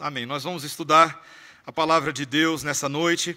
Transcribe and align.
Amém. 0.00 0.24
Nós 0.24 0.44
vamos 0.44 0.64
estudar 0.64 1.22
a 1.66 1.70
palavra 1.70 2.10
de 2.10 2.24
Deus 2.24 2.62
nessa 2.62 2.88
noite, 2.88 3.36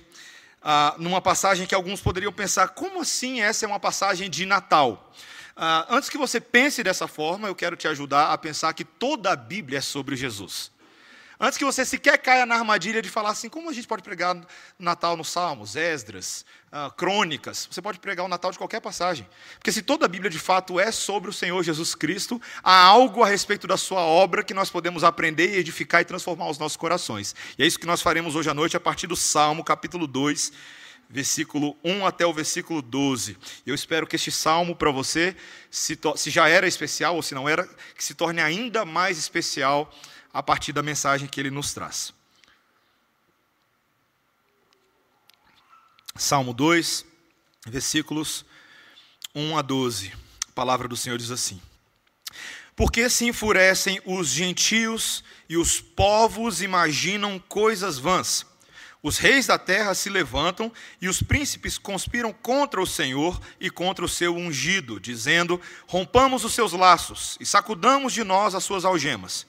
ah, 0.62 0.96
numa 0.98 1.20
passagem 1.20 1.68
que 1.68 1.76
alguns 1.76 2.00
poderiam 2.00 2.32
pensar: 2.32 2.70
como 2.70 3.02
assim 3.02 3.42
essa 3.42 3.66
é 3.66 3.68
uma 3.68 3.82
passagem 3.82 4.30
de 4.30 4.46
Natal? 4.46 5.14
Ah, 5.58 5.86
antes 5.90 6.10
que 6.10 6.18
você 6.18 6.40
pense 6.40 6.82
dessa 6.82 7.06
forma, 7.06 7.50
eu 7.50 7.56
quero 7.56 7.76
te 7.76 7.86
ajudar 7.86 8.32
a 8.32 8.38
pensar 8.38 8.72
que 8.72 8.86
toda 8.86 9.34
a 9.34 9.36
Bíblia 9.36 9.80
é 9.80 9.82
sobre 9.82 10.16
Jesus. 10.16 10.72
Antes 11.40 11.58
que 11.58 11.66
você 11.66 11.84
sequer 11.84 12.18
caia 12.18 12.46
na 12.46 12.56
armadilha 12.56 13.02
de 13.02 13.10
falar 13.10 13.32
assim, 13.32 13.50
como 13.50 13.70
a 13.70 13.74
gente 13.74 13.88
pode 13.88 14.04
pregar 14.04 14.40
Natal 14.78 15.18
nos 15.18 15.30
Salmos, 15.30 15.76
Esdras, 15.76 16.46
uh, 16.72 16.92
Crônicas, 16.94 17.68
você 17.70 17.82
pode 17.82 18.00
pregar 18.00 18.26
o 18.26 18.30
Natal 18.30 18.52
de 18.52 18.58
qualquer 18.58 18.80
passagem. 18.80 19.28
Porque 19.56 19.72
se 19.72 19.82
toda 19.82 20.06
a 20.06 20.08
Bíblia 20.08 20.30
de 20.30 20.40
fato 20.40 20.80
é 20.80 20.92
sobre 20.92 21.30
o 21.30 21.34
Senhor 21.34 21.62
Jesus 21.64 21.96
Cristo, 21.96 22.42
há 22.64 22.84
algo 22.84 23.24
a 23.24 23.28
respeito 23.28 23.66
da 23.66 23.78
sua 23.78 24.02
obra 24.02 24.44
que 24.44 24.54
nós 24.54 24.70
podemos 24.70 25.04
aprender, 25.04 25.58
edificar 25.58 26.02
e 26.02 26.06
transformar 26.06 26.50
os 26.50 26.58
nossos 26.58 26.78
corações. 26.78 27.36
E 27.58 27.64
é 27.64 27.66
isso 27.66 27.80
que 27.80 27.88
nós 27.88 28.02
faremos 28.02 28.36
hoje 28.36 28.50
à 28.50 28.54
noite 28.54 28.78
a 28.78 28.80
partir 28.80 29.08
do 29.08 29.16
Salmo, 29.16 29.64
capítulo 29.64 30.06
2, 30.06 30.52
versículo 31.10 31.78
1 31.84 32.06
até 32.06 32.26
o 32.26 32.34
versículo 32.34 32.82
12. 32.82 33.38
Eu 33.66 33.76
espero 33.76 34.08
que 34.08 34.16
este 34.16 34.32
salmo 34.32 34.76
para 34.76 34.92
você, 34.92 35.36
se, 35.70 35.98
se 36.16 36.30
já 36.30 36.48
era 36.48 36.68
especial 36.68 37.16
ou 37.16 37.22
se 37.22 37.36
não 37.36 37.48
era, 37.48 37.68
que 37.96 38.04
se 38.04 38.14
torne 38.14 38.42
ainda 38.42 38.84
mais 38.84 39.18
especial 39.18 39.94
a 40.34 40.42
partir 40.42 40.74
da 40.74 40.82
mensagem 40.82 41.28
que 41.28 41.40
ele 41.40 41.52
nos 41.52 41.74
traz. 41.74 42.12
Salmo 46.16 46.54
2, 46.54 47.06
versículos 47.68 48.44
1 49.36 49.58
a 49.58 49.62
12. 49.62 50.12
A 50.50 50.52
palavra 50.54 50.88
do 50.88 50.98
Senhor 50.98 51.18
diz 51.18 51.32
assim: 51.32 51.62
Porque 52.76 53.10
se 53.10 53.26
enfurecem 53.26 54.02
os 54.06 54.30
gentios 54.30 55.24
e 55.48 55.56
os 55.56 55.80
povos 55.80 56.62
imaginam 56.62 57.40
coisas 57.40 57.98
vãs? 58.00 58.46
Os 59.02 59.18
reis 59.18 59.48
da 59.48 59.60
terra 59.60 59.94
se 59.94 60.10
levantam 60.10 60.72
e 61.02 61.10
os 61.10 61.22
príncipes 61.22 61.78
conspiram 61.78 62.32
contra 62.32 62.82
o 62.82 62.88
Senhor 62.88 63.40
e 63.60 63.70
contra 63.70 64.06
o 64.06 64.10
seu 64.10 64.36
ungido, 64.36 65.00
dizendo: 65.00 65.60
Rompamos 65.88 66.46
os 66.46 66.54
seus 66.54 66.72
laços 66.74 67.38
e 67.40 67.46
sacudamos 67.46 68.14
de 68.14 68.24
nós 68.24 68.56
as 68.56 68.64
suas 68.64 68.86
algemas. 68.86 69.46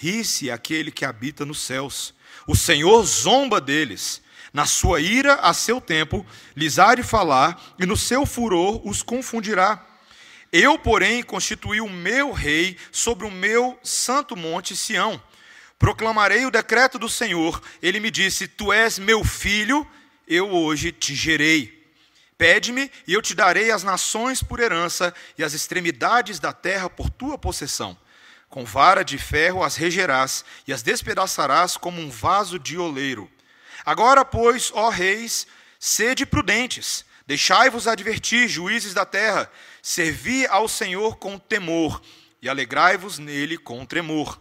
Ri-se 0.00 0.48
aquele 0.48 0.92
que 0.92 1.04
habita 1.04 1.44
nos 1.44 1.60
céus. 1.60 2.14
O 2.46 2.54
Senhor 2.54 3.02
zomba 3.04 3.60
deles. 3.60 4.22
Na 4.52 4.64
sua 4.64 5.00
ira, 5.00 5.34
a 5.34 5.52
seu 5.52 5.80
tempo, 5.80 6.24
lhes 6.54 6.78
há 6.78 6.94
de 6.94 7.02
falar, 7.02 7.74
e 7.80 7.84
no 7.84 7.96
seu 7.96 8.24
furor 8.24 8.80
os 8.86 9.02
confundirá. 9.02 9.84
Eu, 10.52 10.78
porém, 10.78 11.22
constituí 11.22 11.80
o 11.80 11.90
meu 11.90 12.30
rei 12.30 12.76
sobre 12.92 13.26
o 13.26 13.30
meu 13.30 13.76
santo 13.82 14.36
monte 14.36 14.76
Sião. 14.76 15.20
Proclamarei 15.80 16.46
o 16.46 16.50
decreto 16.50 16.96
do 16.96 17.08
Senhor. 17.08 17.60
Ele 17.82 17.98
me 17.98 18.10
disse: 18.10 18.46
Tu 18.46 18.72
és 18.72 19.00
meu 19.00 19.24
filho, 19.24 19.84
eu 20.28 20.48
hoje 20.48 20.92
te 20.92 21.12
gerei. 21.12 21.76
Pede-me, 22.38 22.88
e 23.04 23.12
eu 23.14 23.20
te 23.20 23.34
darei 23.34 23.72
as 23.72 23.82
nações 23.82 24.44
por 24.44 24.60
herança, 24.60 25.12
e 25.36 25.42
as 25.42 25.54
extremidades 25.54 26.38
da 26.38 26.52
terra 26.52 26.88
por 26.88 27.10
tua 27.10 27.36
possessão. 27.36 27.98
Com 28.48 28.64
vara 28.64 29.04
de 29.04 29.18
ferro 29.18 29.62
as 29.62 29.76
regerás 29.76 30.44
e 30.66 30.72
as 30.72 30.82
despedaçarás 30.82 31.76
como 31.76 32.00
um 32.00 32.08
vaso 32.08 32.58
de 32.58 32.78
oleiro. 32.78 33.30
Agora, 33.84 34.24
pois, 34.24 34.70
ó 34.74 34.88
reis, 34.88 35.46
sede 35.78 36.24
prudentes, 36.24 37.04
deixai-vos 37.26 37.86
advertir, 37.86 38.48
juízes 38.48 38.94
da 38.94 39.04
terra, 39.04 39.50
servi 39.82 40.46
ao 40.46 40.66
Senhor 40.66 41.16
com 41.16 41.38
temor 41.38 42.02
e 42.40 42.48
alegrai-vos 42.48 43.18
nele 43.18 43.58
com 43.58 43.84
tremor. 43.84 44.40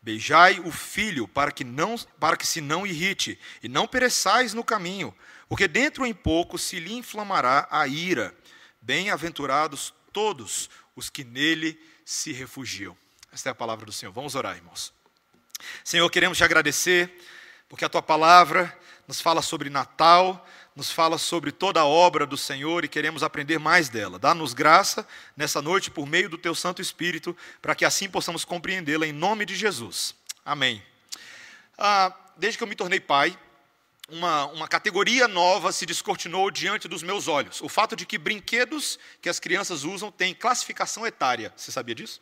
Beijai 0.00 0.60
o 0.60 0.70
filho 0.70 1.26
para 1.26 1.50
que 1.50 1.64
não 1.64 1.96
para 2.20 2.36
que 2.36 2.46
se 2.46 2.60
não 2.60 2.86
irrite 2.86 3.38
e 3.62 3.68
não 3.68 3.86
pereçais 3.86 4.54
no 4.54 4.62
caminho, 4.62 5.14
porque 5.48 5.66
dentro 5.66 6.06
em 6.06 6.14
pouco 6.14 6.56
se 6.58 6.78
lhe 6.78 6.92
inflamará 6.94 7.66
a 7.70 7.86
ira. 7.86 8.34
Bem-aventurados 8.80 9.92
todos 10.12 10.70
os 10.94 11.10
que 11.10 11.24
nele 11.24 11.78
se 12.04 12.32
refugiam. 12.32 12.96
Esta 13.32 13.50
é 13.50 13.52
a 13.52 13.54
palavra 13.54 13.84
do 13.84 13.92
Senhor. 13.92 14.12
Vamos 14.12 14.34
orar, 14.34 14.56
irmãos. 14.56 14.92
Senhor, 15.84 16.08
queremos 16.10 16.38
te 16.38 16.44
agradecer, 16.44 17.10
porque 17.68 17.84
a 17.84 17.88
tua 17.88 18.02
palavra 18.02 18.76
nos 19.06 19.20
fala 19.20 19.42
sobre 19.42 19.68
Natal, 19.68 20.46
nos 20.74 20.90
fala 20.90 21.18
sobre 21.18 21.50
toda 21.50 21.80
a 21.80 21.84
obra 21.84 22.24
do 22.24 22.36
Senhor 22.36 22.84
e 22.84 22.88
queremos 22.88 23.22
aprender 23.22 23.58
mais 23.58 23.88
dela. 23.88 24.18
Dá-nos 24.18 24.54
graça 24.54 25.06
nessa 25.36 25.60
noite 25.60 25.90
por 25.90 26.06
meio 26.06 26.28
do 26.28 26.38
teu 26.38 26.54
Santo 26.54 26.80
Espírito, 26.80 27.36
para 27.60 27.74
que 27.74 27.84
assim 27.84 28.08
possamos 28.08 28.44
compreendê-la 28.44 29.06
em 29.06 29.12
nome 29.12 29.44
de 29.44 29.56
Jesus. 29.56 30.14
Amém. 30.44 30.82
Ah, 31.76 32.14
desde 32.36 32.56
que 32.56 32.64
eu 32.64 32.68
me 32.68 32.76
tornei 32.76 33.00
pai, 33.00 33.38
uma, 34.08 34.46
uma 34.46 34.68
categoria 34.68 35.28
nova 35.28 35.70
se 35.70 35.84
descortinou 35.84 36.50
diante 36.50 36.88
dos 36.88 37.02
meus 37.02 37.28
olhos. 37.28 37.60
O 37.60 37.68
fato 37.68 37.94
de 37.94 38.06
que 38.06 38.16
brinquedos 38.16 38.98
que 39.20 39.28
as 39.28 39.38
crianças 39.38 39.84
usam 39.84 40.10
têm 40.10 40.34
classificação 40.34 41.06
etária. 41.06 41.52
Você 41.56 41.70
sabia 41.70 41.94
disso? 41.94 42.20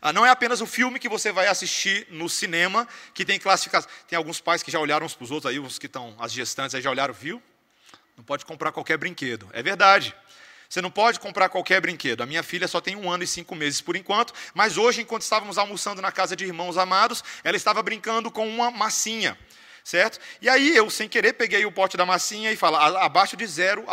Ah, 0.00 0.12
não 0.12 0.24
é 0.24 0.30
apenas 0.30 0.60
o 0.60 0.66
filme 0.66 0.98
que 0.98 1.08
você 1.08 1.32
vai 1.32 1.46
assistir 1.46 2.06
no 2.10 2.28
cinema 2.28 2.86
que 3.14 3.24
tem 3.24 3.38
classificação. 3.38 3.90
Tem 4.06 4.16
alguns 4.16 4.40
pais 4.40 4.62
que 4.62 4.70
já 4.70 4.78
olharam 4.78 5.06
uns 5.06 5.14
para 5.14 5.24
os 5.24 5.30
outros 5.30 5.50
aí, 5.50 5.58
os 5.58 5.78
que 5.78 5.86
estão, 5.86 6.14
as 6.18 6.32
gestantes 6.32 6.74
aí 6.74 6.82
já 6.82 6.90
olharam, 6.90 7.14
viu? 7.14 7.42
Não 8.16 8.24
pode 8.24 8.44
comprar 8.44 8.72
qualquer 8.72 8.96
brinquedo. 8.96 9.48
É 9.52 9.62
verdade. 9.62 10.14
Você 10.68 10.80
não 10.80 10.90
pode 10.90 11.20
comprar 11.20 11.48
qualquer 11.48 11.80
brinquedo. 11.80 12.22
A 12.22 12.26
minha 12.26 12.42
filha 12.42 12.66
só 12.66 12.80
tem 12.80 12.96
um 12.96 13.10
ano 13.10 13.22
e 13.22 13.26
cinco 13.26 13.54
meses 13.54 13.80
por 13.80 13.94
enquanto, 13.96 14.34
mas 14.52 14.76
hoje, 14.76 15.00
enquanto 15.00 15.22
estávamos 15.22 15.58
almoçando 15.58 16.02
na 16.02 16.10
casa 16.10 16.34
de 16.34 16.44
irmãos 16.44 16.76
amados, 16.76 17.22
ela 17.44 17.56
estava 17.56 17.82
brincando 17.82 18.30
com 18.30 18.48
uma 18.48 18.70
massinha, 18.70 19.38
certo? 19.86 20.18
E 20.42 20.48
aí 20.48 20.76
eu, 20.76 20.90
sem 20.90 21.08
querer, 21.08 21.34
peguei 21.34 21.64
o 21.64 21.70
pote 21.70 21.96
da 21.96 22.04
massinha 22.04 22.50
e 22.50 22.56
falo, 22.56 22.76
abaixo 22.76 23.36
de 23.36 23.46
zero, 23.46 23.84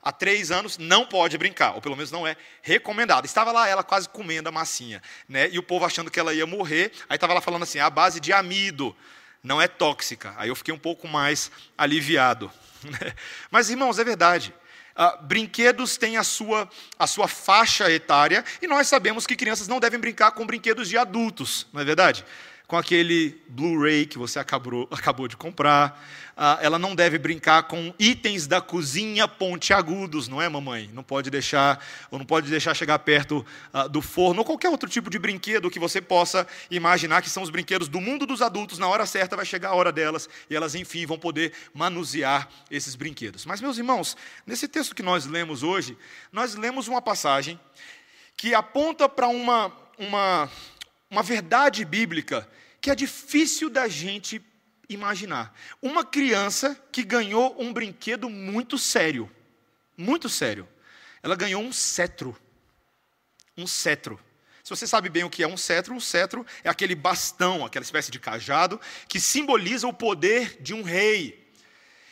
há 0.00 0.12
três 0.12 0.52
anos 0.52 0.78
não 0.78 1.04
pode 1.04 1.36
brincar, 1.36 1.74
ou 1.74 1.80
pelo 1.80 1.96
menos 1.96 2.12
não 2.12 2.24
é 2.24 2.36
recomendado. 2.62 3.24
Estava 3.24 3.50
lá 3.50 3.66
ela 3.66 3.82
quase 3.82 4.08
comendo 4.08 4.48
a 4.48 4.52
massinha, 4.52 5.02
né? 5.28 5.48
e 5.50 5.58
o 5.58 5.62
povo 5.62 5.84
achando 5.84 6.08
que 6.08 6.20
ela 6.20 6.32
ia 6.32 6.46
morrer, 6.46 6.92
aí 7.08 7.16
estava 7.16 7.34
lá 7.34 7.40
falando 7.40 7.64
assim, 7.64 7.80
a 7.80 7.90
base 7.90 8.20
de 8.20 8.32
amido, 8.32 8.96
não 9.42 9.60
é 9.60 9.66
tóxica. 9.66 10.32
Aí 10.36 10.50
eu 10.50 10.54
fiquei 10.54 10.72
um 10.72 10.78
pouco 10.78 11.08
mais 11.08 11.50
aliviado. 11.76 12.50
Né? 12.82 13.12
Mas, 13.50 13.68
irmãos, 13.68 13.98
é 13.98 14.04
verdade. 14.04 14.54
Uh, 14.96 15.22
brinquedos 15.24 15.98
têm 15.98 16.16
a 16.16 16.24
sua, 16.24 16.66
a 16.98 17.06
sua 17.06 17.28
faixa 17.28 17.90
etária, 17.90 18.42
e 18.62 18.66
nós 18.66 18.86
sabemos 18.86 19.26
que 19.26 19.36
crianças 19.36 19.68
não 19.68 19.78
devem 19.78 20.00
brincar 20.00 20.30
com 20.30 20.46
brinquedos 20.46 20.88
de 20.88 20.96
adultos, 20.96 21.66
não 21.74 21.82
é 21.82 21.84
verdade? 21.84 22.24
Com 22.70 22.76
aquele 22.76 23.36
Blu-ray 23.48 24.06
que 24.06 24.16
você 24.16 24.38
acabou, 24.38 24.86
acabou 24.94 25.26
de 25.26 25.36
comprar. 25.36 26.00
Ah, 26.36 26.56
ela 26.62 26.78
não 26.78 26.94
deve 26.94 27.18
brincar 27.18 27.64
com 27.64 27.92
itens 27.98 28.46
da 28.46 28.60
cozinha 28.60 29.26
pontiagudos, 29.26 30.28
não 30.28 30.40
é, 30.40 30.48
mamãe? 30.48 30.88
Não 30.94 31.02
pode 31.02 31.30
deixar, 31.30 31.84
ou 32.12 32.18
não 32.20 32.24
pode 32.24 32.48
deixar 32.48 32.72
chegar 32.72 33.00
perto 33.00 33.44
ah, 33.72 33.88
do 33.88 34.00
forno, 34.00 34.42
ou 34.42 34.44
qualquer 34.44 34.68
outro 34.68 34.88
tipo 34.88 35.10
de 35.10 35.18
brinquedo 35.18 35.68
que 35.68 35.80
você 35.80 36.00
possa 36.00 36.46
imaginar 36.70 37.22
que 37.22 37.28
são 37.28 37.42
os 37.42 37.50
brinquedos 37.50 37.88
do 37.88 38.00
mundo 38.00 38.24
dos 38.24 38.40
adultos. 38.40 38.78
Na 38.78 38.86
hora 38.86 39.04
certa 39.04 39.34
vai 39.34 39.44
chegar 39.44 39.70
a 39.70 39.74
hora 39.74 39.90
delas 39.90 40.28
e 40.48 40.54
elas, 40.54 40.76
enfim, 40.76 41.04
vão 41.04 41.18
poder 41.18 41.52
manusear 41.74 42.48
esses 42.70 42.94
brinquedos. 42.94 43.44
Mas, 43.44 43.60
meus 43.60 43.78
irmãos, 43.78 44.16
nesse 44.46 44.68
texto 44.68 44.94
que 44.94 45.02
nós 45.02 45.26
lemos 45.26 45.64
hoje, 45.64 45.98
nós 46.32 46.54
lemos 46.54 46.86
uma 46.86 47.02
passagem 47.02 47.58
que 48.36 48.54
aponta 48.54 49.08
para 49.08 49.26
uma, 49.26 49.72
uma, 49.98 50.48
uma 51.10 51.22
verdade 51.24 51.84
bíblica 51.84 52.48
que 52.80 52.90
é 52.90 52.94
difícil 52.94 53.68
da 53.68 53.88
gente 53.88 54.42
imaginar. 54.88 55.54
Uma 55.80 56.04
criança 56.04 56.74
que 56.90 57.02
ganhou 57.02 57.54
um 57.58 57.72
brinquedo 57.72 58.28
muito 58.28 58.78
sério, 58.78 59.30
muito 59.96 60.28
sério. 60.28 60.68
Ela 61.22 61.36
ganhou 61.36 61.62
um 61.62 61.72
cetro. 61.72 62.36
Um 63.56 63.66
cetro. 63.66 64.18
Se 64.64 64.70
você 64.70 64.86
sabe 64.86 65.08
bem 65.08 65.24
o 65.24 65.30
que 65.30 65.42
é 65.42 65.48
um 65.48 65.56
cetro, 65.56 65.94
um 65.94 66.00
cetro 66.00 66.46
é 66.62 66.68
aquele 66.68 66.94
bastão, 66.94 67.64
aquela 67.64 67.82
espécie 67.82 68.10
de 68.10 68.18
cajado, 68.18 68.80
que 69.08 69.20
simboliza 69.20 69.86
o 69.86 69.92
poder 69.92 70.60
de 70.60 70.74
um 70.74 70.82
rei. 70.82 71.40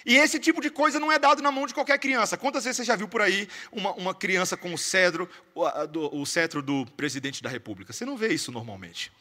E 0.05 0.17
esse 0.17 0.39
tipo 0.39 0.61
de 0.61 0.71
coisa 0.71 0.99
não 0.99 1.13
é 1.13 1.19
dado 1.19 1.43
na 1.43 1.53
mão 1.53 1.67
de 1.67 1.75
qualquer 1.75 1.99
criança. 1.99 2.37
Quantas 2.37 2.65
vezes 2.65 2.79
você 2.79 2.85
já 2.85 2.97
viu 2.97 3.09
por 3.09 3.21
aí 3.21 3.49
uma, 3.71 3.93
uma 3.93 4.15
criança 4.15 4.57
com 4.57 4.73
o 4.73 4.79
cetro, 4.79 5.29
o, 5.55 6.21
o 6.21 6.25
cetro 6.25 6.63
do 6.63 6.87
presidente 6.97 7.43
da 7.43 7.49
república? 7.49 7.93
Você 7.93 8.05
não 8.07 8.17
vê 8.17 8.29
isso 8.29 8.51
normalmente. 8.51 9.13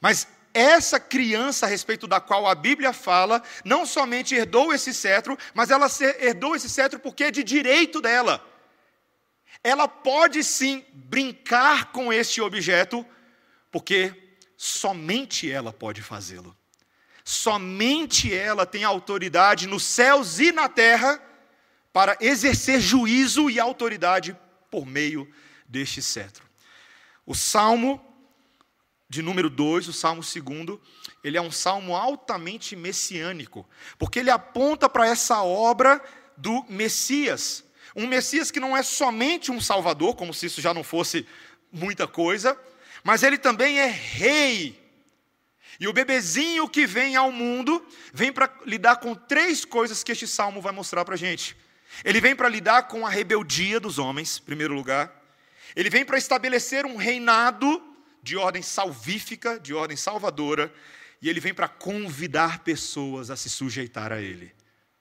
Mas 0.00 0.26
essa 0.52 0.98
criança 0.98 1.66
a 1.66 1.68
respeito 1.68 2.06
da 2.06 2.20
qual 2.20 2.46
a 2.46 2.54
Bíblia 2.54 2.92
fala, 2.92 3.42
não 3.64 3.86
somente 3.86 4.34
herdou 4.34 4.72
esse 4.72 4.92
cetro, 4.92 5.38
mas 5.54 5.70
ela 5.70 5.86
herdou 6.18 6.54
esse 6.54 6.68
cetro 6.68 6.98
porque 6.98 7.24
é 7.24 7.30
de 7.30 7.42
direito 7.42 8.00
dela. 8.00 8.44
Ela 9.62 9.86
pode 9.86 10.42
sim 10.42 10.84
brincar 10.92 11.92
com 11.92 12.12
este 12.12 12.40
objeto, 12.40 13.04
porque 13.70 14.36
somente 14.56 15.50
ela 15.50 15.72
pode 15.72 16.02
fazê-lo. 16.02 16.56
Somente 17.24 18.34
ela 18.34 18.64
tem 18.66 18.82
autoridade 18.82 19.66
nos 19.66 19.84
céus 19.84 20.38
e 20.38 20.50
na 20.50 20.68
terra 20.68 21.22
para 21.92 22.16
exercer 22.20 22.80
juízo 22.80 23.50
e 23.50 23.60
autoridade 23.60 24.36
por 24.70 24.86
meio 24.86 25.30
deste 25.68 26.00
cetro. 26.00 26.48
O 27.26 27.34
salmo 27.34 28.09
de 29.10 29.22
número 29.22 29.50
2, 29.50 29.88
o 29.88 29.92
Salmo 29.92 30.22
2, 30.22 30.78
ele 31.24 31.36
é 31.36 31.42
um 31.42 31.50
salmo 31.50 31.96
altamente 31.96 32.76
messiânico, 32.76 33.68
porque 33.98 34.20
ele 34.20 34.30
aponta 34.30 34.88
para 34.88 35.08
essa 35.08 35.42
obra 35.42 36.00
do 36.36 36.64
Messias. 36.68 37.64
Um 37.94 38.06
Messias 38.06 38.52
que 38.52 38.60
não 38.60 38.76
é 38.76 38.84
somente 38.84 39.50
um 39.50 39.60
Salvador, 39.60 40.14
como 40.14 40.32
se 40.32 40.46
isso 40.46 40.60
já 40.60 40.72
não 40.72 40.84
fosse 40.84 41.26
muita 41.72 42.06
coisa, 42.06 42.56
mas 43.02 43.24
ele 43.24 43.36
também 43.36 43.80
é 43.80 43.86
rei. 43.86 44.80
E 45.80 45.88
o 45.88 45.92
bebezinho 45.92 46.68
que 46.68 46.86
vem 46.86 47.16
ao 47.16 47.32
mundo 47.32 47.84
vem 48.14 48.32
para 48.32 48.48
lidar 48.64 48.98
com 48.98 49.12
três 49.12 49.64
coisas 49.64 50.04
que 50.04 50.12
este 50.12 50.28
salmo 50.28 50.60
vai 50.60 50.72
mostrar 50.72 51.04
para 51.04 51.14
a 51.14 51.18
gente. 51.18 51.56
Ele 52.04 52.20
vem 52.20 52.36
para 52.36 52.48
lidar 52.48 52.84
com 52.84 53.04
a 53.04 53.10
rebeldia 53.10 53.80
dos 53.80 53.98
homens, 53.98 54.38
em 54.38 54.44
primeiro 54.44 54.72
lugar. 54.72 55.12
Ele 55.74 55.90
vem 55.90 56.04
para 56.04 56.16
estabelecer 56.16 56.86
um 56.86 56.94
reinado 56.94 57.89
de 58.22 58.36
ordem 58.36 58.62
salvífica, 58.62 59.58
de 59.58 59.74
ordem 59.74 59.96
salvadora, 59.96 60.72
e 61.22 61.28
ele 61.28 61.40
vem 61.40 61.52
para 61.52 61.68
convidar 61.68 62.60
pessoas 62.60 63.30
a 63.30 63.36
se 63.36 63.48
sujeitar 63.48 64.12
a 64.12 64.20
ele. 64.20 64.52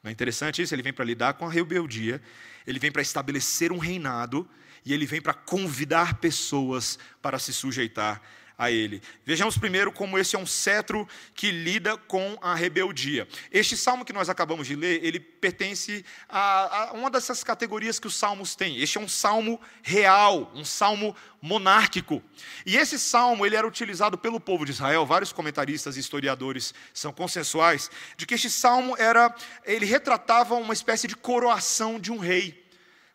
Não 0.04 0.10
é 0.10 0.12
interessante 0.12 0.62
isso? 0.62 0.74
Ele 0.74 0.82
vem 0.82 0.94
para 0.94 1.06
lidar 1.06 1.34
com 1.34 1.46
a 1.46 1.52
rebeldia, 1.52 2.22
ele 2.66 2.80
vem 2.80 2.92
para 2.92 3.02
estabelecer 3.02 3.72
um 3.72 3.78
reinado, 3.78 4.50
e 4.86 4.94
ele 4.94 5.06
vem 5.06 5.22
para 5.22 5.34
convidar 5.34 6.16
pessoas 6.16 6.98
para 7.22 7.38
se 7.38 7.54
sujeitar 7.54 8.22
a 8.60 8.70
ele. 8.70 9.02
Vejamos 9.26 9.58
primeiro 9.58 9.90
como 9.90 10.20
esse 10.20 10.36
é 10.36 10.40
um 10.40 10.46
cetro 10.46 11.08
que 11.34 11.50
lida 11.50 11.96
com 11.96 12.38
a 12.42 12.54
rebeldia. 12.54 13.26
Este 13.50 13.78
salmo 13.78 14.04
que 14.04 14.12
nós 14.12 14.28
acabamos 14.28 14.68
de 14.68 14.76
ler, 14.76 15.00
ele 15.02 15.18
pertence 15.18 16.06
a, 16.28 16.90
a 16.90 16.92
uma 16.92 17.10
dessas 17.10 17.42
categorias 17.42 18.00
que 18.00 18.08
os 18.08 18.18
salmos 18.18 18.56
têm. 18.56 18.78
Este 18.82 18.98
é 18.98 19.02
um 19.02 19.08
salmo 19.08 19.62
real, 19.82 20.52
um 20.54 20.66
salmo 20.66 21.16
monárquico. 21.42 22.22
E 22.66 22.76
esse 22.76 23.00
salmo 23.00 23.46
ele 23.46 23.56
era 23.56 23.66
utilizado 23.66 24.18
pelo 24.18 24.42
povo 24.42 24.66
de 24.66 24.72
Israel. 24.72 25.06
Vários 25.06 25.32
comentaristas 25.32 25.96
e 25.96 26.02
historiadores 26.02 26.74
são 26.94 27.14
consensuais 27.14 27.90
de 28.18 28.26
que 28.26 28.34
este 28.34 28.50
salmo 28.50 28.94
era, 28.98 29.34
ele 29.64 29.86
retratava 29.86 30.56
uma 30.56 30.74
espécie 30.74 31.08
de 31.08 31.16
coroação 31.16 31.98
de 31.98 32.12
um 32.12 32.18
rei. 32.18 32.69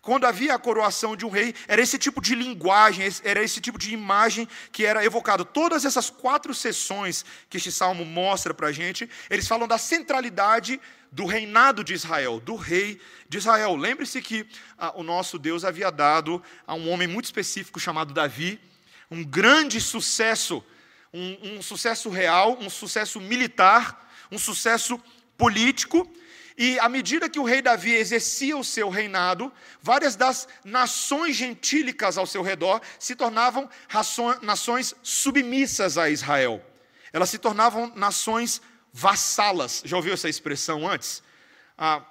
Quando 0.04 0.26
havia 0.26 0.54
a 0.54 0.58
coroação 0.58 1.16
de 1.16 1.24
um 1.24 1.30
rei, 1.30 1.54
era 1.66 1.80
esse 1.80 1.98
tipo 1.98 2.20
de 2.20 2.34
linguagem, 2.34 3.08
era 3.24 3.42
esse 3.42 3.58
tipo 3.58 3.78
de 3.78 3.92
imagem 3.92 4.46
que 4.70 4.84
era 4.84 5.02
evocado. 5.02 5.44
Todas 5.44 5.86
essas 5.86 6.10
quatro 6.10 6.54
sessões 6.54 7.24
que 7.48 7.56
este 7.56 7.72
salmo 7.72 8.04
mostra 8.04 8.52
para 8.52 8.68
a 8.68 8.72
gente, 8.72 9.08
eles 9.30 9.48
falam 9.48 9.66
da 9.66 9.78
centralidade 9.78 10.78
do 11.10 11.24
reinado 11.24 11.82
de 11.82 11.94
Israel, 11.94 12.38
do 12.38 12.54
rei 12.54 13.00
de 13.28 13.38
Israel. 13.38 13.74
Lembre-se 13.76 14.20
que 14.20 14.46
ah, 14.76 14.92
o 14.94 15.02
nosso 15.02 15.38
Deus 15.38 15.64
havia 15.64 15.90
dado 15.90 16.42
a 16.66 16.74
um 16.74 16.90
homem 16.90 17.08
muito 17.08 17.24
específico 17.24 17.80
chamado 17.80 18.12
Davi 18.12 18.60
um 19.10 19.24
grande 19.24 19.80
sucesso, 19.80 20.62
um, 21.12 21.56
um 21.56 21.62
sucesso 21.62 22.10
real, 22.10 22.58
um 22.60 22.68
sucesso 22.68 23.20
militar, 23.20 24.10
um 24.30 24.38
sucesso 24.38 25.00
político 25.36 26.10
e 26.56 26.78
à 26.78 26.88
medida 26.88 27.28
que 27.28 27.38
o 27.38 27.44
rei 27.44 27.60
Davi 27.60 27.92
exercia 27.92 28.56
o 28.56 28.62
seu 28.62 28.88
reinado, 28.88 29.52
várias 29.82 30.14
das 30.14 30.46
nações 30.64 31.34
gentílicas 31.34 32.16
ao 32.16 32.26
seu 32.26 32.42
redor 32.42 32.80
se 32.98 33.16
tornavam 33.16 33.68
nações 34.40 34.94
submissas 35.02 35.98
a 35.98 36.08
Israel. 36.08 36.64
Elas 37.12 37.30
se 37.30 37.38
tornavam 37.38 37.92
nações 37.96 38.62
vassalas. 38.92 39.82
Já 39.84 39.96
ouviu 39.96 40.14
essa 40.14 40.28
expressão 40.28 40.88
antes? 40.88 41.22
Ah, 41.76 42.02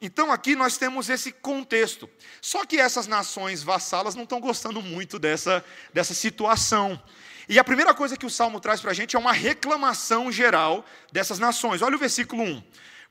então 0.00 0.30
aqui 0.30 0.54
nós 0.54 0.78
temos 0.78 1.10
esse 1.10 1.32
contexto. 1.32 2.08
Só 2.40 2.64
que 2.64 2.78
essas 2.78 3.08
nações 3.08 3.64
vassalas 3.64 4.14
não 4.14 4.22
estão 4.22 4.40
gostando 4.40 4.80
muito 4.80 5.18
dessa, 5.18 5.64
dessa 5.92 6.14
situação. 6.14 7.00
E 7.48 7.58
a 7.58 7.64
primeira 7.64 7.92
coisa 7.92 8.16
que 8.16 8.26
o 8.26 8.30
Salmo 8.30 8.60
traz 8.60 8.80
para 8.80 8.92
a 8.92 8.94
gente 8.94 9.16
é 9.16 9.18
uma 9.18 9.32
reclamação 9.32 10.30
geral 10.30 10.84
dessas 11.10 11.40
nações. 11.40 11.82
Olha 11.82 11.96
o 11.96 11.98
versículo 11.98 12.44
1. 12.44 12.62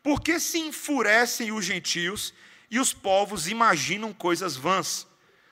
Por 0.08 0.22
que 0.22 0.40
se 0.40 0.58
enfurecem 0.58 1.52
os 1.52 1.66
gentios 1.66 2.34
e 2.72 2.80
os 2.80 2.94
povos 2.94 3.46
imaginam 3.46 4.14
coisas 4.14 4.56
vãs? 4.56 5.06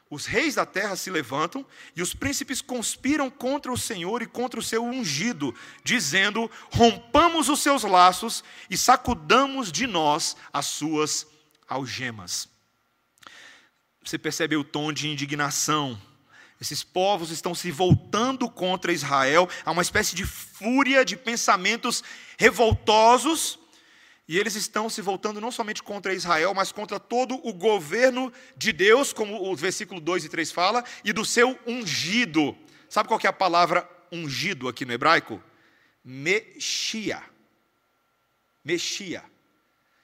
Os 0.09 0.25
reis 0.25 0.55
da 0.55 0.65
terra 0.65 0.95
se 0.95 1.11
levantam 1.11 1.65
e 1.93 2.01
os 2.01 2.13
príncipes 2.13 2.61
conspiram 2.61 3.29
contra 3.29 3.69
o 3.69 3.77
Senhor 3.77 4.21
e 4.21 4.25
contra 4.25 4.57
o 4.57 4.63
seu 4.63 4.81
ungido, 4.81 5.53
dizendo: 5.83 6.49
rompamos 6.71 7.49
os 7.49 7.59
seus 7.59 7.83
laços 7.83 8.45
e 8.69 8.77
sacudamos 8.77 9.73
de 9.73 9.85
nós 9.85 10.37
as 10.53 10.67
suas 10.67 11.27
algemas. 11.67 12.47
Você 14.05 14.17
percebe 14.17 14.55
o 14.55 14.63
tom 14.63 14.93
de 14.93 15.09
indignação. 15.09 16.01
Esses 16.61 16.81
povos 16.81 17.29
estão 17.29 17.53
se 17.53 17.71
voltando 17.71 18.49
contra 18.49 18.93
Israel, 18.93 19.49
há 19.65 19.71
uma 19.71 19.81
espécie 19.81 20.15
de 20.15 20.25
fúria 20.25 21.03
de 21.03 21.17
pensamentos 21.17 22.01
revoltosos 22.37 23.59
e 24.27 24.39
eles 24.39 24.55
estão 24.55 24.89
se 24.89 25.01
voltando 25.01 25.39
não 25.39 25.51
somente 25.51 25.83
contra 25.83 26.13
Israel, 26.13 26.53
mas 26.53 26.71
contra 26.71 26.99
todo 26.99 27.39
o 27.47 27.53
governo 27.53 28.33
de 28.57 28.71
Deus, 28.71 29.13
como 29.13 29.49
o 29.49 29.55
versículo 29.55 30.01
2 30.01 30.25
e 30.25 30.29
3 30.29 30.51
fala, 30.51 30.83
e 31.03 31.13
do 31.13 31.23
seu 31.23 31.59
ungido. 31.65 32.57
Sabe 32.89 33.07
qual 33.07 33.19
é 33.23 33.27
a 33.27 33.33
palavra 33.33 33.87
ungido 34.11 34.67
aqui 34.67 34.83
no 34.83 34.93
hebraico? 34.93 35.41
Mexia. 36.03 37.21
Mexia. 38.63 39.23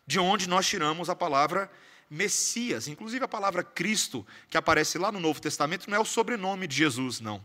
De 0.06 0.20
onde 0.20 0.48
nós 0.48 0.68
tiramos 0.68 1.10
a 1.10 1.16
palavra 1.16 1.72
Messias. 2.12 2.90
Inclusive 2.90 3.24
a 3.24 3.28
palavra 3.28 3.64
Cristo, 3.64 4.28
que 4.50 4.58
aparece 4.58 4.98
lá 4.98 5.14
no 5.14 5.20
Novo 5.20 5.42
Testamento, 5.42 5.90
não 5.90 5.98
é 5.98 6.00
o 6.00 6.06
sobrenome 6.06 6.68
de 6.68 6.76
Jesus, 6.76 7.22
não. 7.22 7.44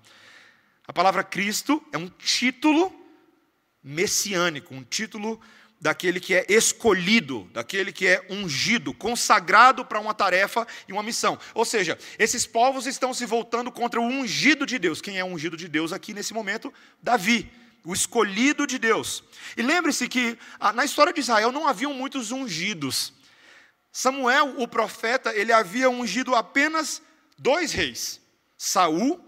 A 0.86 0.92
palavra 0.92 1.22
Cristo 1.22 1.82
é 1.92 1.96
um 1.96 2.08
título 2.08 2.92
messiânico, 3.82 4.74
um 4.74 4.82
título 4.82 5.40
daquele 5.80 6.18
que 6.18 6.34
é 6.34 6.46
escolhido, 6.48 7.48
daquele 7.52 7.92
que 7.92 8.06
é 8.06 8.26
ungido, 8.30 8.94
consagrado 8.94 9.84
para 9.84 10.00
uma 10.00 10.14
tarefa 10.14 10.66
e 10.88 10.92
uma 10.92 11.02
missão. 11.02 11.38
Ou 11.54 11.64
seja, 11.64 11.98
esses 12.18 12.46
povos 12.46 12.86
estão 12.86 13.12
se 13.12 13.26
voltando 13.26 13.70
contra 13.70 14.00
o 14.00 14.04
ungido 14.04 14.64
de 14.66 14.78
Deus. 14.78 15.00
Quem 15.00 15.18
é 15.18 15.24
o 15.24 15.28
ungido 15.28 15.56
de 15.56 15.68
Deus 15.68 15.92
aqui 15.92 16.14
nesse 16.14 16.32
momento? 16.32 16.72
Davi, 17.02 17.50
o 17.84 17.92
escolhido 17.92 18.66
de 18.66 18.78
Deus. 18.78 19.22
E 19.56 19.62
lembre-se 19.62 20.08
que 20.08 20.38
ah, 20.58 20.72
na 20.72 20.84
história 20.84 21.12
de 21.12 21.20
Israel 21.20 21.52
não 21.52 21.68
haviam 21.68 21.92
muitos 21.94 22.32
ungidos. 22.32 23.12
Samuel, 23.92 24.54
o 24.58 24.66
profeta, 24.66 25.34
ele 25.34 25.52
havia 25.52 25.88
ungido 25.88 26.34
apenas 26.34 27.00
dois 27.38 27.72
reis, 27.72 28.20
Saul 28.58 29.24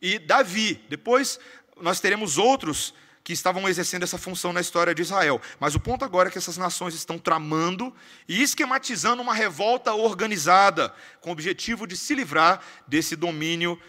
e 0.00 0.18
Davi. 0.18 0.74
Depois 0.88 1.40
nós 1.80 2.00
teremos 2.00 2.38
outros 2.38 2.94
que 3.24 3.32
estavam 3.32 3.68
exercendo 3.68 4.02
essa 4.02 4.18
função 4.18 4.52
na 4.52 4.60
história 4.60 4.94
de 4.94 5.02
Israel. 5.02 5.40
Mas 5.60 5.74
o 5.74 5.80
ponto 5.80 6.04
agora 6.04 6.28
é 6.28 6.32
que 6.32 6.38
essas 6.38 6.56
nações 6.56 6.94
estão 6.94 7.18
tramando 7.18 7.94
e 8.28 8.42
esquematizando 8.42 9.22
uma 9.22 9.34
revolta 9.34 9.94
organizada, 9.94 10.94
com 11.20 11.30
o 11.30 11.32
objetivo 11.32 11.86
de 11.86 11.96
se 11.96 12.14
livrar 12.14 12.60
desse 12.86 13.14
domínio 13.14 13.80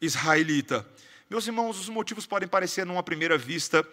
israelita. 0.00 0.86
Meus 1.30 1.46
irmãos, 1.46 1.78
os 1.78 1.88
motivos 1.88 2.26
podem 2.26 2.48
parecer, 2.48 2.84
numa 2.84 3.02
primeira 3.02 3.38
vista, 3.38 3.86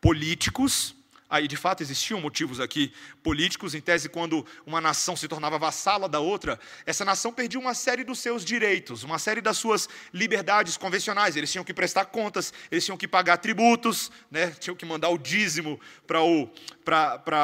políticos, 0.00 0.94
Aí, 1.28 1.48
de 1.48 1.56
fato, 1.56 1.82
existiam 1.82 2.20
motivos 2.20 2.60
aqui 2.60 2.92
políticos, 3.20 3.74
em 3.74 3.80
tese, 3.80 4.08
quando 4.08 4.46
uma 4.64 4.80
nação 4.80 5.16
se 5.16 5.26
tornava 5.26 5.58
vassala 5.58 6.08
da 6.08 6.20
outra, 6.20 6.58
essa 6.84 7.04
nação 7.04 7.32
perdia 7.32 7.58
uma 7.58 7.74
série 7.74 8.04
dos 8.04 8.20
seus 8.20 8.44
direitos, 8.44 9.02
uma 9.02 9.18
série 9.18 9.40
das 9.40 9.56
suas 9.56 9.88
liberdades 10.14 10.76
convencionais. 10.76 11.34
Eles 11.34 11.50
tinham 11.50 11.64
que 11.64 11.74
prestar 11.74 12.04
contas, 12.06 12.52
eles 12.70 12.84
tinham 12.84 12.96
que 12.96 13.08
pagar 13.08 13.38
tributos, 13.38 14.12
né? 14.30 14.50
tinham 14.52 14.76
que 14.76 14.86
mandar 14.86 15.08
o 15.08 15.18
dízimo 15.18 15.80
para 16.06 16.22
o, 16.22 16.48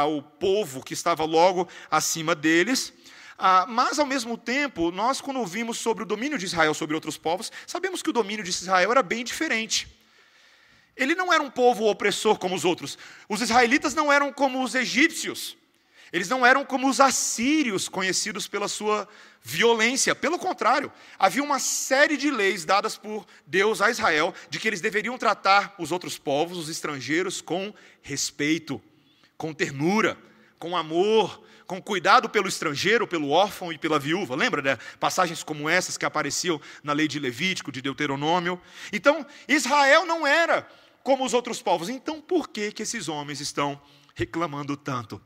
o 0.09 0.23
povo 0.23 0.83
que 0.85 0.95
estava 0.95 1.25
logo 1.25 1.69
acima 1.91 2.37
deles. 2.37 2.93
Ah, 3.37 3.67
mas, 3.69 3.99
ao 3.99 4.07
mesmo 4.07 4.39
tempo, 4.39 4.93
nós, 4.93 5.21
quando 5.21 5.41
ouvimos 5.41 5.77
sobre 5.79 6.05
o 6.05 6.07
domínio 6.07 6.39
de 6.39 6.47
Israel 6.47 6.73
sobre 6.73 6.95
outros 6.95 7.19
povos, 7.19 7.51
sabemos 7.67 8.01
que 8.01 8.11
o 8.11 8.13
domínio 8.13 8.45
de 8.45 8.51
Israel 8.51 8.93
era 8.93 9.03
bem 9.03 9.25
diferente. 9.25 10.02
Ele 10.97 11.15
não 11.15 11.33
era 11.33 11.43
um 11.43 11.51
povo 11.51 11.87
opressor 11.87 12.39
como 12.39 12.55
os 12.55 12.65
outros. 12.65 12.99
Os 13.29 13.41
israelitas 13.41 13.95
não 13.95 14.13
eram 14.13 14.33
como 14.33 14.63
os 14.63 14.75
egípcios. 14.75 15.57
Eles 16.13 16.29
não 16.29 16.45
eram 16.45 16.63
como 16.63 16.89
os 16.89 17.01
assírios, 17.01 17.89
conhecidos 17.89 18.47
pela 18.47 18.69
sua 18.69 19.09
violência. 19.43 20.15
Pelo 20.15 20.39
contrário, 20.39 20.93
havia 21.19 21.43
uma 21.43 21.59
série 21.59 22.19
de 22.19 22.31
leis 22.31 22.67
dadas 22.67 22.99
por 22.99 23.27
Deus 23.47 23.81
a 23.81 23.91
Israel 23.91 24.35
de 24.51 24.61
que 24.61 24.69
eles 24.69 24.83
deveriam 24.83 25.17
tratar 25.17 25.75
os 25.79 25.91
outros 25.91 26.19
povos, 26.19 26.59
os 26.59 26.69
estrangeiros, 26.69 27.41
com 27.41 27.73
respeito, 28.03 28.81
com 29.39 29.55
ternura, 29.55 30.19
com 30.59 30.77
amor, 30.77 31.43
com 31.73 31.81
cuidado 31.81 32.29
pelo 32.29 32.49
estrangeiro, 32.49 33.07
pelo 33.07 33.31
órfão 33.31 33.73
e 33.73 33.79
pela 33.79 33.99
viúva. 33.99 34.37
Lembra 34.37 34.61
de 34.61 34.77
passagens 35.01 35.43
como 35.43 35.71
essas 35.71 35.97
que 35.97 36.05
apareciam 36.05 36.61
na 36.83 36.93
lei 36.93 37.09
de 37.09 37.19
Levítico, 37.19 37.73
de 37.73 37.81
Deuteronômio? 37.81 38.61
Então, 38.93 39.25
Israel 39.49 40.05
não 40.05 40.27
era 40.27 40.69
como 41.03 41.25
os 41.25 41.33
outros 41.33 41.63
povos. 41.63 41.89
Então, 41.89 42.21
por 42.21 42.51
que, 42.51 42.73
que 42.73 42.83
esses 42.83 43.09
homens 43.09 43.41
estão 43.41 43.81
reclamando 44.15 44.77
tanto? 44.77 45.19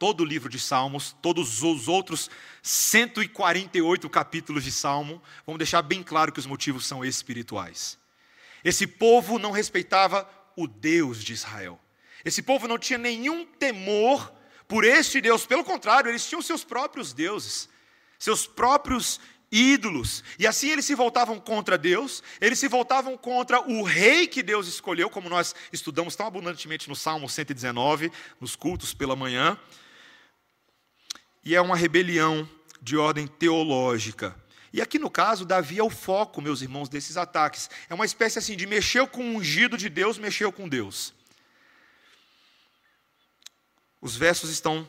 Todo 0.00 0.22
o 0.22 0.24
livro 0.24 0.48
de 0.48 0.58
Salmos, 0.58 1.14
todos 1.22 1.62
os 1.62 1.86
outros 1.86 2.28
148 2.60 4.10
capítulos 4.10 4.64
de 4.64 4.72
Salmo, 4.72 5.22
vão 5.46 5.56
deixar 5.56 5.82
bem 5.82 6.02
claro 6.02 6.32
que 6.32 6.40
os 6.40 6.46
motivos 6.46 6.86
são 6.86 7.04
espirituais. 7.04 7.96
Esse 8.64 8.84
povo 8.84 9.38
não 9.38 9.52
respeitava 9.52 10.28
o 10.56 10.66
Deus 10.66 11.22
de 11.22 11.34
Israel. 11.34 11.78
Esse 12.24 12.42
povo 12.42 12.66
não 12.66 12.76
tinha 12.76 12.98
nenhum 12.98 13.46
temor 13.46 14.39
por 14.70 14.84
este 14.84 15.20
Deus, 15.20 15.44
pelo 15.44 15.64
contrário, 15.64 16.08
eles 16.08 16.24
tinham 16.24 16.40
seus 16.40 16.62
próprios 16.62 17.12
deuses, 17.12 17.68
seus 18.16 18.46
próprios 18.46 19.18
ídolos. 19.50 20.22
E 20.38 20.46
assim 20.46 20.70
eles 20.70 20.84
se 20.84 20.94
voltavam 20.94 21.40
contra 21.40 21.76
Deus, 21.76 22.22
eles 22.40 22.56
se 22.56 22.68
voltavam 22.68 23.18
contra 23.18 23.60
o 23.68 23.82
rei 23.82 24.28
que 24.28 24.44
Deus 24.44 24.68
escolheu, 24.68 25.10
como 25.10 25.28
nós 25.28 25.56
estudamos 25.72 26.14
tão 26.14 26.24
abundantemente 26.24 26.88
no 26.88 26.94
Salmo 26.94 27.28
119, 27.28 28.12
nos 28.40 28.54
cultos 28.54 28.94
pela 28.94 29.16
manhã. 29.16 29.58
E 31.44 31.56
é 31.56 31.60
uma 31.60 31.74
rebelião 31.74 32.48
de 32.80 32.96
ordem 32.96 33.26
teológica. 33.26 34.36
E 34.72 34.80
aqui 34.80 35.00
no 35.00 35.10
caso, 35.10 35.44
Davi 35.44 35.80
é 35.80 35.82
o 35.82 35.90
foco, 35.90 36.40
meus 36.40 36.62
irmãos, 36.62 36.88
desses 36.88 37.16
ataques. 37.16 37.68
É 37.88 37.94
uma 37.94 38.06
espécie 38.06 38.38
assim 38.38 38.56
de 38.56 38.68
mexeu 38.68 39.08
com 39.08 39.20
o 39.20 39.36
ungido 39.38 39.76
de 39.76 39.88
Deus, 39.88 40.16
mexeu 40.16 40.52
com 40.52 40.68
Deus. 40.68 41.12
Os 44.00 44.16
versos 44.16 44.50
estão 44.50 44.88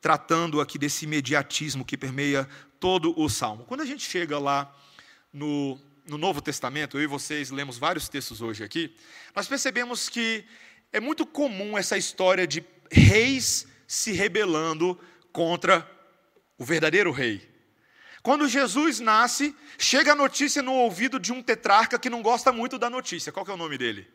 tratando 0.00 0.60
aqui 0.60 0.78
desse 0.78 1.04
imediatismo 1.04 1.84
que 1.84 1.96
permeia 1.96 2.48
todo 2.78 3.18
o 3.18 3.28
salmo. 3.28 3.64
Quando 3.64 3.82
a 3.82 3.86
gente 3.86 4.08
chega 4.08 4.38
lá 4.38 4.74
no, 5.32 5.78
no 6.06 6.18
Novo 6.18 6.40
Testamento, 6.40 6.98
eu 6.98 7.02
e 7.02 7.06
vocês 7.06 7.50
lemos 7.50 7.78
vários 7.78 8.08
textos 8.08 8.40
hoje 8.40 8.64
aqui, 8.64 8.94
nós 9.34 9.46
percebemos 9.46 10.08
que 10.08 10.44
é 10.92 11.00
muito 11.00 11.26
comum 11.26 11.76
essa 11.76 11.96
história 11.96 12.46
de 12.46 12.64
reis 12.90 13.66
se 13.86 14.12
rebelando 14.12 14.98
contra 15.32 15.88
o 16.58 16.64
verdadeiro 16.64 17.12
rei. 17.12 17.48
Quando 18.22 18.48
Jesus 18.48 19.00
nasce, 19.00 19.54
chega 19.78 20.12
a 20.12 20.16
notícia 20.16 20.62
no 20.62 20.74
ouvido 20.74 21.18
de 21.18 21.32
um 21.32 21.42
tetrarca 21.42 21.98
que 21.98 22.10
não 22.10 22.20
gosta 22.20 22.52
muito 22.52 22.78
da 22.78 22.90
notícia. 22.90 23.32
Qual 23.32 23.46
é 23.46 23.52
o 23.52 23.56
nome 23.56 23.78
dele? 23.78 24.06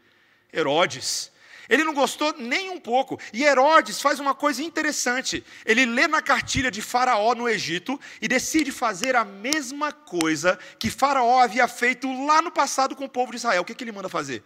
Herodes. 0.54 1.32
Ele 1.69 1.84
não 1.84 1.93
gostou 1.93 2.34
nem 2.38 2.69
um 2.69 2.79
pouco. 2.79 3.19
E 3.34 3.43
Herodes 3.43 4.01
faz 4.01 4.19
uma 4.19 4.36
coisa 4.36 4.63
interessante. 4.63 5.43
Ele 5.65 5.86
lê 5.86 6.07
na 6.07 6.22
cartilha 6.22 6.69
de 6.69 6.81
Faraó 6.81 7.34
no 7.34 7.50
Egito 7.50 8.00
e 8.22 8.27
decide 8.27 8.72
fazer 8.72 9.15
a 9.15 9.25
mesma 9.25 9.91
coisa 9.91 10.57
que 10.79 10.89
Faraó 10.89 11.39
havia 11.39 11.67
feito 11.67 12.07
lá 12.25 12.41
no 12.41 12.51
passado 12.51 12.95
com 12.95 13.05
o 13.05 13.10
povo 13.10 13.31
de 13.31 13.38
Israel. 13.38 13.62
O 13.62 13.65
que, 13.65 13.74
que 13.74 13.84
ele 13.84 13.91
manda 13.91 14.10
fazer? 14.10 14.43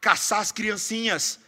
Caçar 0.00 0.40
as 0.40 0.52
criancinhas. 0.52 1.38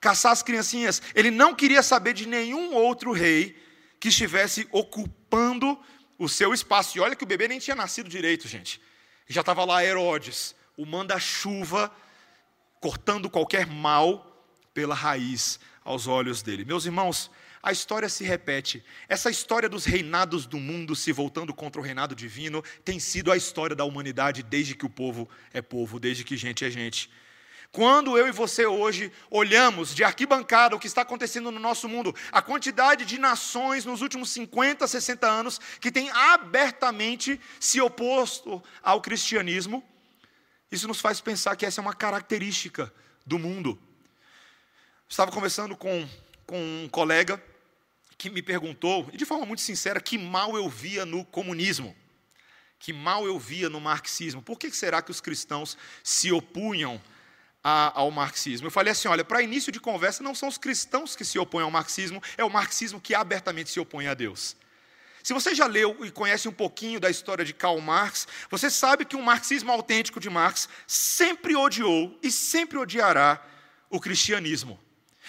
Caçar 0.00 0.32
as 0.32 0.42
criancinhas. 0.42 1.02
Ele 1.14 1.30
não 1.30 1.54
queria 1.54 1.82
saber 1.82 2.12
de 2.12 2.26
nenhum 2.26 2.74
outro 2.74 3.12
rei 3.12 3.56
que 4.00 4.08
estivesse 4.08 4.68
ocupando 4.72 5.78
o 6.18 6.28
seu 6.28 6.52
espaço. 6.52 6.96
E 6.96 7.00
olha 7.00 7.16
que 7.16 7.24
o 7.24 7.26
bebê 7.26 7.48
nem 7.48 7.58
tinha 7.58 7.76
nascido 7.76 8.08
direito, 8.08 8.48
gente. 8.48 8.80
Já 9.28 9.40
estava 9.40 9.64
lá 9.64 9.84
Herodes, 9.84 10.54
o 10.76 10.86
manda-chuva, 10.86 11.92
cortando 12.80 13.28
qualquer 13.28 13.66
mal 13.66 14.27
pela 14.78 14.94
raiz 14.94 15.58
aos 15.84 16.06
olhos 16.06 16.40
dele. 16.40 16.64
Meus 16.64 16.86
irmãos, 16.86 17.32
a 17.60 17.72
história 17.72 18.08
se 18.08 18.22
repete. 18.22 18.80
Essa 19.08 19.28
história 19.28 19.68
dos 19.68 19.84
reinados 19.84 20.46
do 20.46 20.56
mundo 20.56 20.94
se 20.94 21.10
voltando 21.10 21.52
contra 21.52 21.80
o 21.80 21.84
reinado 21.84 22.14
divino 22.14 22.62
tem 22.84 23.00
sido 23.00 23.32
a 23.32 23.36
história 23.36 23.74
da 23.74 23.82
humanidade 23.82 24.40
desde 24.40 24.76
que 24.76 24.86
o 24.86 24.88
povo 24.88 25.28
é 25.52 25.60
povo, 25.60 25.98
desde 25.98 26.22
que 26.22 26.36
gente 26.36 26.64
é 26.64 26.70
gente. 26.70 27.10
Quando 27.72 28.16
eu 28.16 28.28
e 28.28 28.30
você 28.30 28.66
hoje 28.66 29.10
olhamos 29.28 29.92
de 29.92 30.04
arquibancada 30.04 30.76
o 30.76 30.78
que 30.78 30.86
está 30.86 31.02
acontecendo 31.02 31.50
no 31.50 31.58
nosso 31.58 31.88
mundo, 31.88 32.14
a 32.30 32.40
quantidade 32.40 33.04
de 33.04 33.18
nações 33.18 33.84
nos 33.84 34.00
últimos 34.00 34.30
50, 34.30 34.86
60 34.86 35.26
anos 35.26 35.60
que 35.80 35.90
têm 35.90 36.08
abertamente 36.10 37.40
se 37.58 37.80
oposto 37.80 38.62
ao 38.80 39.00
cristianismo, 39.00 39.82
isso 40.70 40.86
nos 40.86 41.00
faz 41.00 41.20
pensar 41.20 41.56
que 41.56 41.66
essa 41.66 41.80
é 41.80 41.82
uma 41.82 41.94
característica 41.94 42.94
do 43.26 43.40
mundo. 43.40 43.76
Estava 45.08 45.32
conversando 45.32 45.74
com, 45.74 46.06
com 46.46 46.58
um 46.84 46.88
colega 46.88 47.42
que 48.18 48.28
me 48.28 48.42
perguntou, 48.42 49.08
e 49.12 49.16
de 49.16 49.24
forma 49.24 49.46
muito 49.46 49.62
sincera, 49.62 50.00
que 50.00 50.18
mal 50.18 50.56
eu 50.56 50.68
via 50.68 51.06
no 51.06 51.24
comunismo, 51.24 51.96
que 52.78 52.92
mal 52.92 53.24
eu 53.24 53.38
via 53.38 53.70
no 53.70 53.80
marxismo. 53.80 54.42
Por 54.42 54.58
que 54.58 54.70
será 54.70 55.00
que 55.00 55.10
os 55.10 55.20
cristãos 55.20 55.78
se 56.02 56.30
opunham 56.30 57.00
a, 57.64 57.98
ao 57.98 58.10
marxismo? 58.10 58.66
Eu 58.66 58.70
falei 58.70 58.92
assim: 58.92 59.08
olha, 59.08 59.24
para 59.24 59.40
início 59.40 59.72
de 59.72 59.80
conversa, 59.80 60.22
não 60.22 60.34
são 60.34 60.48
os 60.48 60.58
cristãos 60.58 61.16
que 61.16 61.24
se 61.24 61.38
opõem 61.38 61.64
ao 61.64 61.70
marxismo, 61.70 62.22
é 62.36 62.44
o 62.44 62.50
marxismo 62.50 63.00
que 63.00 63.14
abertamente 63.14 63.70
se 63.70 63.80
opõe 63.80 64.08
a 64.08 64.14
Deus. 64.14 64.56
Se 65.22 65.32
você 65.32 65.54
já 65.54 65.66
leu 65.66 66.04
e 66.04 66.10
conhece 66.10 66.48
um 66.48 66.52
pouquinho 66.52 67.00
da 67.00 67.10
história 67.10 67.44
de 67.44 67.52
Karl 67.52 67.80
Marx, 67.80 68.26
você 68.50 68.70
sabe 68.70 69.04
que 69.04 69.16
o 69.16 69.22
marxismo 69.22 69.70
autêntico 69.72 70.20
de 70.20 70.28
Marx 70.28 70.68
sempre 70.86 71.56
odiou 71.56 72.18
e 72.22 72.30
sempre 72.30 72.78
odiará 72.78 73.44
o 73.90 74.00
cristianismo. 74.00 74.78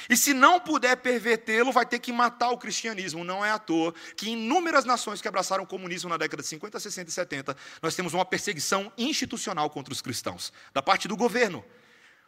E 0.07 0.15
se 0.15 0.33
não 0.33 0.59
puder 0.59 0.97
pervertê-lo, 0.97 1.71
vai 1.71 1.85
ter 1.85 1.99
que 1.99 2.11
matar 2.11 2.49
o 2.51 2.57
cristianismo. 2.57 3.23
Não 3.23 3.43
é 3.43 3.51
à 3.51 3.59
toa 3.59 3.93
que 4.15 4.29
inúmeras 4.29 4.85
nações 4.85 5.21
que 5.21 5.27
abraçaram 5.27 5.63
o 5.63 5.67
comunismo 5.67 6.09
na 6.09 6.17
década 6.17 6.43
de 6.43 6.49
50, 6.49 6.79
60 6.79 7.09
e 7.09 7.13
70, 7.13 7.57
nós 7.81 7.95
temos 7.95 8.13
uma 8.13 8.25
perseguição 8.25 8.91
institucional 8.97 9.69
contra 9.69 9.93
os 9.93 10.01
cristãos, 10.01 10.53
da 10.73 10.81
parte 10.81 11.07
do 11.07 11.17
governo. 11.17 11.65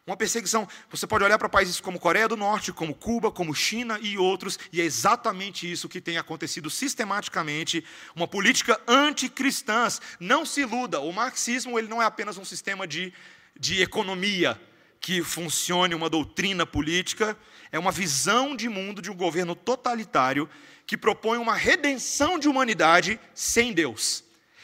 Uma 0.05 0.17
perseguição. 0.17 0.67
Você 0.89 1.05
pode 1.05 1.23
olhar 1.23 1.37
para 1.37 1.47
países 1.47 1.79
como 1.79 1.99
Coreia 1.99 2.27
do 2.27 2.35
Norte, 2.35 2.73
como 2.73 2.95
Cuba, 2.95 3.31
como 3.31 3.53
China 3.53 3.99
e 4.01 4.17
outros, 4.17 4.57
e 4.73 4.81
é 4.81 4.83
exatamente 4.83 5.71
isso 5.71 5.87
que 5.87 6.01
tem 6.01 6.17
acontecido 6.17 6.71
sistematicamente. 6.71 7.85
Uma 8.15 8.27
política 8.27 8.81
anticristã. 8.87 9.87
Não 10.19 10.43
se 10.43 10.61
iluda, 10.61 10.99
o 10.99 11.13
marxismo 11.13 11.77
ele 11.77 11.87
não 11.87 12.01
é 12.01 12.05
apenas 12.05 12.37
um 12.37 12.45
sistema 12.45 12.87
de, 12.87 13.13
de 13.59 13.81
economia 13.81 14.59
que 15.01 15.23
funcione 15.23 15.95
uma 15.95 16.07
doutrina 16.07 16.63
política, 16.63 17.35
é 17.71 17.79
uma 17.79 17.91
visão 17.91 18.55
de 18.55 18.69
mundo 18.69 19.01
de 19.01 19.09
um 19.09 19.15
governo 19.15 19.55
totalitário 19.55 20.47
que 20.85 20.95
propõe 20.95 21.39
uma 21.39 21.55
redenção 21.55 22.37
de 22.37 22.47
humanidade 22.47 23.19
sem 23.33 23.73
Deus. 23.73 24.23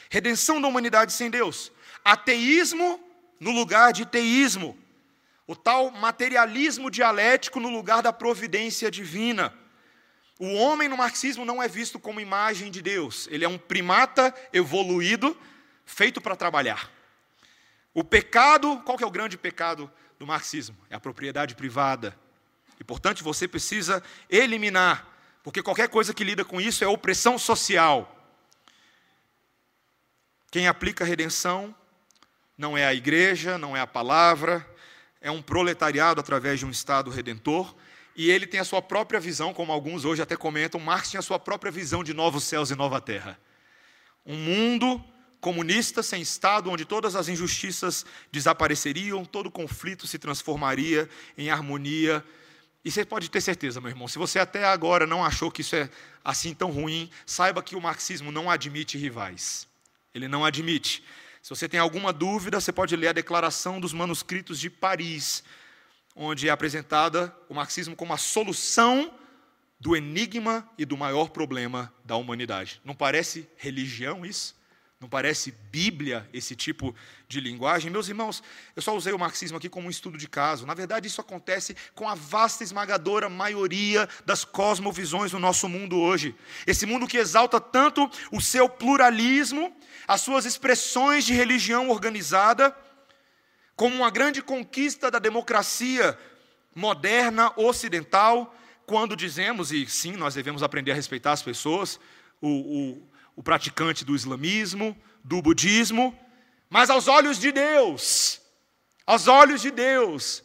Redenção 0.10 0.62
da 0.62 0.68
humanidade 0.68 1.12
sem 1.12 1.32
Deus. 1.32 1.72
Ateísmo 2.06 3.00
no 3.40 3.50
lugar 3.52 3.92
de 3.92 4.06
teísmo. 4.06 4.78
O 5.48 5.56
tal 5.56 5.90
materialismo 5.90 6.92
dialético 6.92 7.60
no 7.60 7.70
lugar 7.70 8.04
da 8.04 8.14
providência 8.14 8.92
divina. 8.92 9.52
O 10.40 10.54
homem 10.54 10.88
no 10.88 10.98
marxismo 10.98 11.46
não 11.46 11.64
é 11.64 11.68
visto 11.68 11.98
como 11.98 12.20
imagem 12.20 12.70
de 12.70 12.82
Deus. 12.82 13.28
Ele 13.32 13.44
é 13.44 13.50
um 13.50 13.58
primata 13.58 14.34
evoluído, 14.54 15.36
feito 15.84 16.22
para 16.22 16.36
trabalhar. 16.36 16.92
O 17.92 18.04
pecado, 18.04 18.80
qual 18.86 18.96
que 18.98 19.04
é 19.04 19.08
o 19.08 19.12
grande 19.12 19.36
pecado 19.36 19.92
do 20.20 20.26
marxismo? 20.26 20.78
É 20.90 20.96
a 20.96 21.00
propriedade 21.00 21.56
privada. 21.56 22.18
E, 22.80 22.84
portanto, 22.84 23.24
você 23.24 23.48
precisa 23.48 24.04
eliminar, 24.30 25.08
porque 25.44 25.64
qualquer 25.64 25.90
coisa 25.90 26.14
que 26.14 26.24
lida 26.24 26.46
com 26.46 26.62
isso 26.62 26.84
é 26.84 26.88
opressão 26.88 27.38
social. 27.38 28.14
Quem 30.52 30.68
aplica 30.68 31.04
a 31.04 31.08
redenção 31.08 31.76
não 32.58 32.78
é 32.78 32.86
a 32.86 32.94
igreja, 32.94 33.58
não 33.58 33.76
é 33.76 33.82
a 33.82 33.88
palavra, 33.88 34.66
é 35.22 35.30
um 35.30 35.42
proletariado 35.42 36.20
através 36.20 36.60
de 36.60 36.66
um 36.66 36.72
Estado 36.72 37.12
redentor, 37.12 37.76
e 38.16 38.32
ele 38.32 38.48
tem 38.48 38.60
a 38.60 38.66
sua 38.66 38.82
própria 38.82 39.20
visão, 39.20 39.54
como 39.54 39.72
alguns 39.72 40.04
hoje 40.04 40.22
até 40.22 40.36
comentam, 40.36 40.80
Marx 40.80 41.12
tinha 41.12 41.20
a 41.20 41.24
sua 41.24 41.38
própria 41.38 41.72
visão 41.72 42.04
de 42.04 42.14
novos 42.14 42.44
céus 42.44 42.72
e 42.72 42.76
nova 42.76 43.00
terra. 43.00 43.40
Um 44.26 44.36
mundo 44.36 45.04
comunista 45.40 46.02
sem 46.02 46.22
Estado, 46.22 46.70
onde 46.70 46.86
todas 46.86 47.16
as 47.16 47.28
injustiças 47.28 48.06
desapareceriam, 48.32 49.24
todo 49.24 49.52
conflito 49.52 50.08
se 50.08 50.18
transformaria 50.18 51.10
em 51.38 51.50
harmonia 51.50 52.24
e 52.88 52.92
você 52.92 53.04
pode 53.04 53.30
ter 53.30 53.42
certeza, 53.42 53.82
meu 53.82 53.90
irmão, 53.90 54.08
se 54.08 54.18
você 54.18 54.40
até 54.40 54.64
agora 54.64 55.06
não 55.06 55.22
achou 55.22 55.52
que 55.52 55.60
isso 55.60 55.76
é 55.76 55.90
assim 56.24 56.54
tão 56.54 56.72
ruim, 56.72 57.10
saiba 57.26 57.62
que 57.62 57.76
o 57.76 57.82
marxismo 57.82 58.32
não 58.32 58.50
admite 58.50 58.98
rivais. 58.98 59.68
Ele 60.16 60.26
não 60.26 60.46
admite. 60.46 61.04
Se 61.44 61.50
você 61.50 61.68
tem 61.68 61.82
alguma 61.82 62.14
dúvida, 62.14 62.62
você 62.62 62.72
pode 62.72 62.96
ler 62.96 63.10
a 63.10 63.12
Declaração 63.12 63.82
dos 63.82 63.92
Manuscritos 63.92 64.58
de 64.58 64.70
Paris, 64.70 65.44
onde 66.16 66.48
é 66.48 66.50
apresentada 66.50 67.36
o 67.50 67.54
marxismo 67.54 67.94
como 67.94 68.14
a 68.14 68.18
solução 68.18 69.14
do 69.78 69.94
enigma 69.94 70.66
e 70.78 70.86
do 70.86 70.96
maior 70.96 71.30
problema 71.30 71.94
da 72.06 72.16
humanidade. 72.16 72.80
Não 72.86 72.96
parece 72.96 73.50
religião 73.58 74.26
isso? 74.26 74.56
Não 75.00 75.08
parece 75.08 75.52
Bíblia 75.72 76.28
esse 76.34 76.56
tipo 76.56 76.96
de 77.28 77.40
linguagem? 77.40 77.92
Meus 77.92 78.08
irmãos, 78.08 78.42
eu 78.76 78.82
só 78.82 78.96
usei 78.96 79.14
o 79.14 79.20
marxismo 79.20 79.56
aqui 79.56 79.70
como 79.70 79.86
um 79.86 79.92
estudo 79.92 80.18
de 80.18 80.28
caso. 80.28 80.66
Na 80.66 80.74
verdade, 80.74 81.08
isso 81.08 81.22
acontece 81.22 81.76
com 81.94 82.10
a 82.10 82.16
vasta 82.16 82.64
esmagadora 82.64 83.30
maioria 83.30 84.10
das 84.26 84.44
cosmovisões 84.44 85.32
no 85.32 85.38
nosso 85.38 85.70
mundo 85.70 86.00
hoje. 86.00 86.36
Esse 86.66 86.88
mundo 86.88 87.06
que 87.06 87.18
exalta 87.18 87.62
tanto 87.62 88.10
o 88.32 88.42
seu 88.42 88.68
pluralismo, 88.68 89.72
as 90.08 90.22
suas 90.22 90.46
expressões 90.46 91.26
de 91.26 91.34
religião 91.34 91.90
organizada, 91.92 92.76
como 93.76 93.96
uma 93.98 94.10
grande 94.10 94.42
conquista 94.42 95.12
da 95.12 95.20
democracia 95.20 96.18
moderna 96.74 97.54
ocidental, 97.56 98.56
quando 98.88 99.16
dizemos, 99.16 99.72
e 99.72 99.86
sim, 99.86 100.14
nós 100.14 100.34
devemos 100.34 100.64
aprender 100.64 100.92
a 100.92 100.96
respeitar 100.96 101.34
as 101.34 101.44
pessoas, 101.44 102.00
o, 102.42 102.50
o 102.50 103.17
o 103.38 103.44
praticante 103.44 104.04
do 104.04 104.16
islamismo, 104.16 104.98
do 105.24 105.42
budismo, 105.42 106.18
mas 106.70 106.90
aos 106.90 107.08
olhos 107.08 107.40
de 107.40 107.52
Deus, 107.54 108.42
Aos 109.06 109.30
olhos 109.30 109.62
de 109.62 109.72
Deus, 109.72 110.44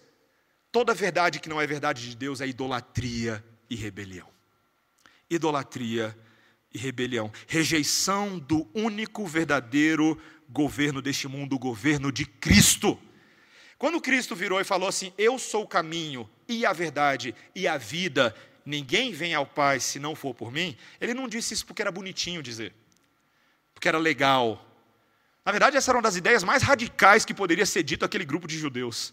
toda 0.70 0.94
verdade 0.94 1.40
que 1.40 1.48
não 1.48 1.60
é 1.60 1.66
verdade 1.66 2.08
de 2.08 2.14
Deus 2.14 2.40
é 2.40 2.46
idolatria 2.46 3.44
e 3.68 3.74
rebelião. 3.74 4.28
Idolatria 5.28 6.16
e 6.72 6.78
rebelião. 6.78 7.32
Rejeição 7.48 8.38
do 8.38 8.70
único 8.72 9.26
verdadeiro 9.26 10.16
governo 10.48 11.02
deste 11.02 11.26
mundo, 11.26 11.56
o 11.56 11.58
governo 11.58 12.12
de 12.12 12.24
Cristo. 12.24 12.96
Quando 13.76 14.00
Cristo 14.00 14.36
virou 14.36 14.60
e 14.60 14.64
falou 14.64 14.88
assim: 14.88 15.12
Eu 15.18 15.40
sou 15.40 15.64
o 15.64 15.68
caminho 15.68 16.30
e 16.46 16.64
a 16.64 16.72
verdade 16.72 17.34
e 17.56 17.66
a 17.66 17.76
vida, 17.76 18.32
ninguém 18.64 19.12
vem 19.12 19.34
ao 19.34 19.44
Pai 19.44 19.80
se 19.80 19.98
não 19.98 20.14
for 20.14 20.34
por 20.34 20.52
mim, 20.52 20.76
ele 21.00 21.14
não 21.14 21.26
disse 21.26 21.52
isso 21.52 21.66
porque 21.66 21.82
era 21.82 21.90
bonitinho 21.90 22.44
dizer, 22.44 22.72
porque 23.82 23.88
era 23.88 23.98
legal. 23.98 24.64
Na 25.44 25.50
verdade, 25.50 25.76
essa 25.76 25.90
era 25.90 25.98
uma 25.98 26.04
das 26.04 26.14
ideias 26.14 26.44
mais 26.44 26.62
radicais 26.62 27.24
que 27.24 27.34
poderia 27.34 27.66
ser 27.66 27.82
dito 27.82 28.04
àquele 28.04 28.24
grupo 28.24 28.46
de 28.46 28.56
judeus, 28.56 29.12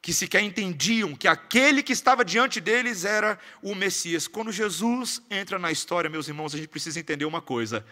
que 0.00 0.10
sequer 0.10 0.40
entendiam 0.40 1.14
que 1.14 1.28
aquele 1.28 1.82
que 1.82 1.92
estava 1.92 2.24
diante 2.24 2.62
deles 2.62 3.04
era 3.04 3.38
o 3.62 3.74
Messias. 3.74 4.26
Quando 4.26 4.50
Jesus 4.50 5.20
entra 5.30 5.58
na 5.58 5.70
história, 5.70 6.08
meus 6.08 6.28
irmãos, 6.28 6.54
a 6.54 6.56
gente 6.56 6.68
precisa 6.68 6.98
entender 6.98 7.26
uma 7.26 7.42
coisa: 7.42 7.84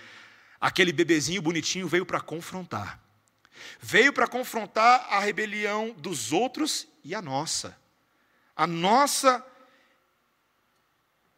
aquele 0.58 0.94
bebezinho 0.94 1.42
bonitinho 1.42 1.86
veio 1.86 2.06
para 2.06 2.22
confrontar. 2.22 2.98
Veio 3.82 4.14
para 4.14 4.26
confrontar 4.26 5.08
a 5.10 5.20
rebelião 5.20 5.94
dos 5.98 6.32
outros 6.32 6.88
e 7.04 7.14
a 7.14 7.20
nossa. 7.20 7.78
A 8.56 8.66
nossa 8.66 9.46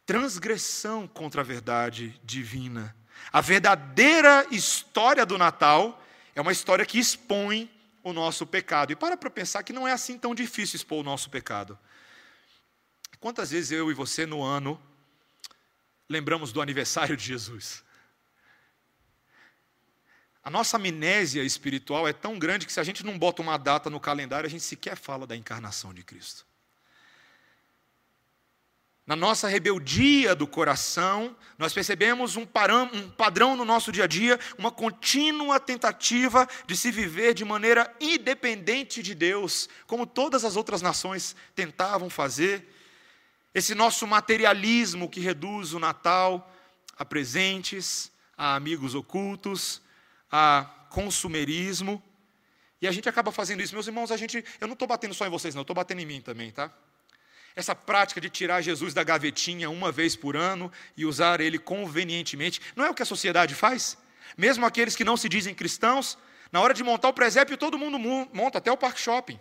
transgressão 0.05 1.09
contra 1.09 1.41
a 1.41 1.43
verdade 1.43 2.17
divina. 2.23 2.95
A 3.31 3.41
verdadeira 3.41 4.45
história 4.51 5.25
do 5.25 5.37
Natal 5.37 6.03
é 6.35 6.41
uma 6.41 6.51
história 6.51 6.85
que 6.85 6.99
expõe 6.99 7.69
o 8.03 8.13
nosso 8.13 8.45
pecado. 8.45 8.91
E 8.91 8.95
para 8.95 9.15
para 9.17 9.29
pensar 9.29 9.63
que 9.63 9.73
não 9.73 9.87
é 9.87 9.91
assim 9.91 10.17
tão 10.17 10.35
difícil 10.35 10.75
expor 10.75 10.99
o 10.99 11.03
nosso 11.03 11.29
pecado. 11.29 11.77
Quantas 13.19 13.51
vezes 13.51 13.71
eu 13.71 13.89
e 13.89 13.93
você 13.93 14.25
no 14.25 14.43
ano 14.43 14.79
lembramos 16.09 16.51
do 16.51 16.61
aniversário 16.61 17.15
de 17.15 17.23
Jesus? 17.23 17.83
A 20.43 20.49
nossa 20.49 20.75
amnésia 20.75 21.41
espiritual 21.41 22.05
é 22.05 22.11
tão 22.11 22.37
grande 22.37 22.65
que 22.65 22.73
se 22.73 22.79
a 22.79 22.83
gente 22.83 23.05
não 23.05 23.17
bota 23.17 23.41
uma 23.41 23.57
data 23.57 23.89
no 23.89 23.99
calendário, 23.99 24.45
a 24.45 24.49
gente 24.49 24.63
sequer 24.63 24.97
fala 24.97 25.25
da 25.25 25.37
encarnação 25.37 25.93
de 25.93 26.03
Cristo. 26.03 26.45
Na 29.05 29.17
nossa 29.17 29.49
rebeldia 29.49 30.33
do 30.33 30.47
coração, 30.47 31.35
nós 31.57 31.73
percebemos 31.73 32.37
um, 32.37 32.45
parão, 32.45 32.89
um 32.93 33.09
padrão 33.09 33.53
no 33.53 33.65
nosso 33.65 33.91
dia 33.91 34.05
a 34.05 34.07
dia, 34.07 34.39
uma 34.57 34.71
contínua 34.71 35.59
tentativa 35.59 36.47
de 36.65 36.77
se 36.77 36.89
viver 36.89 37.33
de 37.33 37.43
maneira 37.43 37.93
independente 37.99 39.03
de 39.03 39.13
Deus, 39.13 39.67
como 39.87 40.07
todas 40.07 40.45
as 40.45 40.55
outras 40.55 40.81
nações 40.81 41.35
tentavam 41.53 42.09
fazer. 42.09 42.65
Esse 43.53 43.75
nosso 43.75 44.07
materialismo 44.07 45.09
que 45.09 45.19
reduz 45.19 45.73
o 45.73 45.79
Natal 45.79 46.49
a 46.97 47.03
presentes, 47.03 48.09
a 48.37 48.55
amigos 48.55 48.95
ocultos, 48.95 49.81
a 50.31 50.63
consumerismo. 50.89 52.01
E 52.81 52.87
a 52.87 52.91
gente 52.91 53.09
acaba 53.09 53.33
fazendo 53.33 53.61
isso. 53.61 53.73
Meus 53.73 53.87
irmãos, 53.87 54.11
a 54.11 54.17
gente, 54.17 54.43
eu 54.61 54.67
não 54.67 54.73
estou 54.73 54.87
batendo 54.87 55.13
só 55.13 55.25
em 55.25 55.29
vocês, 55.29 55.53
não, 55.53 55.61
estou 55.61 55.75
batendo 55.75 55.99
em 55.99 56.05
mim 56.05 56.21
também, 56.21 56.51
tá? 56.51 56.71
Essa 57.55 57.75
prática 57.75 58.19
de 58.19 58.29
tirar 58.29 58.61
Jesus 58.61 58.93
da 58.93 59.03
gavetinha 59.03 59.69
uma 59.69 59.91
vez 59.91 60.15
por 60.15 60.35
ano 60.35 60.71
e 60.97 61.05
usar 61.05 61.39
ele 61.39 61.59
convenientemente, 61.59 62.61
não 62.75 62.85
é 62.85 62.89
o 62.89 62.93
que 62.93 63.03
a 63.03 63.05
sociedade 63.05 63.53
faz? 63.53 63.97
Mesmo 64.37 64.65
aqueles 64.65 64.95
que 64.95 65.03
não 65.03 65.15
se 65.15 65.29
dizem 65.29 65.53
cristãos, 65.53 66.17
na 66.51 66.61
hora 66.61 66.73
de 66.73 66.83
montar 66.83 67.09
o 67.09 67.13
presépio, 67.13 67.57
todo 67.57 67.77
mundo 67.77 67.99
monta, 68.33 68.57
até 68.57 68.71
o 68.71 68.77
parque 68.77 68.99
shopping. 68.99 69.39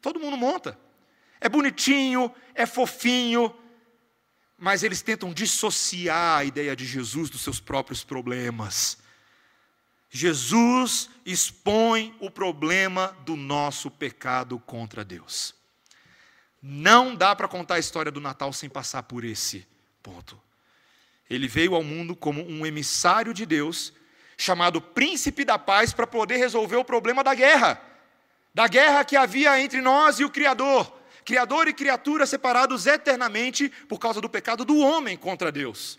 Todo 0.00 0.20
mundo 0.20 0.36
monta. 0.36 0.78
É 1.40 1.48
bonitinho, 1.48 2.32
é 2.54 2.66
fofinho, 2.66 3.54
mas 4.56 4.82
eles 4.82 5.00
tentam 5.00 5.32
dissociar 5.32 6.38
a 6.38 6.44
ideia 6.44 6.76
de 6.76 6.84
Jesus 6.84 7.30
dos 7.30 7.40
seus 7.40 7.60
próprios 7.60 8.04
problemas. 8.04 8.98
Jesus 10.10 11.08
expõe 11.24 12.14
o 12.20 12.30
problema 12.30 13.16
do 13.24 13.36
nosso 13.36 13.90
pecado 13.90 14.58
contra 14.58 15.04
Deus. 15.04 15.54
Não 16.62 17.14
dá 17.14 17.34
para 17.34 17.48
contar 17.48 17.74
a 17.74 17.78
história 17.78 18.12
do 18.12 18.20
Natal 18.20 18.52
sem 18.52 18.68
passar 18.68 19.02
por 19.04 19.24
esse 19.24 19.66
ponto. 20.02 20.40
Ele 21.28 21.48
veio 21.48 21.74
ao 21.74 21.82
mundo 21.82 22.14
como 22.14 22.42
um 22.42 22.66
emissário 22.66 23.32
de 23.32 23.46
Deus, 23.46 23.92
chamado 24.36 24.80
Príncipe 24.80 25.44
da 25.44 25.58
Paz, 25.58 25.92
para 25.92 26.06
poder 26.06 26.36
resolver 26.36 26.76
o 26.76 26.84
problema 26.84 27.22
da 27.22 27.34
guerra. 27.34 27.80
Da 28.52 28.66
guerra 28.66 29.04
que 29.04 29.16
havia 29.16 29.60
entre 29.60 29.80
nós 29.80 30.18
e 30.18 30.24
o 30.24 30.30
Criador. 30.30 30.92
Criador 31.24 31.68
e 31.68 31.72
criatura 31.72 32.26
separados 32.26 32.86
eternamente 32.86 33.68
por 33.88 33.98
causa 33.98 34.20
do 34.20 34.28
pecado 34.28 34.64
do 34.64 34.78
homem 34.78 35.16
contra 35.16 35.52
Deus. 35.52 35.98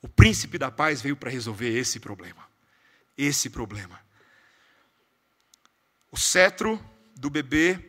O 0.00 0.08
Príncipe 0.08 0.56
da 0.56 0.70
Paz 0.70 1.02
veio 1.02 1.16
para 1.16 1.30
resolver 1.30 1.76
esse 1.76 1.98
problema 1.98 2.48
esse 3.18 3.50
problema. 3.50 4.00
O 6.10 6.16
cetro 6.16 6.82
do 7.16 7.28
bebê 7.28 7.84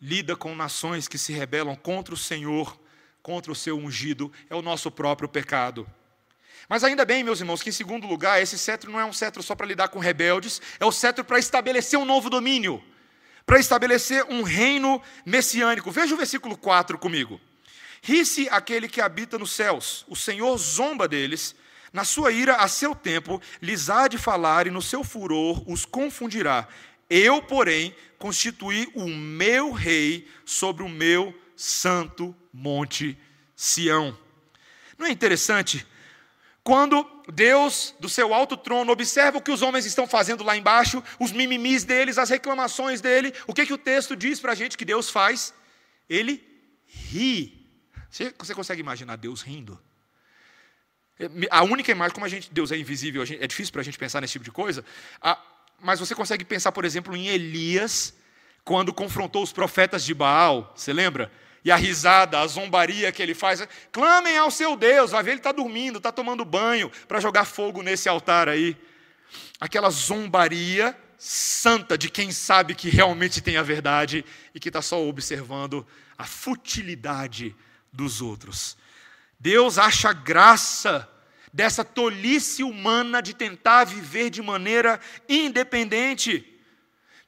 lida 0.00 0.34
com 0.34 0.54
nações 0.54 1.06
que 1.06 1.18
se 1.18 1.32
rebelam 1.32 1.76
contra 1.76 2.14
o 2.14 2.16
Senhor, 2.16 2.78
contra 3.22 3.52
o 3.52 3.56
seu 3.56 3.76
ungido, 3.76 4.32
é 4.48 4.54
o 4.54 4.62
nosso 4.62 4.90
próprio 4.90 5.28
pecado. 5.28 5.86
Mas 6.68 6.84
ainda 6.84 7.04
bem, 7.04 7.24
meus 7.24 7.40
irmãos, 7.40 7.62
que 7.62 7.68
em 7.68 7.72
segundo 7.72 8.06
lugar, 8.06 8.40
esse 8.40 8.56
cetro 8.56 8.90
não 8.90 9.00
é 9.00 9.04
um 9.04 9.12
cetro 9.12 9.42
só 9.42 9.54
para 9.54 9.66
lidar 9.66 9.88
com 9.88 9.98
rebeldes, 9.98 10.62
é 10.78 10.84
o 10.84 10.92
cetro 10.92 11.24
para 11.24 11.38
estabelecer 11.38 11.98
um 11.98 12.04
novo 12.04 12.30
domínio, 12.30 12.82
para 13.44 13.58
estabelecer 13.58 14.24
um 14.28 14.42
reino 14.42 15.02
messiânico. 15.26 15.90
Veja 15.90 16.14
o 16.14 16.16
versículo 16.16 16.56
4 16.56 16.96
comigo. 16.96 17.40
Ri-se 18.02 18.48
aquele 18.50 18.88
que 18.88 19.00
habita 19.00 19.38
nos 19.38 19.52
céus, 19.52 20.04
o 20.08 20.16
Senhor 20.16 20.56
zomba 20.56 21.06
deles, 21.06 21.54
na 21.92 22.04
sua 22.04 22.30
ira, 22.30 22.54
a 22.54 22.68
seu 22.68 22.94
tempo, 22.94 23.42
lhes 23.60 23.90
há 23.90 24.06
de 24.06 24.16
falar, 24.16 24.66
e 24.66 24.70
no 24.70 24.80
seu 24.80 25.02
furor 25.02 25.62
os 25.66 25.84
confundirá. 25.84 26.68
Eu, 27.10 27.42
porém, 27.42 27.94
constituí 28.18 28.88
o 28.94 29.08
meu 29.08 29.72
rei 29.72 30.28
sobre 30.44 30.84
o 30.84 30.88
meu 30.88 31.34
santo 31.56 32.34
monte 32.52 33.18
Sião. 33.56 34.16
Não 34.96 35.06
é 35.06 35.10
interessante? 35.10 35.84
Quando 36.62 37.04
Deus, 37.32 37.94
do 37.98 38.08
seu 38.08 38.32
alto 38.32 38.56
trono, 38.56 38.92
observa 38.92 39.38
o 39.38 39.42
que 39.42 39.50
os 39.50 39.62
homens 39.62 39.86
estão 39.86 40.06
fazendo 40.06 40.44
lá 40.44 40.56
embaixo, 40.56 41.02
os 41.18 41.32
mimimis 41.32 41.84
deles, 41.84 42.16
as 42.16 42.30
reclamações 42.30 43.00
dele, 43.00 43.34
o 43.46 43.54
que, 43.54 43.66
que 43.66 43.72
o 43.72 43.78
texto 43.78 44.14
diz 44.14 44.38
para 44.38 44.52
a 44.52 44.54
gente 44.54 44.78
que 44.78 44.84
Deus 44.84 45.10
faz? 45.10 45.52
Ele 46.08 46.42
ri. 46.86 47.68
Você, 48.08 48.34
você 48.38 48.54
consegue 48.54 48.80
imaginar 48.80 49.16
Deus 49.16 49.42
rindo? 49.42 49.80
A 51.50 51.62
única 51.64 51.90
imagem, 51.90 52.14
como 52.14 52.24
a 52.24 52.28
gente, 52.28 52.52
Deus 52.52 52.72
é 52.72 52.76
invisível, 52.76 53.22
é 53.22 53.46
difícil 53.46 53.72
para 53.72 53.82
a 53.82 53.84
gente 53.84 53.98
pensar 53.98 54.20
nesse 54.20 54.32
tipo 54.32 54.44
de 54.44 54.50
coisa, 54.50 54.84
mas 55.80 56.00
você 56.00 56.14
consegue 56.14 56.44
pensar, 56.44 56.72
por 56.72 56.84
exemplo, 56.84 57.16
em 57.16 57.28
Elias, 57.28 58.14
quando 58.64 58.92
confrontou 58.92 59.42
os 59.42 59.52
profetas 59.52 60.04
de 60.04 60.14
Baal, 60.14 60.72
você 60.76 60.92
lembra? 60.92 61.30
E 61.64 61.70
a 61.70 61.76
risada, 61.76 62.38
a 62.38 62.46
zombaria 62.46 63.12
que 63.12 63.22
ele 63.22 63.34
faz, 63.34 63.66
clamem 63.92 64.38
ao 64.38 64.50
seu 64.50 64.76
Deus, 64.76 65.10
vai 65.10 65.22
ver, 65.22 65.32
ele 65.32 65.40
está 65.40 65.52
dormindo, 65.52 65.98
está 65.98 66.10
tomando 66.10 66.44
banho, 66.44 66.90
para 67.06 67.20
jogar 67.20 67.44
fogo 67.44 67.82
nesse 67.82 68.08
altar 68.08 68.48
aí. 68.48 68.76
Aquela 69.60 69.90
zombaria 69.90 70.96
santa 71.18 71.98
de 71.98 72.08
quem 72.08 72.32
sabe 72.32 72.74
que 72.74 72.88
realmente 72.88 73.42
tem 73.42 73.58
a 73.58 73.62
verdade 73.62 74.24
e 74.54 74.60
que 74.60 74.70
está 74.70 74.80
só 74.80 75.06
observando 75.06 75.86
a 76.16 76.24
futilidade 76.24 77.54
dos 77.92 78.22
outros. 78.22 78.76
Deus 79.38 79.76
acha 79.76 80.12
graça 80.12 81.08
dessa 81.52 81.84
tolice 81.84 82.62
humana 82.62 83.20
de 83.20 83.34
tentar 83.34 83.84
viver 83.84 84.30
de 84.30 84.42
maneira 84.42 85.00
independente. 85.28 86.46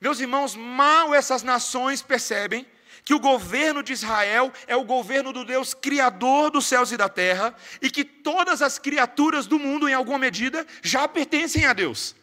Meus 0.01 0.21
irmãos, 0.21 0.55
mal 0.55 1.15
essas 1.15 1.43
nações 1.43 2.03
percebem 2.03 2.67
que 3.05 3.15
o 3.15 3.21
governo 3.21 3.83
de 3.83 3.93
Israel 3.93 4.53
é 4.67 4.77
o 4.77 4.85
governo 4.85 5.33
do 5.33 5.45
Deus 5.45 5.75
criador 5.75 6.51
dos 6.51 6.67
céus 6.67 6.93
e 6.93 6.97
da 6.97 7.09
terra 7.09 7.55
e 7.81 7.91
que 7.91 8.05
todas 8.05 8.63
as 8.63 8.79
criaturas 8.79 9.47
do 9.47 9.59
mundo, 9.59 9.89
em 9.89 9.95
alguma 9.95 10.19
medida, 10.19 10.67
já 10.83 11.09
pertencem 11.09 11.67
a 11.67 11.73
Deus. 11.73 12.15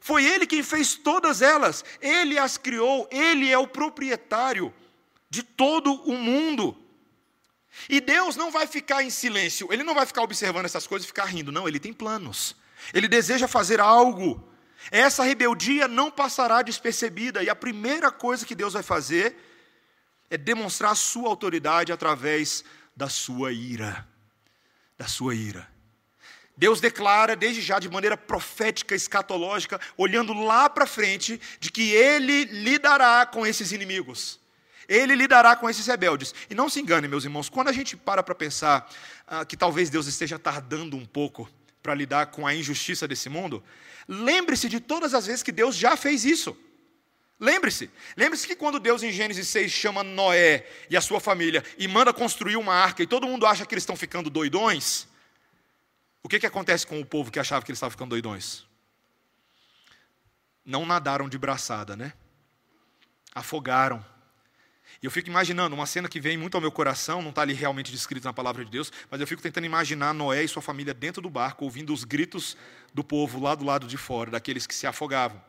Foi 0.00 0.24
Ele 0.24 0.46
quem 0.46 0.62
fez 0.62 0.94
todas 0.94 1.42
elas, 1.42 1.84
Ele 2.00 2.38
as 2.38 2.56
criou, 2.56 3.08
Ele 3.10 3.50
é 3.50 3.58
o 3.58 3.66
proprietário 3.66 4.72
de 5.28 5.42
todo 5.42 5.92
o 6.08 6.16
mundo. 6.16 6.76
E 7.88 8.00
Deus 8.00 8.36
não 8.36 8.50
vai 8.50 8.66
ficar 8.66 9.02
em 9.02 9.10
silêncio, 9.10 9.72
Ele 9.72 9.82
não 9.82 9.94
vai 9.94 10.06
ficar 10.06 10.22
observando 10.22 10.64
essas 10.66 10.86
coisas 10.86 11.04
e 11.04 11.08
ficar 11.08 11.26
rindo, 11.26 11.52
não, 11.52 11.68
Ele 11.68 11.78
tem 11.78 11.92
planos. 11.92 12.56
Ele 12.92 13.08
deseja 13.08 13.46
fazer 13.46 13.80
algo. 13.80 14.48
Essa 14.90 15.24
rebeldia 15.24 15.88
não 15.88 16.10
passará 16.10 16.62
despercebida, 16.62 17.42
e 17.42 17.50
a 17.50 17.56
primeira 17.56 18.10
coisa 18.10 18.46
que 18.46 18.54
Deus 18.54 18.74
vai 18.74 18.82
fazer 18.82 19.36
é 20.30 20.36
demonstrar 20.36 20.92
a 20.92 20.96
sua 20.96 21.28
autoridade 21.28 21.92
através 21.92 22.64
da 22.96 23.08
sua 23.08 23.52
ira. 23.52 24.06
Da 24.98 25.06
sua 25.06 25.34
ira. 25.34 25.68
Deus 26.56 26.80
declara 26.80 27.36
desde 27.36 27.60
já 27.60 27.78
de 27.78 27.88
maneira 27.88 28.16
profética, 28.16 28.94
escatológica, 28.94 29.78
olhando 29.96 30.32
lá 30.32 30.70
para 30.70 30.86
frente, 30.86 31.40
de 31.60 31.70
que 31.70 31.90
ele 31.90 32.44
lidará 32.44 33.26
com 33.26 33.46
esses 33.46 33.72
inimigos. 33.72 34.40
Ele 34.88 35.14
lidará 35.14 35.56
com 35.56 35.68
esses 35.68 35.86
rebeldes. 35.86 36.34
E 36.48 36.54
não 36.54 36.68
se 36.68 36.80
engane, 36.80 37.08
meus 37.08 37.24
irmãos, 37.24 37.48
quando 37.48 37.68
a 37.68 37.72
gente 37.72 37.96
para 37.96 38.22
para 38.22 38.34
pensar 38.34 38.88
ah, 39.26 39.44
que 39.44 39.56
talvez 39.56 39.90
Deus 39.90 40.06
esteja 40.06 40.38
tardando 40.38 40.96
um 40.96 41.04
pouco 41.04 41.48
para 41.82 41.94
lidar 41.94 42.26
com 42.26 42.46
a 42.46 42.54
injustiça 42.54 43.06
desse 43.06 43.28
mundo, 43.28 43.62
lembre-se 44.08 44.68
de 44.68 44.80
todas 44.80 45.14
as 45.14 45.26
vezes 45.26 45.42
que 45.42 45.52
Deus 45.52 45.76
já 45.76 45.96
fez 45.96 46.24
isso. 46.24 46.56
Lembre-se, 47.38 47.90
lembre-se 48.16 48.46
que 48.46 48.56
quando 48.56 48.80
Deus 48.80 49.02
em 49.02 49.12
Gênesis 49.12 49.46
6 49.48 49.70
chama 49.70 50.02
Noé 50.02 50.66
e 50.88 50.96
a 50.96 51.02
sua 51.02 51.20
família 51.20 51.62
e 51.76 51.86
manda 51.86 52.12
construir 52.12 52.56
uma 52.56 52.72
arca 52.72 53.02
e 53.02 53.06
todo 53.06 53.26
mundo 53.26 53.44
acha 53.44 53.66
que 53.66 53.74
eles 53.74 53.82
estão 53.82 53.94
ficando 53.94 54.30
doidões, 54.30 55.06
o 56.22 56.28
que, 56.28 56.40
que 56.40 56.46
acontece 56.46 56.86
com 56.86 56.98
o 56.98 57.04
povo 57.04 57.30
que 57.30 57.38
achava 57.38 57.64
que 57.64 57.70
eles 57.70 57.76
estavam 57.76 57.90
ficando 57.90 58.10
doidões? 58.10 58.64
Não 60.64 60.86
nadaram 60.86 61.28
de 61.28 61.36
braçada, 61.38 61.94
né? 61.94 62.14
Afogaram. 63.34 64.04
Eu 65.06 65.10
fico 65.12 65.28
imaginando 65.28 65.72
uma 65.72 65.86
cena 65.86 66.08
que 66.08 66.18
vem 66.18 66.36
muito 66.36 66.56
ao 66.56 66.60
meu 66.60 66.72
coração, 66.72 67.22
não 67.22 67.30
está 67.30 67.42
ali 67.42 67.54
realmente 67.54 67.92
descrito 67.92 68.26
na 68.26 68.32
palavra 68.32 68.64
de 68.64 68.70
Deus, 68.72 68.92
mas 69.08 69.20
eu 69.20 69.26
fico 69.28 69.40
tentando 69.40 69.64
imaginar 69.64 70.12
Noé 70.12 70.42
e 70.42 70.48
sua 70.48 70.60
família 70.60 70.92
dentro 70.92 71.22
do 71.22 71.30
barco, 71.30 71.64
ouvindo 71.64 71.94
os 71.94 72.02
gritos 72.02 72.56
do 72.92 73.04
povo 73.04 73.38
lá 73.38 73.54
do 73.54 73.64
lado 73.64 73.86
de 73.86 73.96
fora, 73.96 74.32
daqueles 74.32 74.66
que 74.66 74.74
se 74.74 74.84
afogavam. 74.84 75.40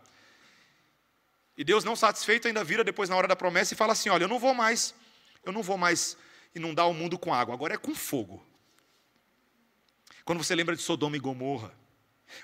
E 1.57 1.63
Deus, 1.63 1.83
não 1.83 1.95
satisfeito, 1.95 2.47
ainda 2.47 2.63
vira 2.63 2.83
depois 2.83 3.09
na 3.09 3.15
hora 3.15 3.27
da 3.27 3.35
promessa 3.35 3.73
e 3.73 3.75
fala 3.75 3.93
assim: 3.93 4.09
Olha, 4.09 4.25
eu 4.25 4.27
não 4.27 4.37
vou 4.37 4.53
mais, 4.53 4.93
eu 5.43 5.51
não 5.51 5.63
vou 5.63 5.75
mais 5.75 6.15
inundar 6.53 6.87
o 6.87 6.93
mundo 6.93 7.17
com 7.17 7.33
água, 7.33 7.55
agora 7.55 7.73
é 7.73 7.77
com 7.77 7.95
fogo. 7.95 8.45
Quando 10.23 10.37
você 10.43 10.53
lembra 10.53 10.75
de 10.75 10.83
Sodoma 10.83 11.17
e 11.17 11.19
Gomorra, 11.19 11.73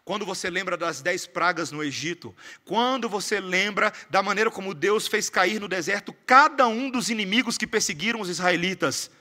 quando 0.03 0.25
você 0.25 0.49
lembra 0.49 0.77
das 0.77 1.01
dez 1.01 1.25
pragas 1.25 1.71
no 1.71 1.83
Egito, 1.83 2.35
quando 2.65 3.07
você 3.09 3.39
lembra 3.39 3.91
da 4.09 4.21
maneira 4.21 4.49
como 4.49 4.73
Deus 4.73 5.07
fez 5.07 5.29
cair 5.29 5.59
no 5.59 5.67
deserto 5.67 6.13
cada 6.25 6.67
um 6.67 6.89
dos 6.89 7.09
inimigos 7.09 7.57
que 7.57 7.67
perseguiram 7.67 8.21
os 8.21 8.29
israelitas, 8.29 9.11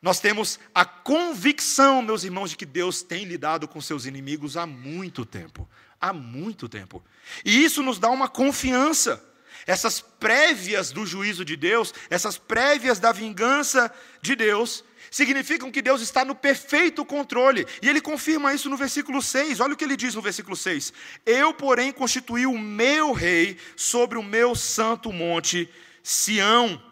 nós 0.00 0.20
temos 0.20 0.60
a 0.74 0.84
convicção, 0.84 2.02
meus 2.02 2.22
irmãos, 2.22 2.50
de 2.50 2.56
que 2.56 2.66
Deus 2.66 3.02
tem 3.02 3.24
lidado 3.24 3.66
com 3.66 3.80
seus 3.80 4.06
inimigos 4.06 4.56
há 4.56 4.66
muito 4.66 5.24
tempo 5.24 5.68
há 6.00 6.12
muito 6.12 6.68
tempo. 6.68 7.04
E 7.44 7.64
isso 7.64 7.82
nos 7.82 7.98
dá 7.98 8.08
uma 8.08 8.28
confiança. 8.28 9.22
Essas 9.66 10.00
prévias 10.00 10.92
do 10.92 11.04
juízo 11.04 11.44
de 11.44 11.56
Deus, 11.56 11.92
essas 12.08 12.38
prévias 12.38 13.00
da 13.00 13.10
vingança 13.10 13.92
de 14.22 14.36
Deus, 14.36 14.84
significam 15.16 15.72
que 15.72 15.80
Deus 15.80 16.02
está 16.02 16.26
no 16.26 16.34
perfeito 16.34 17.02
controle. 17.02 17.66
E 17.80 17.88
ele 17.88 18.02
confirma 18.02 18.52
isso 18.52 18.68
no 18.68 18.76
versículo 18.76 19.22
6. 19.22 19.60
Olha 19.60 19.72
o 19.72 19.76
que 19.76 19.84
ele 19.84 19.96
diz 19.96 20.14
no 20.14 20.20
versículo 20.20 20.54
6: 20.54 20.92
Eu, 21.24 21.54
porém, 21.54 21.90
constituí 21.90 22.44
o 22.44 22.58
meu 22.58 23.12
rei 23.12 23.56
sobre 23.74 24.18
o 24.18 24.22
meu 24.22 24.54
santo 24.54 25.10
monte 25.10 25.70
Sião. 26.02 26.82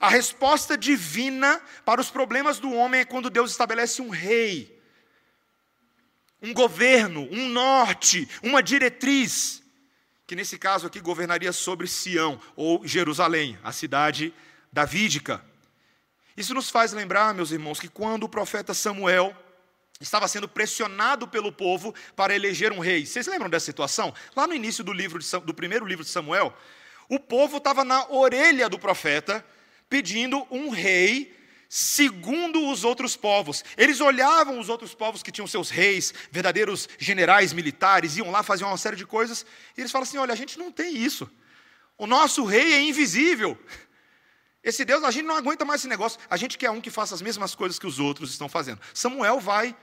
A 0.00 0.08
resposta 0.08 0.76
divina 0.76 1.60
para 1.84 2.00
os 2.00 2.10
problemas 2.10 2.58
do 2.58 2.72
homem 2.72 3.02
é 3.02 3.04
quando 3.04 3.30
Deus 3.30 3.52
estabelece 3.52 4.02
um 4.02 4.10
rei, 4.10 4.76
um 6.42 6.52
governo, 6.52 7.28
um 7.30 7.48
norte, 7.48 8.28
uma 8.42 8.60
diretriz, 8.60 9.62
que 10.26 10.34
nesse 10.34 10.58
caso 10.58 10.88
aqui 10.88 11.00
governaria 11.00 11.52
sobre 11.52 11.86
Sião, 11.86 12.40
ou 12.56 12.84
Jerusalém, 12.84 13.56
a 13.62 13.70
cidade 13.70 14.34
davídica. 14.72 15.42
Isso 16.36 16.52
nos 16.52 16.68
faz 16.68 16.92
lembrar, 16.92 17.32
meus 17.32 17.50
irmãos, 17.50 17.80
que 17.80 17.88
quando 17.88 18.24
o 18.24 18.28
profeta 18.28 18.74
Samuel 18.74 19.34
estava 20.00 20.28
sendo 20.28 20.48
pressionado 20.48 21.26
pelo 21.26 21.50
povo 21.50 21.94
para 22.14 22.34
eleger 22.34 22.72
um 22.72 22.78
rei. 22.78 23.06
Vocês 23.06 23.26
lembram 23.26 23.48
dessa 23.48 23.66
situação? 23.66 24.12
Lá 24.34 24.46
no 24.46 24.54
início 24.54 24.84
do, 24.84 24.92
livro 24.92 25.18
de, 25.18 25.40
do 25.40 25.54
primeiro 25.54 25.86
livro 25.86 26.04
de 26.04 26.10
Samuel, 26.10 26.54
o 27.08 27.18
povo 27.18 27.56
estava 27.56 27.84
na 27.84 28.06
orelha 28.10 28.68
do 28.68 28.78
profeta 28.78 29.44
pedindo 29.88 30.46
um 30.50 30.68
rei 30.68 31.34
segundo 31.68 32.68
os 32.68 32.84
outros 32.84 33.16
povos. 33.16 33.64
Eles 33.76 34.00
olhavam 34.00 34.58
os 34.58 34.68
outros 34.68 34.94
povos 34.94 35.22
que 35.22 35.32
tinham 35.32 35.46
seus 35.46 35.70
reis, 35.70 36.12
verdadeiros 36.30 36.88
generais 36.98 37.52
militares, 37.52 38.16
iam 38.16 38.30
lá 38.30 38.42
fazer 38.42 38.64
uma 38.64 38.76
série 38.76 38.96
de 38.96 39.06
coisas, 39.06 39.46
e 39.76 39.80
eles 39.80 39.90
falam 39.90 40.04
assim: 40.04 40.18
olha, 40.18 40.32
a 40.32 40.36
gente 40.36 40.58
não 40.58 40.70
tem 40.70 40.96
isso. 40.96 41.30
O 41.98 42.06
nosso 42.06 42.44
rei 42.44 42.74
é 42.74 42.82
invisível. 42.82 43.58
Esse 44.66 44.84
Deus, 44.84 45.04
a 45.04 45.12
gente 45.12 45.24
não 45.24 45.36
aguenta 45.36 45.64
mais 45.64 45.80
esse 45.80 45.88
negócio. 45.88 46.18
A 46.28 46.36
gente 46.36 46.58
quer 46.58 46.70
um 46.70 46.80
que 46.80 46.90
faça 46.90 47.14
as 47.14 47.22
mesmas 47.22 47.54
coisas 47.54 47.78
que 47.78 47.86
os 47.86 48.00
outros 48.00 48.32
estão 48.32 48.48
fazendo. 48.48 48.80
Samuel 48.92 49.38
vai 49.38 49.76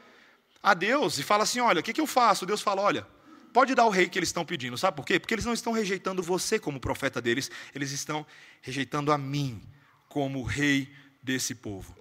a 0.62 0.74
Deus 0.74 1.18
e 1.18 1.24
fala 1.24 1.44
assim: 1.44 1.62
Olha, 1.62 1.80
o 1.80 1.84
que, 1.84 1.94
que 1.94 2.02
eu 2.02 2.06
faço? 2.06 2.46
Deus 2.46 2.62
fala: 2.62 2.82
Olha, 2.82 3.08
pode 3.54 3.74
dar 3.74 3.86
o 3.86 3.90
rei 3.90 4.10
que 4.10 4.20
eles 4.20 4.28
estão 4.28 4.44
pedindo. 4.44 4.78
Sabe 4.78 4.98
por 4.98 5.06
quê? 5.06 5.18
Porque 5.22 5.34
eles 5.34 5.46
não 5.46 5.54
estão 5.54 5.72
rejeitando 5.72 6.22
você 6.22 6.60
como 6.60 6.82
profeta 6.82 7.22
deles, 7.22 7.50
eles 7.74 7.92
estão 7.92 8.26
rejeitando 8.62 9.14
a 9.14 9.18
mim 9.18 9.64
como 10.10 10.44
rei 10.44 10.94
desse 11.22 11.56
povo. 11.56 11.96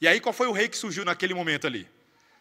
E 0.00 0.08
aí 0.08 0.18
qual 0.18 0.32
foi 0.32 0.48
o 0.48 0.52
rei 0.52 0.68
que 0.68 0.76
surgiu 0.76 1.04
naquele 1.04 1.34
momento 1.34 1.68
ali? 1.68 1.88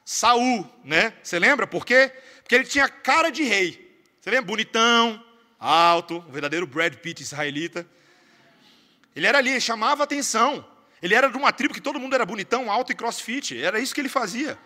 Saul, 0.03 0.67
né? 0.83 1.13
Você 1.21 1.37
lembra 1.37 1.67
por 1.67 1.85
quê? 1.85 2.11
Porque 2.41 2.55
ele 2.55 2.65
tinha 2.65 2.89
cara 2.89 3.29
de 3.29 3.43
rei. 3.43 4.01
Você 4.19 4.31
lembra? 4.31 4.47
Bonitão, 4.47 5.23
alto, 5.59 6.17
um 6.27 6.31
verdadeiro 6.31 6.65
Brad 6.65 6.95
Pitt 6.95 7.21
israelita. 7.21 7.87
Ele 9.15 9.27
era 9.27 9.37
ali, 9.37 9.59
chamava 9.61 10.03
atenção. 10.03 10.65
Ele 11.01 11.13
era 11.13 11.29
de 11.29 11.37
uma 11.37 11.51
tribo 11.51 11.73
que 11.73 11.81
todo 11.81 11.99
mundo 11.99 12.15
era 12.15 12.25
bonitão, 12.25 12.71
alto 12.71 12.91
e 12.91 12.95
crossfit. 12.95 13.61
Era 13.61 13.79
isso 13.79 13.93
que 13.93 14.01
ele 14.01 14.09
fazia. 14.09 14.57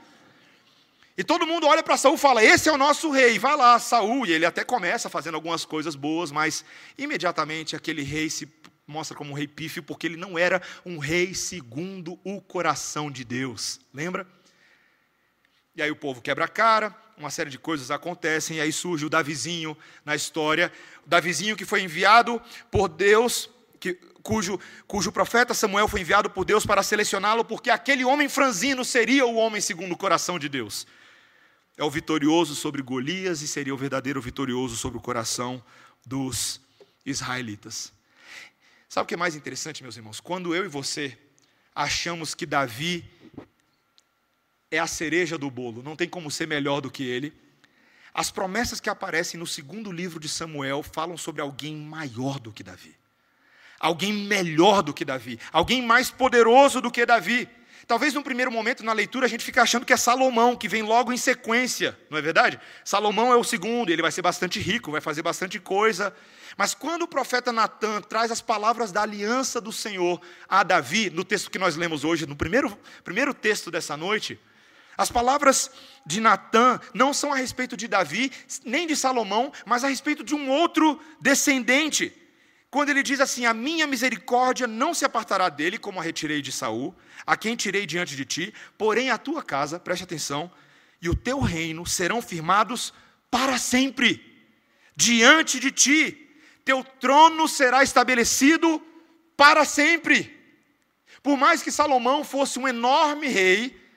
E 1.17 1.23
todo 1.23 1.47
mundo 1.47 1.65
olha 1.65 1.81
para 1.81 1.97
Saul 1.97 2.15
e 2.15 2.19
fala: 2.19 2.43
Esse 2.43 2.69
é 2.69 2.71
o 2.71 2.77
nosso 2.77 3.09
rei. 3.09 3.39
Vai 3.39 3.57
lá, 3.57 3.79
Saul. 3.79 4.25
E 4.25 4.31
ele 4.31 4.45
até 4.45 4.63
começa 4.63 5.09
fazendo 5.09 5.35
algumas 5.35 5.65
coisas 5.65 5.95
boas, 5.95 6.31
mas 6.31 6.63
imediatamente 6.95 7.75
aquele 7.75 8.03
rei 8.03 8.29
se 8.29 8.47
mostra 8.85 9.17
como 9.17 9.31
um 9.31 9.33
rei 9.33 9.47
pífio, 9.47 9.81
porque 9.81 10.05
ele 10.05 10.15
não 10.15 10.37
era 10.37 10.61
um 10.85 10.99
rei 10.99 11.33
segundo 11.33 12.19
o 12.23 12.39
coração 12.39 13.09
de 13.09 13.23
Deus. 13.23 13.81
Lembra? 13.91 14.27
E 15.75 15.81
aí 15.81 15.91
o 15.91 15.95
povo 15.95 16.21
quebra 16.21 16.45
a 16.45 16.47
cara, 16.47 16.95
uma 17.17 17.29
série 17.29 17.49
de 17.49 17.59
coisas 17.59 17.91
acontecem, 17.91 18.57
e 18.57 18.61
aí 18.61 18.71
surge 18.71 19.05
o 19.05 19.09
Davizinho 19.09 19.77
na 20.05 20.15
história. 20.15 20.71
O 21.05 21.09
Davizinho 21.09 21.55
que 21.55 21.65
foi 21.65 21.81
enviado 21.81 22.41
por 22.71 22.87
Deus 22.87 23.49
que, 23.79 23.93
cujo, 24.23 24.59
cujo 24.85 25.11
profeta 25.11 25.53
Samuel 25.53 25.87
foi 25.87 26.01
enviado 26.01 26.29
por 26.29 26.45
Deus 26.45 26.65
para 26.65 26.83
selecioná-lo, 26.83 27.45
porque 27.45 27.69
aquele 27.69 28.03
homem 28.03 28.27
franzino 28.27 28.83
seria 28.83 29.25
o 29.25 29.35
homem 29.35 29.61
segundo 29.61 29.93
o 29.93 29.97
coração 29.97 30.37
de 30.37 30.49
Deus. 30.49 30.85
É 31.77 31.83
o 31.83 31.89
vitorioso 31.89 32.55
sobre 32.55 32.81
Golias 32.81 33.41
e 33.41 33.47
seria 33.47 33.73
o 33.73 33.77
verdadeiro 33.77 34.21
vitorioso 34.21 34.75
sobre 34.75 34.97
o 34.97 35.01
coração 35.01 35.63
dos 36.05 36.59
israelitas. 37.05 37.93
Sabe 38.89 39.05
o 39.05 39.07
que 39.07 39.13
é 39.13 39.17
mais 39.17 39.35
interessante, 39.35 39.83
meus 39.83 39.95
irmãos? 39.95 40.19
Quando 40.19 40.55
eu 40.55 40.65
e 40.65 40.67
você 40.67 41.17
achamos 41.75 42.33
que 42.33 42.45
Davi 42.45 43.05
é 44.71 44.79
a 44.79 44.87
cereja 44.87 45.37
do 45.37 45.51
bolo, 45.51 45.83
não 45.83 45.95
tem 45.95 46.09
como 46.09 46.31
ser 46.31 46.47
melhor 46.47 46.81
do 46.81 46.89
que 46.89 47.03
ele. 47.03 47.31
As 48.13 48.31
promessas 48.31 48.79
que 48.79 48.89
aparecem 48.89 49.39
no 49.39 49.45
segundo 49.45 49.91
livro 49.91 50.19
de 50.19 50.27
Samuel 50.27 50.81
falam 50.81 51.15
sobre 51.15 51.41
alguém 51.41 51.75
maior 51.75 52.39
do 52.39 52.51
que 52.51 52.63
Davi 52.63 52.95
alguém 53.79 54.13
melhor 54.13 54.81
do 54.81 54.93
que 54.93 55.05
Davi, 55.05 55.39
alguém 55.51 55.81
mais 55.81 56.09
poderoso 56.09 56.81
do 56.81 56.91
que 56.91 57.05
Davi. 57.05 57.49
Talvez 57.87 58.13
num 58.13 58.21
primeiro 58.21 58.51
momento 58.51 58.83
na 58.83 58.91
leitura 58.91 59.25
a 59.25 59.29
gente 59.29 59.45
fique 59.45 59.61
achando 59.61 59.85
que 59.85 59.93
é 59.93 59.97
Salomão, 59.97 60.57
que 60.57 60.67
vem 60.67 60.81
logo 60.81 61.13
em 61.13 61.17
sequência, 61.17 61.97
não 62.09 62.17
é 62.17 62.21
verdade? 62.21 62.59
Salomão 62.83 63.31
é 63.31 63.35
o 63.37 63.45
segundo, 63.45 63.89
ele 63.89 64.01
vai 64.01 64.11
ser 64.11 64.21
bastante 64.21 64.59
rico, 64.59 64.91
vai 64.91 64.99
fazer 64.99 65.21
bastante 65.21 65.57
coisa. 65.57 66.13
Mas 66.57 66.73
quando 66.73 67.03
o 67.03 67.07
profeta 67.07 67.53
Natan 67.53 68.01
traz 68.01 68.29
as 68.29 68.41
palavras 68.41 68.91
da 68.91 69.03
aliança 69.03 69.61
do 69.61 69.71
Senhor 69.71 70.19
a 70.49 70.63
Davi, 70.63 71.09
no 71.09 71.23
texto 71.23 71.49
que 71.49 71.57
nós 71.57 71.77
lemos 71.77 72.03
hoje, 72.03 72.25
no 72.25 72.35
primeiro, 72.35 72.77
primeiro 73.05 73.33
texto 73.33 73.71
dessa 73.71 73.95
noite, 73.95 74.37
as 74.97 75.09
palavras 75.09 75.71
de 76.05 76.19
Natan 76.19 76.81
não 76.93 77.13
são 77.13 77.31
a 77.31 77.37
respeito 77.37 77.77
de 77.77 77.87
Davi, 77.87 78.33
nem 78.65 78.85
de 78.85 78.97
Salomão, 78.97 79.53
mas 79.65 79.85
a 79.85 79.87
respeito 79.87 80.25
de 80.25 80.35
um 80.35 80.49
outro 80.49 80.99
descendente 81.21 82.13
quando 82.69 82.89
ele 82.89 83.03
diz 83.03 83.19
assim: 83.19 83.45
A 83.45 83.53
minha 83.53 83.87
misericórdia 83.87 84.67
não 84.67 84.93
se 84.93 85.05
apartará 85.05 85.49
dele, 85.49 85.77
como 85.77 85.99
a 85.99 86.03
retirei 86.03 86.41
de 86.41 86.51
Saul, 86.51 86.95
a 87.25 87.35
quem 87.37 87.55
tirei 87.55 87.85
diante 87.85 88.15
de 88.15 88.25
ti, 88.25 88.53
porém 88.77 89.09
a 89.09 89.17
tua 89.17 89.41
casa, 89.41 89.79
preste 89.79 90.03
atenção, 90.03 90.51
e 91.01 91.09
o 91.09 91.15
teu 91.15 91.39
reino 91.39 91.85
serão 91.85 92.21
firmados 92.21 92.93
para 93.29 93.57
sempre 93.57 94.23
diante 94.95 95.59
de 95.59 95.71
ti. 95.71 96.29
Teu 96.65 96.83
trono 96.83 97.47
será 97.47 97.83
estabelecido 97.83 98.81
para 99.37 99.63
sempre. 99.63 100.35
Por 101.23 101.37
mais 101.37 101.63
que 101.63 101.71
Salomão 101.71 102.23
fosse 102.23 102.59
um 102.59 102.67
enorme 102.67 103.27
rei, 103.27 103.87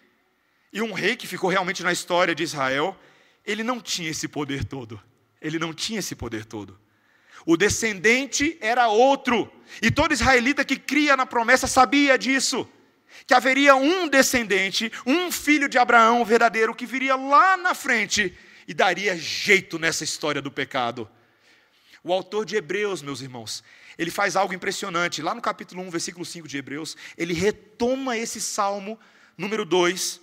e 0.73 0.81
um 0.81 0.93
rei 0.93 1.17
que 1.17 1.27
ficou 1.27 1.51
realmente 1.51 1.83
na 1.83 1.93
história 1.93 2.35
de 2.35 2.43
Israel, 2.43 2.97
ele 3.45 3.63
não 3.63 3.81
tinha 3.81 4.11
esse 4.11 4.29
poder 4.29 4.65
todo. 4.65 5.01
Ele 5.41 5.59
não 5.59 5.75
tinha 5.75 5.99
esse 5.99 6.15
poder 6.15 6.45
todo. 6.45 6.79
O 7.47 7.57
descendente 7.57 8.57
era 8.61 8.89
outro. 8.89 9.51
E 9.81 9.91
todo 9.91 10.13
israelita 10.13 10.65
que 10.65 10.77
cria 10.77 11.17
na 11.17 11.27
promessa 11.27 11.67
sabia 11.67 12.19
disso. 12.19 12.69
que 13.27 13.35
haveria 13.35 13.77
um 13.77 14.09
descendente, 14.09 14.91
um 15.07 15.31
filho 15.31 15.69
de 15.69 15.79
Abraão 15.79 16.25
verdadeiro, 16.25 16.75
que 16.75 16.87
viria 16.87 17.15
lá 17.17 17.57
na 17.57 17.75
frente 17.75 18.37
e 18.67 18.75
daria 18.75 19.17
jeito 19.17 19.79
nessa 19.79 20.05
história 20.05 20.41
do 20.41 20.51
pecado. 20.51 21.09
O 22.03 22.13
autor 22.13 22.45
de 22.45 22.57
Hebreus, 22.57 23.03
meus 23.03 23.21
irmãos, 23.21 23.63
ele 23.99 24.11
faz 24.11 24.35
algo 24.37 24.55
impressionante. 24.55 25.21
Lá 25.21 25.35
no 25.35 25.43
capítulo 25.43 25.83
1, 25.83 25.91
versículo 25.91 26.25
5 26.25 26.49
de 26.49 26.57
Hebreus, 26.57 26.97
ele 27.17 27.35
retoma 27.35 28.17
esse 28.17 28.41
salmo 28.41 28.99
número 29.37 29.65
2 29.65 30.21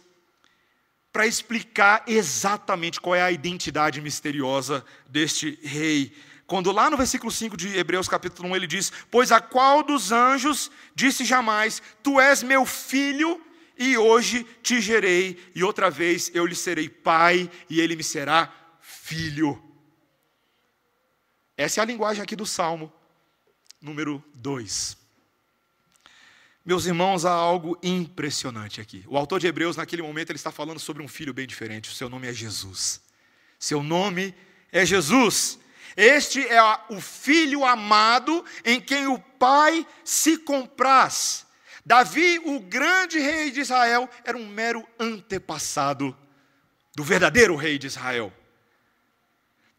para 1.11 1.27
explicar 1.27 2.03
exatamente 2.07 2.99
qual 2.99 3.15
é 3.15 3.21
a 3.21 3.31
identidade 3.31 4.01
misteriosa 4.01 4.85
deste 5.07 5.59
rei. 5.63 6.15
Quando 6.47 6.71
lá 6.71 6.89
no 6.89 6.95
versículo 6.95 7.29
5 7.29 7.57
de 7.57 7.77
Hebreus 7.77 8.07
capítulo 8.07 8.47
1 8.49 8.55
ele 8.55 8.67
diz: 8.67 8.91
Pois 9.11 9.33
a 9.33 9.41
qual 9.41 9.83
dos 9.83 10.13
anjos 10.13 10.71
disse 10.95 11.25
jamais: 11.25 11.81
Tu 12.01 12.19
és 12.21 12.41
meu 12.41 12.65
filho, 12.65 13.45
e 13.77 13.97
hoje 13.97 14.45
te 14.63 14.79
gerei, 14.79 15.37
e 15.53 15.61
outra 15.61 15.91
vez 15.91 16.31
eu 16.33 16.45
lhe 16.45 16.55
serei 16.55 16.87
pai, 16.87 17.51
e 17.69 17.81
ele 17.81 17.97
me 17.97 18.03
será 18.03 18.51
filho. 18.79 19.61
Essa 21.57 21.81
é 21.81 21.83
a 21.83 21.85
linguagem 21.85 22.23
aqui 22.23 22.35
do 22.35 22.45
Salmo 22.45 22.93
número 23.81 24.23
2. 24.35 24.97
Meus 26.65 26.85
irmãos, 26.85 27.25
há 27.25 27.31
algo 27.31 27.77
impressionante 27.83 28.79
aqui. 28.79 29.03
O 29.07 29.17
autor 29.17 29.39
de 29.39 29.47
Hebreus, 29.47 29.77
naquele 29.77 30.01
momento, 30.01 30.29
ele 30.29 30.37
está 30.37 30.51
falando 30.51 30.79
sobre 30.79 31.03
um 31.03 31.07
filho 31.07 31.33
bem 31.33 31.47
diferente. 31.47 31.89
O 31.89 31.93
seu 31.93 32.09
nome 32.09 32.27
é 32.27 32.33
Jesus. 32.33 33.01
Seu 33.59 33.83
nome 33.83 34.33
é 34.71 34.85
Jesus. 34.85 35.59
Este 35.95 36.45
é 36.47 36.61
o 36.89 36.99
filho 36.99 37.65
amado 37.65 38.43
em 38.65 38.79
quem 38.81 39.07
o 39.07 39.19
Pai 39.19 39.85
se 40.03 40.37
compraz. 40.37 41.45
Davi, 41.85 42.39
o 42.43 42.59
grande 42.59 43.19
rei 43.19 43.49
de 43.49 43.61
Israel, 43.61 44.09
era 44.25 44.37
um 44.37 44.45
mero 44.45 44.85
antepassado 44.99 46.15
do 46.95 47.03
verdadeiro 47.03 47.55
rei 47.55 47.77
de 47.77 47.87
Israel. 47.87 48.33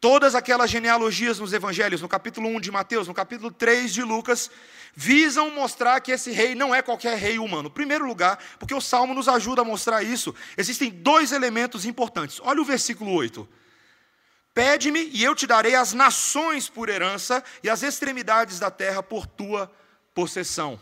Todas 0.01 0.37
aquelas 0.37 0.71
genealogias 0.71 1.41
nos 1.41 1.53
evangelhos, 1.53 2.01
no 2.01 2.09
capítulo 2.09 2.49
1 2.49 2.61
de 2.61 2.71
Mateus, 2.71 3.09
no 3.09 3.15
capítulo 3.15 3.51
3 3.51 3.93
de 3.93 4.03
Lucas, 4.03 4.49
visam 4.95 5.51
mostrar 5.51 6.01
que 6.01 6.13
esse 6.13 6.31
rei 6.31 6.55
não 6.55 6.73
é 6.73 6.81
qualquer 6.81 7.19
rei 7.19 7.39
humano. 7.39 7.69
Em 7.69 7.73
primeiro 7.73 8.07
lugar, 8.07 8.39
porque 8.61 8.75
o 8.75 8.81
Salmo 8.81 9.13
nos 9.13 9.29
ajuda 9.29 9.63
a 9.63 9.65
mostrar 9.65 10.05
isso, 10.05 10.33
existem 10.57 10.89
dois 10.89 11.33
elementos 11.33 11.85
importantes. 11.85 12.41
Olha 12.45 12.63
o 12.63 12.65
versículo 12.65 13.13
8. 13.13 13.49
Pede-me 14.59 15.09
e 15.13 15.23
eu 15.23 15.37
te 15.37 15.47
darei 15.47 15.77
as 15.77 15.93
nações 15.93 16.69
por 16.69 16.89
herança 16.89 17.45
e 17.63 17.71
as 17.71 17.85
extremidades 17.85 18.59
da 18.59 18.73
terra 18.73 19.01
por 19.01 19.25
tua 19.25 19.71
possessão. 20.13 20.81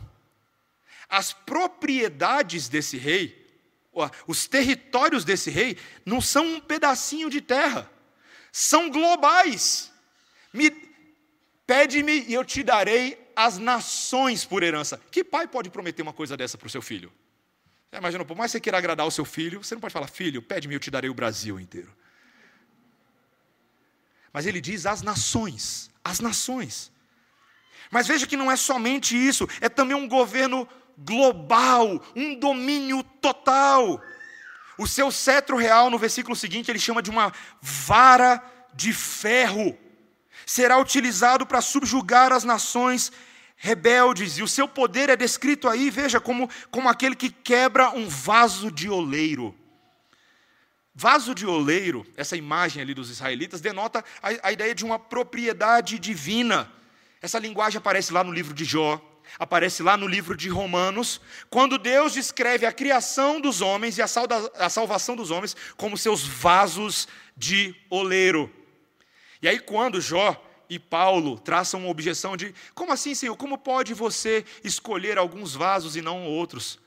As 1.06 1.34
propriedades 1.34 2.68
desse 2.70 2.96
rei, 2.96 3.46
os 4.26 4.46
territórios 4.46 5.26
desse 5.26 5.50
rei, 5.50 5.76
não 6.06 6.22
são 6.22 6.46
um 6.46 6.60
pedacinho 6.60 7.28
de 7.28 7.42
terra 7.42 7.90
são 8.56 8.88
globais. 8.88 9.92
Me 10.50 10.70
pede-me 11.66 12.24
e 12.26 12.32
eu 12.32 12.42
te 12.42 12.62
darei 12.62 13.30
as 13.36 13.58
nações 13.58 14.46
por 14.46 14.62
herança. 14.62 14.98
Que 15.10 15.22
pai 15.22 15.46
pode 15.46 15.68
prometer 15.68 16.00
uma 16.00 16.14
coisa 16.14 16.38
dessa 16.38 16.56
para 16.56 16.66
o 16.66 16.70
seu 16.70 16.80
filho? 16.80 17.12
Imagina, 17.92 18.24
por 18.24 18.34
mais 18.34 18.50
que 18.50 18.52
você 18.52 18.60
queira 18.62 18.78
agradar 18.78 19.06
o 19.06 19.10
seu 19.10 19.26
filho, 19.26 19.62
você 19.62 19.74
não 19.74 19.80
pode 19.82 19.92
falar, 19.92 20.06
filho, 20.06 20.40
pede-me 20.40 20.72
e 20.72 20.76
eu 20.76 20.80
te 20.80 20.90
darei 20.90 21.10
o 21.10 21.14
Brasil 21.14 21.60
inteiro. 21.60 21.94
Mas 24.36 24.44
ele 24.44 24.60
diz 24.60 24.84
as 24.84 25.00
nações, 25.00 25.90
as 26.04 26.20
nações. 26.20 26.92
Mas 27.90 28.06
veja 28.06 28.26
que 28.26 28.36
não 28.36 28.52
é 28.52 28.56
somente 28.56 29.16
isso, 29.16 29.48
é 29.62 29.68
também 29.70 29.96
um 29.96 30.06
governo 30.06 30.68
global, 30.98 32.04
um 32.14 32.38
domínio 32.38 33.02
total. 33.02 33.98
O 34.76 34.86
seu 34.86 35.10
cetro 35.10 35.56
real, 35.56 35.88
no 35.88 35.98
versículo 35.98 36.36
seguinte, 36.36 36.70
ele 36.70 36.78
chama 36.78 37.00
de 37.00 37.08
uma 37.08 37.32
vara 37.62 38.44
de 38.74 38.92
ferro. 38.92 39.74
Será 40.44 40.78
utilizado 40.78 41.46
para 41.46 41.62
subjugar 41.62 42.30
as 42.30 42.44
nações 42.44 43.10
rebeldes, 43.56 44.36
e 44.36 44.42
o 44.42 44.48
seu 44.48 44.68
poder 44.68 45.08
é 45.08 45.16
descrito 45.16 45.66
aí, 45.66 45.88
veja, 45.88 46.20
como, 46.20 46.50
como 46.70 46.90
aquele 46.90 47.16
que 47.16 47.30
quebra 47.30 47.88
um 47.88 48.06
vaso 48.06 48.70
de 48.70 48.90
oleiro. 48.90 49.56
Vaso 50.98 51.34
de 51.34 51.44
oleiro, 51.44 52.06
essa 52.16 52.38
imagem 52.38 52.80
ali 52.80 52.94
dos 52.94 53.10
israelitas, 53.10 53.60
denota 53.60 54.02
a, 54.22 54.48
a 54.48 54.50
ideia 54.50 54.74
de 54.74 54.82
uma 54.82 54.98
propriedade 54.98 55.98
divina. 55.98 56.72
Essa 57.20 57.38
linguagem 57.38 57.76
aparece 57.76 58.14
lá 58.14 58.24
no 58.24 58.32
livro 58.32 58.54
de 58.54 58.64
Jó, 58.64 58.98
aparece 59.38 59.82
lá 59.82 59.94
no 59.94 60.06
livro 60.06 60.34
de 60.34 60.48
Romanos, 60.48 61.20
quando 61.50 61.76
Deus 61.76 62.14
descreve 62.14 62.64
a 62.64 62.72
criação 62.72 63.42
dos 63.42 63.60
homens 63.60 63.98
e 63.98 64.02
a, 64.02 64.06
a 64.58 64.70
salvação 64.70 65.14
dos 65.14 65.30
homens 65.30 65.54
como 65.76 65.98
seus 65.98 66.26
vasos 66.26 67.06
de 67.36 67.76
oleiro. 67.90 68.50
E 69.42 69.48
aí, 69.48 69.58
quando 69.58 70.00
Jó 70.00 70.42
e 70.66 70.78
Paulo 70.78 71.38
traçam 71.38 71.80
uma 71.80 71.90
objeção 71.90 72.38
de: 72.38 72.54
como 72.74 72.90
assim, 72.90 73.14
Senhor? 73.14 73.36
Como 73.36 73.58
pode 73.58 73.92
você 73.92 74.46
escolher 74.64 75.18
alguns 75.18 75.54
vasos 75.54 75.94
e 75.94 76.00
não 76.00 76.24
outros? 76.24 76.78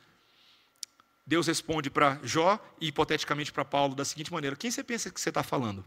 Deus 1.29 1.45
responde 1.45 1.91
para 1.91 2.19
Jó 2.23 2.59
e 2.81 2.87
hipoteticamente 2.87 3.53
para 3.53 3.63
Paulo 3.63 3.93
da 3.93 4.03
seguinte 4.03 4.33
maneira: 4.33 4.55
Quem 4.55 4.71
você 4.71 4.83
pensa 4.83 5.11
que 5.11 5.21
você 5.21 5.29
está 5.29 5.43
falando? 5.43 5.85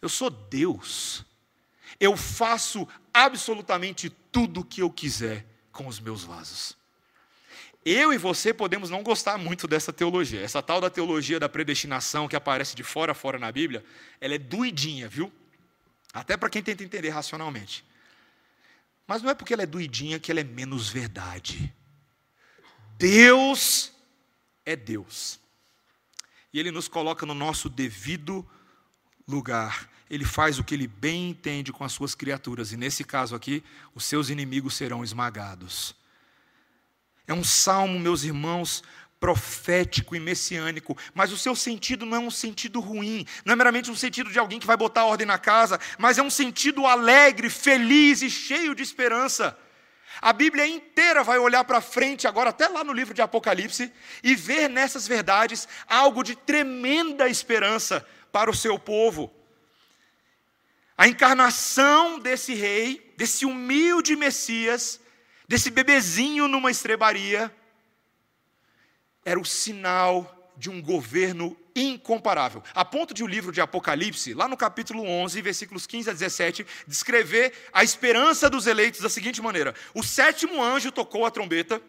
Eu 0.00 0.08
sou 0.08 0.30
Deus. 0.30 1.24
Eu 1.98 2.16
faço 2.16 2.86
absolutamente 3.12 4.08
tudo 4.08 4.60
o 4.60 4.64
que 4.64 4.82
eu 4.82 4.88
quiser 4.88 5.44
com 5.72 5.88
os 5.88 5.98
meus 5.98 6.22
vasos. 6.22 6.76
Eu 7.84 8.12
e 8.12 8.18
você 8.18 8.54
podemos 8.54 8.88
não 8.88 9.02
gostar 9.02 9.36
muito 9.36 9.66
dessa 9.66 9.92
teologia. 9.92 10.40
Essa 10.40 10.62
tal 10.62 10.80
da 10.80 10.88
teologia 10.88 11.40
da 11.40 11.48
predestinação 11.48 12.28
que 12.28 12.36
aparece 12.36 12.76
de 12.76 12.84
fora 12.84 13.10
a 13.10 13.16
fora 13.16 13.36
na 13.36 13.50
Bíblia, 13.50 13.84
ela 14.20 14.36
é 14.36 14.38
doidinha, 14.38 15.08
viu? 15.08 15.32
Até 16.14 16.36
para 16.36 16.48
quem 16.48 16.62
tenta 16.62 16.84
entender 16.84 17.08
racionalmente. 17.08 17.84
Mas 19.08 19.22
não 19.22 19.30
é 19.30 19.34
porque 19.34 19.52
ela 19.52 19.64
é 19.64 19.66
doidinha 19.66 20.20
que 20.20 20.30
ela 20.30 20.38
é 20.38 20.44
menos 20.44 20.88
verdade. 20.88 21.74
Deus 22.96 23.92
é 24.64 24.76
Deus. 24.76 25.40
E 26.52 26.58
Ele 26.58 26.70
nos 26.70 26.88
coloca 26.88 27.24
no 27.24 27.34
nosso 27.34 27.68
devido 27.68 28.48
lugar 29.26 29.88
ele 30.10 30.24
faz 30.24 30.58
o 30.58 30.64
que 30.64 30.74
ele 30.74 30.88
bem 30.88 31.30
entende 31.30 31.72
com 31.72 31.84
as 31.84 31.92
suas 31.92 32.16
criaturas, 32.16 32.72
e 32.72 32.76
nesse 32.76 33.04
caso 33.04 33.36
aqui, 33.36 33.62
os 33.94 34.04
seus 34.04 34.28
inimigos 34.28 34.74
serão 34.74 35.04
esmagados. 35.04 35.94
É 37.28 37.32
um 37.32 37.44
salmo, 37.44 37.96
meus 38.00 38.24
irmãos, 38.24 38.82
profético 39.20 40.16
e 40.16 40.20
messiânico, 40.20 40.98
mas 41.14 41.30
o 41.30 41.38
seu 41.38 41.54
sentido 41.54 42.04
não 42.04 42.16
é 42.16 42.18
um 42.18 42.30
sentido 42.30 42.80
ruim, 42.80 43.24
não 43.44 43.52
é 43.52 43.56
meramente 43.56 43.88
um 43.88 43.94
sentido 43.94 44.32
de 44.32 44.38
alguém 44.38 44.58
que 44.58 44.66
vai 44.66 44.76
botar 44.76 45.04
ordem 45.04 45.26
na 45.26 45.38
casa, 45.38 45.78
mas 45.96 46.18
é 46.18 46.22
um 46.22 46.30
sentido 46.30 46.86
alegre, 46.86 47.48
feliz 47.48 48.20
e 48.20 48.28
cheio 48.28 48.74
de 48.74 48.82
esperança. 48.82 49.56
A 50.20 50.32
Bíblia 50.32 50.66
inteira 50.66 51.22
vai 51.22 51.38
olhar 51.38 51.64
para 51.64 51.80
frente, 51.80 52.26
agora 52.26 52.50
até 52.50 52.68
lá 52.68 52.82
no 52.82 52.92
livro 52.92 53.12
de 53.12 53.20
Apocalipse, 53.20 53.92
e 54.22 54.34
ver 54.34 54.68
nessas 54.68 55.06
verdades 55.06 55.68
algo 55.86 56.22
de 56.22 56.34
tremenda 56.34 57.28
esperança 57.28 58.06
para 58.32 58.50
o 58.50 58.54
seu 58.54 58.78
povo. 58.78 59.32
A 60.96 61.08
encarnação 61.08 62.18
desse 62.18 62.54
rei, 62.54 63.14
desse 63.16 63.44
humilde 63.44 64.16
Messias, 64.16 65.00
desse 65.48 65.70
bebezinho 65.70 66.46
numa 66.48 66.70
estrebaria, 66.70 67.54
era 69.24 69.40
o 69.40 69.44
sinal 69.44 70.52
de 70.56 70.68
um 70.70 70.82
governo 70.82 71.56
incomparável. 71.74 72.62
A 72.74 72.84
ponto 72.84 73.14
de 73.14 73.22
o 73.22 73.26
livro 73.26 73.52
de 73.52 73.60
Apocalipse, 73.60 74.34
lá 74.34 74.48
no 74.48 74.56
capítulo 74.56 75.04
11, 75.04 75.40
versículos 75.42 75.86
15 75.86 76.10
a 76.10 76.12
17, 76.12 76.66
descrever 76.86 77.52
a 77.72 77.84
esperança 77.84 78.48
dos 78.50 78.66
eleitos 78.66 79.00
da 79.00 79.08
seguinte 79.08 79.40
maneira: 79.40 79.74
O 79.94 80.02
sétimo 80.02 80.62
anjo 80.62 80.92
tocou 80.92 81.24
a 81.24 81.30
trombeta, 81.30 81.80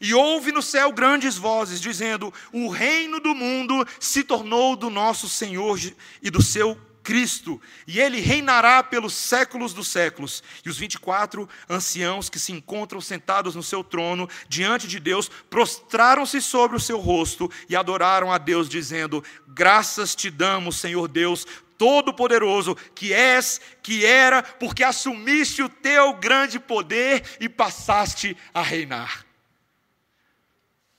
e 0.00 0.12
houve 0.12 0.52
no 0.52 0.62
céu 0.62 0.92
grandes 0.92 1.36
vozes, 1.36 1.80
dizendo: 1.80 2.32
O 2.52 2.68
reino 2.68 3.20
do 3.20 3.34
mundo 3.34 3.86
se 4.00 4.24
tornou 4.24 4.76
do 4.76 4.90
nosso 4.90 5.28
Senhor 5.28 5.78
e 6.22 6.30
do 6.30 6.42
seu 6.42 6.78
Cristo, 7.04 7.60
e 7.86 8.00
ele 8.00 8.18
reinará 8.18 8.82
pelos 8.82 9.12
séculos 9.12 9.74
dos 9.74 9.88
séculos. 9.88 10.42
E 10.64 10.70
os 10.70 10.78
24 10.78 11.46
anciãos 11.68 12.30
que 12.30 12.38
se 12.38 12.50
encontram 12.50 13.00
sentados 13.00 13.54
no 13.54 13.62
seu 13.62 13.84
trono 13.84 14.28
diante 14.48 14.88
de 14.88 14.98
Deus 14.98 15.28
prostraram-se 15.50 16.40
sobre 16.40 16.76
o 16.76 16.80
seu 16.80 16.98
rosto 16.98 17.50
e 17.68 17.76
adoraram 17.76 18.32
a 18.32 18.38
Deus, 18.38 18.68
dizendo: 18.68 19.22
Graças 19.46 20.14
te 20.14 20.30
damos, 20.30 20.76
Senhor 20.76 21.06
Deus, 21.06 21.46
Todo-Poderoso, 21.76 22.74
que 22.94 23.12
és, 23.12 23.60
que 23.82 24.06
era, 24.06 24.42
porque 24.42 24.82
assumiste 24.82 25.62
o 25.62 25.68
teu 25.68 26.14
grande 26.14 26.58
poder 26.58 27.22
e 27.38 27.48
passaste 27.48 28.34
a 28.54 28.62
reinar. 28.62 29.26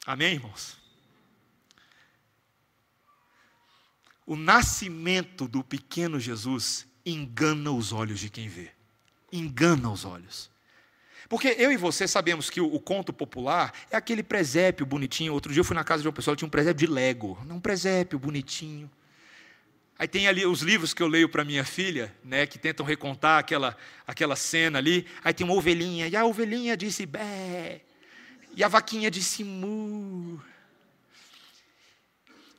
Amém, 0.06 0.34
irmãos? 0.34 0.85
O 4.26 4.36
nascimento 4.36 5.48
do 5.48 5.64
pequeno 5.64 6.20
Jesus 6.20 6.88
engana 7.06 7.72
os 7.72 7.94
olhos 7.94 8.20
de 8.20 8.30
quem 8.30 8.48
vê. 8.48 8.72
Engana 9.32 9.90
os 9.92 10.04
olhos. 10.04 10.50
Porque 11.30 11.56
eu 11.58 11.72
e 11.72 11.78
você 11.78 12.08
sabemos 12.08 12.50
que 12.50 12.62
o, 12.62 12.74
o, 12.74 12.80
conto 12.80 13.12
popular 13.12 13.74
é 13.90 13.98
aquele 13.98 14.24
presépio 14.24 14.86
bonitinho. 14.86 15.34
Outro 15.34 15.52
dia 15.52 15.60
eu 15.60 15.66
fui 15.66 15.76
na 15.76 15.84
casa 15.84 16.02
de 16.02 16.08
uma 16.08 16.14
pessoa 16.14 16.36
que 16.36 16.40
tinha 16.40 16.48
um 16.48 16.52
presépio 16.52 16.88
de 16.88 16.94
Lego. 16.94 17.38
Um 17.50 17.60
presépio 17.60 18.18
bonitinho. 18.20 18.90
Aí 19.98 20.08
tem 20.08 20.28
ali 20.28 20.46
os 20.46 20.62
livros 20.62 20.94
que 20.94 21.02
eu 21.02 21.08
leio 21.08 21.30
para 21.30 21.46
minha 21.46 21.64
filha, 21.64 22.14
né, 22.24 22.46
que 22.46 22.60
tentam 22.60 22.86
recontar 22.86 23.40
aquela, 23.40 23.78
aquela 24.06 24.36
cena 24.36 24.78
ali. 24.78 25.08
Aí 25.24 25.34
tem 25.34 25.46
uma 25.46 25.56
ovelhinha, 25.56 26.08
e 26.08 26.16
a 26.16 26.26
ovelhinha 26.26 26.76
disse 26.76 27.06
bé, 27.06 27.82
e 28.56 28.64
a 28.64 28.68
vaquinha 28.68 29.10
disse 29.10 29.44
mu. 29.44 30.42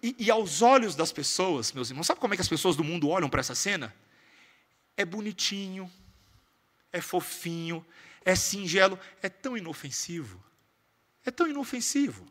E, 0.07 0.15
e 0.21 0.31
aos 0.31 0.63
olhos 0.63 0.95
das 0.95 1.11
pessoas, 1.11 1.73
meus 1.73 1.91
irmãos, 1.91 2.07
sabe 2.07 2.21
como 2.21 2.33
é 2.33 2.37
que 2.37 2.41
as 2.41 2.49
pessoas 2.49 2.77
do 2.77 2.85
mundo 2.85 3.09
olham 3.09 3.29
para 3.29 3.41
essa 3.41 3.57
cena? 3.57 3.93
É 4.97 5.05
bonitinho, 5.05 5.91
é 6.93 7.01
fofinho, 7.01 7.85
é 8.25 8.37
singelo, 8.37 8.97
é 9.21 9.29
tão 9.29 9.57
inofensivo. 9.57 10.41
É 11.25 11.31
tão 11.33 11.49
inofensivo. 11.49 12.25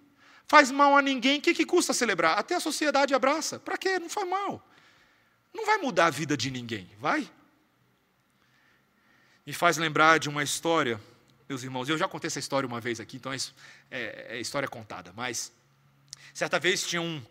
Faz 0.47 0.71
mal 0.71 0.95
a 0.95 1.01
ninguém, 1.01 1.39
o 1.39 1.41
que, 1.41 1.53
que 1.53 1.65
custa 1.65 1.91
celebrar? 1.91 2.39
Até 2.39 2.55
a 2.55 2.61
sociedade 2.61 3.13
abraça. 3.13 3.59
Para 3.59 3.77
quê? 3.77 3.99
Não 3.99 4.09
faz 4.09 4.25
mal. 4.29 4.65
Não 5.53 5.65
vai 5.65 5.77
mudar 5.77 6.05
a 6.05 6.09
vida 6.09 6.38
de 6.38 6.49
ninguém, 6.49 6.89
vai? 6.97 7.29
Me 9.45 9.51
faz 9.51 9.75
lembrar 9.75 10.17
de 10.17 10.29
uma 10.29 10.43
história, 10.43 10.97
meus 11.49 11.61
irmãos. 11.61 11.89
Eu 11.89 11.97
já 11.97 12.07
contei 12.07 12.29
essa 12.29 12.39
história 12.39 12.65
uma 12.65 12.79
vez 12.79 13.01
aqui, 13.01 13.17
então 13.17 13.33
é, 13.33 13.38
é, 13.91 14.27
é 14.29 14.39
história 14.39 14.69
contada. 14.69 15.11
Mas, 15.13 15.51
certa 16.33 16.57
vez 16.57 16.88
tinha 16.88 17.01
um, 17.01 17.21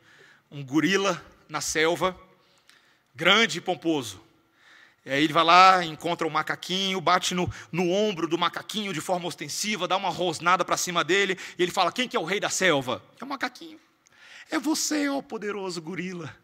um 0.51 0.65
gorila 0.65 1.23
na 1.49 1.61
selva, 1.61 2.19
grande 3.15 3.59
e 3.59 3.61
pomposo. 3.61 4.23
E 5.05 5.11
aí 5.11 5.23
ele 5.23 5.33
vai 5.33 5.45
lá, 5.45 5.85
encontra 5.85 6.27
o 6.27 6.31
macaquinho, 6.31 7.01
bate 7.01 7.35
no, 7.35 7.53
no 7.71 7.91
ombro 7.91 8.27
do 8.27 8.39
macaquinho 8.39 8.93
de 8.93 9.01
forma 9.01 9.27
ostensiva, 9.27 9.87
dá 9.87 9.97
uma 9.97 10.09
rosnada 10.09 10.65
para 10.65 10.77
cima 10.77 11.05
dele, 11.05 11.39
e 11.59 11.63
ele 11.63 11.73
fala: 11.73 11.93
Quem 11.93 12.09
que 12.09 12.17
é 12.17 12.21
o 12.21 12.25
rei 12.25 12.41
da 12.41 12.49
selva? 12.49 13.03
É 13.21 13.25
o 13.25 13.29
macaquinho. 13.29 13.79
É 14.51 14.59
você, 14.59 15.09
ó 15.09 15.21
poderoso 15.21 15.81
gorila. 15.83 16.35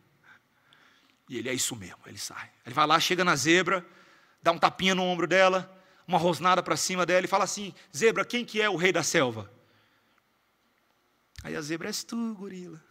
E 1.29 1.39
ele 1.39 1.49
é 1.49 1.55
isso 1.55 1.75
mesmo, 1.77 1.99
ele 2.07 2.19
sai. 2.19 2.51
Ele 2.67 2.75
vai 2.75 2.87
lá, 2.87 2.99
chega 3.01 3.25
na 3.25 3.37
zebra, 3.37 3.87
dá 4.43 4.53
um 4.53 4.59
tapinha 4.59 4.95
no 4.95 5.05
ombro 5.05 5.27
dela, 5.27 5.73
uma 6.07 6.19
rosnada 6.19 6.63
para 6.63 6.77
cima 6.77 7.07
dela 7.07 7.25
e 7.25 7.29
fala 7.29 7.45
assim: 7.45 7.73
Zebra, 7.97 8.25
quem 8.25 8.45
que 8.45 8.61
é 8.61 8.69
o 8.69 8.77
rei 8.77 8.93
da 8.93 9.03
selva? 9.03 9.51
Aí 11.43 11.57
a 11.57 11.61
zebra 11.63 11.89
és 11.89 12.05
tu, 12.05 12.35
gorila, 12.35 12.83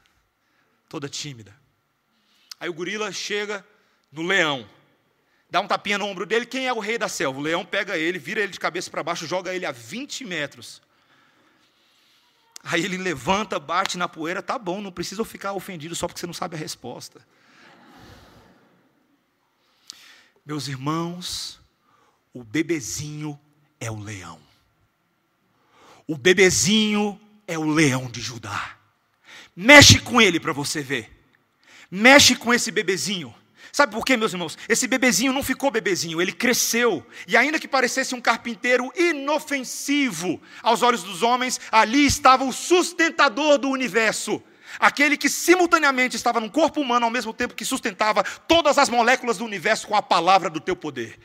toda 0.89 1.08
tímida. 1.08 1.56
Aí 2.60 2.67
o 2.67 2.73
gorila 2.73 3.12
chega 3.13 3.65
no 4.12 4.23
leão 4.23 4.67
dá 5.49 5.60
um 5.60 5.67
tapinha 5.67 5.97
no 5.97 6.06
ombro 6.06 6.25
dele, 6.25 6.45
quem 6.45 6.67
é 6.67 6.73
o 6.73 6.80
rei 6.80 6.97
da 6.97 7.08
selva? 7.08 7.39
O 7.39 7.41
leão 7.41 7.65
pega 7.65 7.97
ele, 7.97 8.19
vira 8.19 8.41
ele 8.41 8.52
de 8.52 8.60
cabeça 8.60 8.91
para 8.91 9.04
baixo, 9.04 9.25
joga 9.25 9.54
ele 9.54 9.65
a 9.65 9.71
20 9.71 10.25
metros. 10.25 10.82
Aí 12.63 12.84
ele 12.84 12.97
levanta, 12.97 13.58
bate 13.58 13.97
na 13.97 14.08
poeira, 14.08 14.43
tá 14.43 14.60
bom, 14.60 14.82
não 14.82 14.91
precisa 14.91 15.23
ficar 15.25 15.54
ofendido 15.54 15.95
só 15.95 16.08
porque 16.08 16.19
você 16.19 16.28
não 16.28 16.34
sabe 16.34 16.56
a 16.56 16.60
resposta. 16.60 17.25
Meus 20.45 20.67
irmãos, 20.67 21.60
o 22.34 22.43
bebezinho 22.43 23.39
é 23.80 23.89
o 23.89 23.99
leão. 23.99 24.39
O 26.06 26.17
bebezinho 26.17 27.19
é 27.47 27.58
o 27.58 27.69
leão 27.71 28.10
de 28.10 28.19
Judá. 28.21 28.78
Mexe 29.62 30.00
com 30.00 30.22
ele 30.22 30.39
para 30.39 30.54
você 30.54 30.82
ver. 30.82 31.12
Mexe 31.91 32.34
com 32.34 32.54
esse 32.54 32.72
bebezinho. 32.72 33.36
Sabe 33.74 33.93
por 33.93 34.06
quê, 34.06 34.15
meus 34.15 34.32
irmãos? 34.32 34.58
Esse 34.69 34.88
bebezinho 34.88 35.34
não 35.34 35.43
ficou 35.43 35.69
bebezinho, 35.69 36.22
ele 36.22 36.32
cresceu. 36.32 37.06
E 37.28 37.36
ainda 37.36 37.60
que 37.60 37.67
parecesse 37.67 38.15
um 38.15 38.22
carpinteiro 38.22 38.89
inofensivo 38.95 40.41
aos 40.63 40.82
olhos 40.82 41.04
dos 41.04 41.24
homens, 41.24 41.60
ali 41.74 42.06
estava 42.06 42.45
o 42.45 42.54
sustentador 42.54 43.58
do 43.58 43.67
universo. 43.67 44.41
Aquele 44.80 45.17
que 45.17 45.28
simultaneamente 45.28 46.15
estava 46.15 46.39
num 46.39 46.48
corpo 46.48 46.80
humano 46.80 47.08
ao 47.08 47.12
mesmo 47.12 47.34
tempo 47.34 47.54
que 47.54 47.65
sustentava 47.65 48.24
todas 48.24 48.78
as 48.78 48.88
moléculas 48.88 49.39
do 49.39 49.43
universo 49.43 49.89
com 49.89 49.95
a 49.95 50.02
palavra 50.02 50.50
do 50.50 50.62
teu 50.62 50.76
poder. 50.76 51.19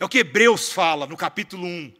É 0.00 0.04
o 0.06 0.08
que 0.08 0.20
Hebreus 0.20 0.72
fala 0.72 1.06
no 1.06 1.18
capítulo 1.18 1.66
1. 1.66 1.92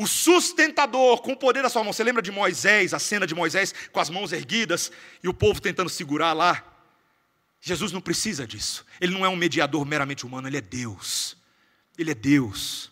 O 0.00 0.06
sustentador 0.06 1.20
com 1.20 1.32
o 1.32 1.36
poder 1.36 1.62
da 1.62 1.68
sua 1.68 1.84
mão. 1.84 1.92
Você 1.92 2.02
lembra 2.02 2.22
de 2.22 2.32
Moisés, 2.32 2.94
a 2.94 2.98
cena 2.98 3.26
de 3.26 3.34
Moisés 3.34 3.74
com 3.92 4.00
as 4.00 4.08
mãos 4.08 4.32
erguidas 4.32 4.90
e 5.22 5.28
o 5.28 5.34
povo 5.34 5.60
tentando 5.60 5.90
segurar 5.90 6.32
lá? 6.32 6.64
Jesus 7.60 7.92
não 7.92 8.00
precisa 8.00 8.46
disso. 8.46 8.86
Ele 8.98 9.12
não 9.12 9.26
é 9.26 9.28
um 9.28 9.36
mediador 9.36 9.84
meramente 9.84 10.24
humano, 10.24 10.48
ele 10.48 10.56
é 10.56 10.60
Deus. 10.62 11.36
Ele 11.98 12.12
é 12.12 12.14
Deus. 12.14 12.90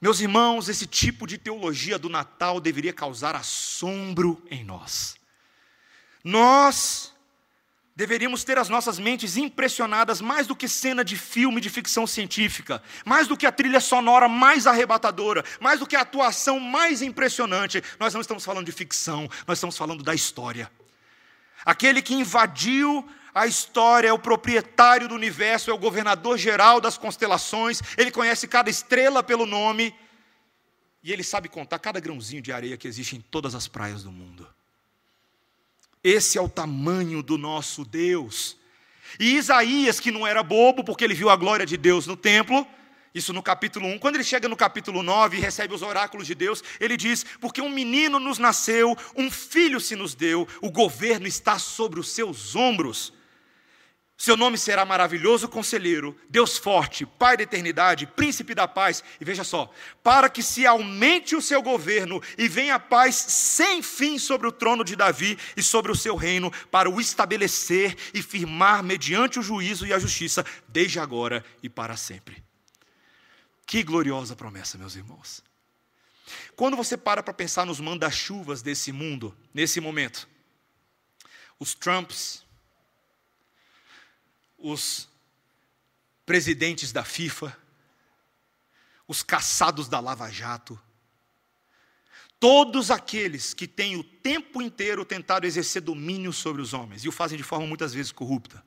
Meus 0.00 0.20
irmãos, 0.20 0.70
esse 0.70 0.86
tipo 0.86 1.26
de 1.26 1.36
teologia 1.36 1.98
do 1.98 2.08
Natal 2.08 2.58
deveria 2.58 2.94
causar 2.94 3.36
assombro 3.36 4.42
em 4.50 4.64
nós. 4.64 5.16
Nós 6.24 7.12
deveríamos 7.96 8.44
ter 8.44 8.58
as 8.58 8.68
nossas 8.68 8.98
mentes 8.98 9.38
impressionadas 9.38 10.20
mais 10.20 10.46
do 10.46 10.54
que 10.54 10.68
cena 10.68 11.02
de 11.02 11.16
filme 11.16 11.62
de 11.62 11.70
ficção 11.70 12.06
científica, 12.06 12.82
mais 13.06 13.26
do 13.26 13.36
que 13.36 13.46
a 13.46 13.50
trilha 13.50 13.80
sonora 13.80 14.28
mais 14.28 14.66
arrebatadora, 14.66 15.42
mais 15.58 15.80
do 15.80 15.86
que 15.86 15.96
a 15.96 16.02
atuação 16.02 16.60
mais 16.60 17.00
impressionante. 17.00 17.82
Nós 17.98 18.12
não 18.12 18.20
estamos 18.20 18.44
falando 18.44 18.66
de 18.66 18.72
ficção, 18.72 19.26
nós 19.46 19.56
estamos 19.56 19.78
falando 19.78 20.02
da 20.02 20.14
história. 20.14 20.70
Aquele 21.64 22.02
que 22.02 22.14
invadiu 22.14 23.08
a 23.34 23.46
história, 23.46 24.08
é 24.08 24.12
o 24.12 24.18
proprietário 24.18 25.08
do 25.08 25.14
universo, 25.14 25.70
é 25.70 25.74
o 25.74 25.78
governador 25.78 26.38
geral 26.38 26.80
das 26.80 26.96
constelações, 26.96 27.82
ele 27.96 28.10
conhece 28.10 28.46
cada 28.46 28.70
estrela 28.70 29.22
pelo 29.22 29.44
nome, 29.46 29.94
e 31.02 31.12
ele 31.12 31.22
sabe 31.22 31.48
contar 31.48 31.78
cada 31.78 32.00
grãozinho 32.00 32.42
de 32.42 32.52
areia 32.52 32.76
que 32.76 32.88
existe 32.88 33.16
em 33.16 33.20
todas 33.20 33.54
as 33.54 33.68
praias 33.68 34.02
do 34.02 34.10
mundo. 34.10 34.55
Esse 36.08 36.38
é 36.38 36.40
o 36.40 36.48
tamanho 36.48 37.20
do 37.20 37.36
nosso 37.36 37.84
Deus. 37.84 38.56
E 39.18 39.34
Isaías, 39.34 39.98
que 39.98 40.12
não 40.12 40.24
era 40.24 40.40
bobo, 40.40 40.84
porque 40.84 41.02
ele 41.02 41.14
viu 41.14 41.28
a 41.28 41.34
glória 41.34 41.66
de 41.66 41.76
Deus 41.76 42.06
no 42.06 42.16
templo, 42.16 42.64
isso 43.12 43.32
no 43.32 43.42
capítulo 43.42 43.88
1. 43.88 43.98
Quando 43.98 44.14
ele 44.14 44.22
chega 44.22 44.48
no 44.48 44.54
capítulo 44.54 45.02
9 45.02 45.36
e 45.36 45.40
recebe 45.40 45.74
os 45.74 45.82
oráculos 45.82 46.24
de 46.24 46.32
Deus, 46.36 46.62
ele 46.78 46.96
diz: 46.96 47.26
Porque 47.40 47.60
um 47.60 47.68
menino 47.68 48.20
nos 48.20 48.38
nasceu, 48.38 48.96
um 49.16 49.28
filho 49.28 49.80
se 49.80 49.96
nos 49.96 50.14
deu, 50.14 50.46
o 50.62 50.70
governo 50.70 51.26
está 51.26 51.58
sobre 51.58 51.98
os 51.98 52.12
seus 52.12 52.54
ombros. 52.54 53.12
Seu 54.18 54.34
nome 54.34 54.56
será 54.56 54.82
maravilhoso 54.86 55.46
conselheiro, 55.46 56.18
Deus 56.30 56.56
forte, 56.56 57.04
Pai 57.04 57.36
da 57.36 57.42
eternidade, 57.42 58.06
príncipe 58.06 58.54
da 58.54 58.66
paz. 58.66 59.04
E 59.20 59.24
veja 59.24 59.44
só, 59.44 59.70
para 60.02 60.30
que 60.30 60.42
se 60.42 60.66
aumente 60.66 61.36
o 61.36 61.42
seu 61.42 61.60
governo 61.60 62.22
e 62.38 62.48
venha 62.48 62.76
a 62.76 62.80
paz 62.80 63.14
sem 63.14 63.82
fim 63.82 64.18
sobre 64.18 64.46
o 64.46 64.52
trono 64.52 64.82
de 64.82 64.96
Davi 64.96 65.38
e 65.54 65.62
sobre 65.62 65.92
o 65.92 65.94
seu 65.94 66.16
reino, 66.16 66.50
para 66.70 66.88
o 66.88 66.98
estabelecer 66.98 67.94
e 68.14 68.22
firmar 68.22 68.82
mediante 68.82 69.38
o 69.38 69.42
juízo 69.42 69.86
e 69.86 69.92
a 69.92 69.98
justiça, 69.98 70.44
desde 70.66 70.98
agora 70.98 71.44
e 71.62 71.68
para 71.68 71.94
sempre. 71.94 72.42
Que 73.66 73.82
gloriosa 73.82 74.34
promessa, 74.34 74.78
meus 74.78 74.96
irmãos. 74.96 75.44
Quando 76.54 76.76
você 76.76 76.96
para 76.96 77.22
para 77.22 77.34
pensar 77.34 77.66
nos 77.66 77.80
manda-chuvas 77.80 78.62
desse 78.62 78.92
mundo, 78.92 79.36
nesse 79.52 79.78
momento, 79.78 80.26
os 81.58 81.74
Trumps, 81.74 82.45
os 84.58 85.08
presidentes 86.24 86.92
da 86.92 87.04
FIFA, 87.04 87.56
os 89.06 89.22
caçados 89.22 89.88
da 89.88 90.00
Lava 90.00 90.30
Jato, 90.30 90.80
todos 92.40 92.90
aqueles 92.90 93.54
que 93.54 93.66
têm 93.66 93.96
o 93.96 94.04
tempo 94.04 94.60
inteiro 94.60 95.04
tentado 95.04 95.46
exercer 95.46 95.82
domínio 95.82 96.32
sobre 96.32 96.60
os 96.60 96.74
homens 96.74 97.04
e 97.04 97.08
o 97.08 97.12
fazem 97.12 97.38
de 97.38 97.44
forma 97.44 97.66
muitas 97.66 97.94
vezes 97.94 98.12
corrupta. 98.12 98.64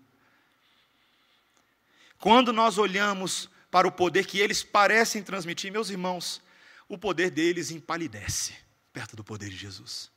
Quando 2.18 2.52
nós 2.52 2.78
olhamos 2.78 3.50
para 3.72 3.88
o 3.88 3.92
poder 3.92 4.26
que 4.26 4.40
eles 4.40 4.64
parecem 4.64 5.24
transmitir, 5.24 5.72
meus 5.72 5.90
irmãos, 5.90 6.42
o 6.88 6.98
poder 6.98 7.30
deles 7.30 7.72
empalidece 7.72 8.56
perto 8.92 9.16
do 9.16 9.24
poder 9.24 9.50
de 9.50 9.56
Jesus. 9.56 10.12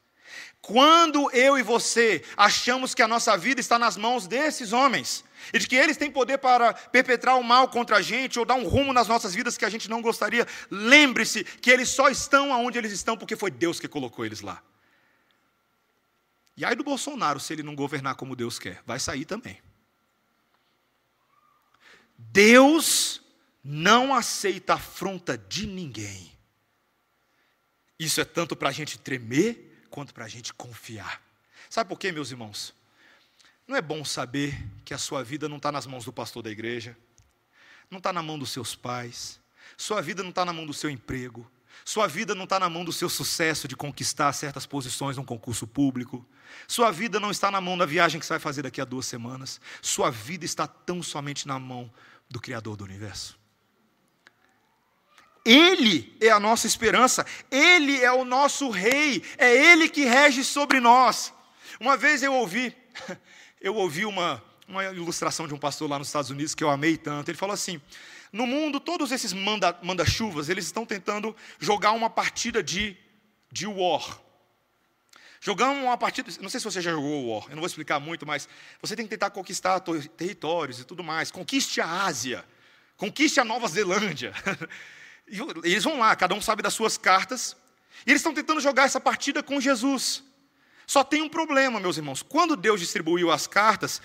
Quando 0.60 1.30
eu 1.32 1.58
e 1.58 1.62
você 1.62 2.24
achamos 2.36 2.94
que 2.94 3.02
a 3.02 3.08
nossa 3.08 3.36
vida 3.36 3.60
está 3.60 3.78
nas 3.78 3.96
mãos 3.96 4.26
desses 4.26 4.72
homens, 4.72 5.24
e 5.52 5.58
de 5.58 5.66
que 5.66 5.76
eles 5.76 5.96
têm 5.96 6.10
poder 6.10 6.38
para 6.38 6.72
perpetrar 6.72 7.36
o 7.36 7.42
mal 7.42 7.68
contra 7.68 7.96
a 7.96 8.02
gente, 8.02 8.38
ou 8.38 8.44
dar 8.44 8.54
um 8.54 8.68
rumo 8.68 8.92
nas 8.92 9.08
nossas 9.08 9.34
vidas 9.34 9.56
que 9.56 9.64
a 9.64 9.70
gente 9.70 9.88
não 9.90 10.00
gostaria, 10.00 10.46
lembre-se 10.70 11.44
que 11.44 11.70
eles 11.70 11.88
só 11.88 12.08
estão 12.08 12.50
onde 12.50 12.78
eles 12.78 12.92
estão 12.92 13.16
porque 13.16 13.36
foi 13.36 13.50
Deus 13.50 13.80
que 13.80 13.88
colocou 13.88 14.24
eles 14.24 14.40
lá. 14.40 14.62
E 16.56 16.64
aí 16.64 16.74
do 16.74 16.84
Bolsonaro, 16.84 17.40
se 17.40 17.52
ele 17.52 17.62
não 17.62 17.74
governar 17.74 18.14
como 18.14 18.36
Deus 18.36 18.58
quer, 18.58 18.82
vai 18.86 19.00
sair 19.00 19.24
também. 19.24 19.60
Deus 22.16 23.20
não 23.64 24.14
aceita 24.14 24.74
afronta 24.74 25.36
de 25.36 25.66
ninguém. 25.66 26.32
Isso 27.98 28.20
é 28.20 28.24
tanto 28.24 28.54
para 28.54 28.68
a 28.68 28.72
gente 28.72 28.98
tremer, 28.98 29.71
quanto 29.92 30.14
para 30.14 30.24
a 30.24 30.28
gente 30.28 30.52
confiar. 30.54 31.22
Sabe 31.68 31.88
por 31.88 31.98
quê, 31.98 32.10
meus 32.10 32.30
irmãos? 32.30 32.74
Não 33.68 33.76
é 33.76 33.82
bom 33.82 34.04
saber 34.04 34.58
que 34.84 34.94
a 34.94 34.98
sua 34.98 35.22
vida 35.22 35.48
não 35.48 35.58
está 35.58 35.70
nas 35.70 35.86
mãos 35.86 36.04
do 36.04 36.12
pastor 36.12 36.42
da 36.42 36.50
igreja, 36.50 36.96
não 37.90 37.98
está 37.98 38.12
na 38.12 38.22
mão 38.22 38.38
dos 38.38 38.50
seus 38.50 38.74
pais, 38.74 39.38
Sua 39.76 40.00
vida 40.00 40.22
não 40.22 40.30
está 40.30 40.44
na 40.44 40.52
mão 40.52 40.66
do 40.66 40.74
seu 40.74 40.90
emprego. 40.90 41.48
Sua 41.84 42.06
vida 42.06 42.34
não 42.34 42.44
está 42.44 42.60
na 42.60 42.68
mão 42.68 42.84
do 42.84 42.92
seu 42.92 43.08
sucesso 43.08 43.66
de 43.66 43.74
conquistar 43.74 44.32
certas 44.32 44.66
posições 44.66 45.16
num 45.16 45.24
concurso 45.24 45.66
público. 45.66 46.24
Sua 46.68 46.90
vida 46.90 47.18
não 47.18 47.30
está 47.30 47.50
na 47.50 47.60
mão 47.60 47.76
da 47.76 47.86
viagem 47.86 48.20
que 48.20 48.26
você 48.26 48.34
vai 48.34 48.40
fazer 48.40 48.62
daqui 48.62 48.80
a 48.80 48.84
duas 48.84 49.06
semanas. 49.06 49.60
Sua 49.80 50.10
vida 50.10 50.44
está 50.44 50.66
tão 50.66 51.02
somente 51.02 51.48
na 51.48 51.58
mão 51.58 51.90
do 52.28 52.40
Criador 52.40 52.76
do 52.76 52.84
universo. 52.84 53.38
Ele 55.44 56.16
é 56.20 56.30
a 56.30 56.38
nossa 56.38 56.66
esperança, 56.66 57.26
Ele 57.50 58.00
é 58.00 58.12
o 58.12 58.24
nosso 58.24 58.70
Rei, 58.70 59.22
é 59.36 59.54
Ele 59.54 59.88
que 59.88 60.04
rege 60.04 60.44
sobre 60.44 60.78
nós. 60.78 61.32
Uma 61.80 61.96
vez 61.96 62.22
eu 62.22 62.32
ouvi, 62.32 62.74
eu 63.60 63.74
ouvi 63.74 64.04
uma, 64.04 64.42
uma 64.68 64.84
ilustração 64.84 65.48
de 65.48 65.54
um 65.54 65.58
pastor 65.58 65.90
lá 65.90 65.98
nos 65.98 66.08
Estados 66.08 66.30
Unidos 66.30 66.54
que 66.54 66.62
eu 66.62 66.70
amei 66.70 66.96
tanto. 66.96 67.30
Ele 67.30 67.38
falou 67.38 67.54
assim: 67.54 67.80
no 68.32 68.46
mundo, 68.46 68.78
todos 68.78 69.10
esses 69.10 69.32
manda-chuvas, 69.32 70.46
manda 70.46 70.52
eles 70.52 70.64
estão 70.64 70.86
tentando 70.86 71.34
jogar 71.58 71.92
uma 71.92 72.08
partida 72.08 72.62
de, 72.62 72.96
de 73.50 73.66
war. 73.66 74.20
Jogamos 75.44 75.82
uma 75.82 75.98
partida, 75.98 76.30
não 76.40 76.48
sei 76.48 76.60
se 76.60 76.64
você 76.64 76.80
já 76.80 76.92
jogou 76.92 77.34
War, 77.34 77.46
eu 77.46 77.56
não 77.56 77.58
vou 77.58 77.66
explicar 77.66 77.98
muito, 77.98 78.24
mas 78.24 78.48
você 78.80 78.94
tem 78.94 79.04
que 79.04 79.10
tentar 79.10 79.28
conquistar 79.30 79.80
territórios 80.16 80.78
e 80.78 80.84
tudo 80.84 81.02
mais. 81.02 81.32
Conquiste 81.32 81.80
a 81.80 82.04
Ásia, 82.04 82.44
conquiste 82.96 83.40
a 83.40 83.44
Nova 83.44 83.66
Zelândia. 83.66 84.32
Eles 85.26 85.84
vão 85.84 85.98
lá, 85.98 86.14
cada 86.14 86.34
um 86.34 86.40
sabe 86.40 86.62
das 86.62 86.74
suas 86.74 86.98
cartas, 86.98 87.56
e 88.06 88.10
eles 88.10 88.20
estão 88.20 88.34
tentando 88.34 88.60
jogar 88.60 88.84
essa 88.84 89.00
partida 89.00 89.42
com 89.42 89.60
Jesus. 89.60 90.22
Só 90.86 91.02
tem 91.04 91.22
um 91.22 91.28
problema, 91.28 91.80
meus 91.80 91.96
irmãos. 91.96 92.22
Quando 92.22 92.56
Deus 92.56 92.80
distribuiu 92.80 93.30
as 93.30 93.46
cartas, 93.46 94.02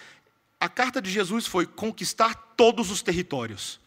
a 0.60 0.70
carta 0.70 1.02
de 1.02 1.10
Jesus 1.12 1.46
foi 1.46 1.66
conquistar 1.66 2.34
todos 2.56 2.90
os 2.92 3.02
territórios. 3.02 3.80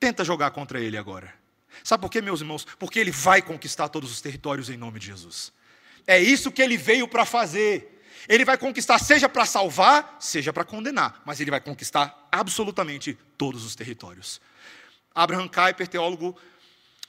Tenta 0.00 0.24
jogar 0.24 0.50
contra 0.50 0.80
ele 0.80 0.96
agora. 0.96 1.32
Sabe 1.84 2.02
por 2.02 2.10
quê, 2.10 2.20
meus 2.20 2.40
irmãos? 2.40 2.66
Porque 2.78 2.98
ele 2.98 3.10
vai 3.10 3.40
conquistar 3.40 3.88
todos 3.88 4.10
os 4.10 4.20
territórios 4.20 4.68
em 4.68 4.76
nome 4.76 4.98
de 4.98 5.06
Jesus. 5.06 5.52
É 6.06 6.18
isso 6.18 6.50
que 6.50 6.62
ele 6.62 6.76
veio 6.76 7.06
para 7.06 7.24
fazer. 7.24 8.02
Ele 8.28 8.44
vai 8.44 8.56
conquistar, 8.56 8.98
seja 8.98 9.28
para 9.28 9.44
salvar, 9.44 10.16
seja 10.20 10.52
para 10.52 10.64
condenar, 10.64 11.22
mas 11.24 11.40
ele 11.40 11.50
vai 11.50 11.60
conquistar 11.60 12.28
absolutamente 12.30 13.18
todos 13.36 13.64
os 13.64 13.74
territórios. 13.74 14.40
Abraham 15.14 15.48
Kuyper, 15.48 15.88
teólogo 15.88 16.38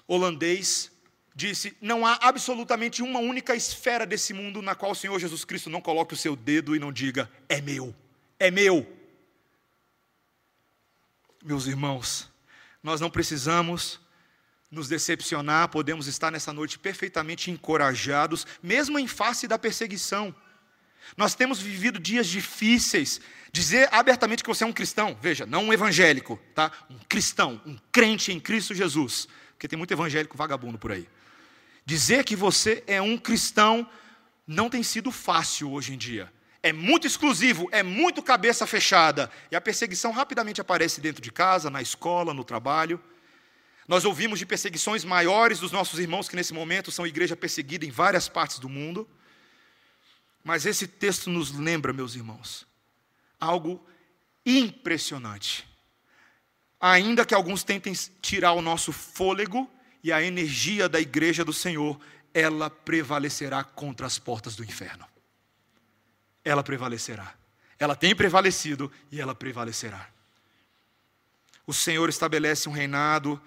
holandês, 0.07 0.91
disse: 1.35 1.75
Não 1.81 2.05
há 2.05 2.17
absolutamente 2.21 3.01
uma 3.01 3.19
única 3.19 3.55
esfera 3.55 4.05
desse 4.05 4.33
mundo 4.33 4.61
na 4.61 4.75
qual 4.75 4.91
o 4.91 4.95
Senhor 4.95 5.19
Jesus 5.19 5.43
Cristo 5.45 5.69
não 5.69 5.81
coloque 5.81 6.13
o 6.13 6.17
seu 6.17 6.35
dedo 6.35 6.75
e 6.75 6.79
não 6.79 6.91
diga: 6.91 7.29
É 7.49 7.61
meu, 7.61 7.95
é 8.39 8.51
meu. 8.51 8.85
Meus 11.43 11.67
irmãos, 11.67 12.31
nós 12.81 13.01
não 13.01 13.09
precisamos 13.09 13.99
nos 14.71 14.87
decepcionar, 14.87 15.69
podemos 15.69 16.07
estar 16.07 16.31
nessa 16.31 16.51
noite 16.51 16.79
perfeitamente 16.79 17.51
encorajados, 17.51 18.47
mesmo 18.61 18.97
em 18.97 19.07
face 19.07 19.47
da 19.47 19.59
perseguição. 19.59 20.33
Nós 21.15 21.35
temos 21.35 21.59
vivido 21.59 21.99
dias 21.99 22.27
difíceis. 22.27 23.21
Dizer 23.51 23.87
abertamente 23.91 24.43
que 24.43 24.49
você 24.49 24.63
é 24.63 24.67
um 24.67 24.73
cristão, 24.73 25.17
veja, 25.21 25.45
não 25.45 25.65
um 25.65 25.73
evangélico, 25.73 26.39
tá? 26.55 26.71
Um 26.89 26.97
cristão, 27.07 27.61
um 27.65 27.77
crente 27.91 28.31
em 28.31 28.39
Cristo 28.39 28.73
Jesus, 28.73 29.27
porque 29.51 29.67
tem 29.67 29.77
muito 29.77 29.93
evangélico 29.93 30.37
vagabundo 30.37 30.77
por 30.77 30.91
aí. 30.91 31.07
Dizer 31.85 32.23
que 32.23 32.35
você 32.35 32.83
é 32.87 33.01
um 33.01 33.17
cristão 33.17 33.87
não 34.47 34.69
tem 34.69 34.83
sido 34.83 35.11
fácil 35.11 35.71
hoje 35.71 35.93
em 35.93 35.97
dia. 35.97 36.31
É 36.61 36.71
muito 36.71 37.05
exclusivo, 37.05 37.67
é 37.71 37.83
muito 37.83 38.23
cabeça 38.23 38.65
fechada. 38.65 39.29
E 39.51 39.55
a 39.55 39.61
perseguição 39.61 40.11
rapidamente 40.11 40.61
aparece 40.61 41.01
dentro 41.01 41.21
de 41.21 41.31
casa, 41.31 41.69
na 41.69 41.81
escola, 41.81 42.33
no 42.33 42.43
trabalho. 42.43 43.01
Nós 43.85 44.05
ouvimos 44.05 44.39
de 44.39 44.45
perseguições 44.45 45.03
maiores 45.03 45.59
dos 45.59 45.73
nossos 45.73 45.99
irmãos 45.99 46.29
que 46.29 46.35
nesse 46.37 46.53
momento 46.53 46.89
são 46.89 47.05
igreja 47.05 47.35
perseguida 47.35 47.85
em 47.85 47.91
várias 47.91 48.29
partes 48.29 48.59
do 48.59 48.69
mundo. 48.69 49.07
Mas 50.43 50.65
esse 50.65 50.87
texto 50.87 51.29
nos 51.29 51.51
lembra, 51.51 51.93
meus 51.93 52.15
irmãos, 52.15 52.67
algo 53.39 53.83
impressionante. 54.45 55.67
Ainda 56.79 57.25
que 57.25 57.33
alguns 57.33 57.63
tentem 57.63 57.93
tirar 58.21 58.51
o 58.53 58.61
nosso 58.61 58.91
fôlego 58.91 59.69
e 60.03 60.11
a 60.11 60.21
energia 60.21 60.89
da 60.89 60.99
igreja 60.99 61.45
do 61.45 61.53
Senhor, 61.53 61.97
ela 62.33 62.69
prevalecerá 62.69 63.63
contra 63.63 64.05
as 64.05 64.19
portas 64.19 64.55
do 64.55 64.63
inferno. 64.63 65.05
Ela 66.43 66.61
prevalecerá. 66.61 67.33
Ela 67.79 67.95
tem 67.95 68.13
prevalecido 68.13 68.91
e 69.09 69.21
ela 69.21 69.33
prevalecerá. 69.33 70.09
O 71.65 71.73
Senhor 71.73 72.09
estabelece 72.09 72.67
um 72.67 72.73
reinado 72.73 73.41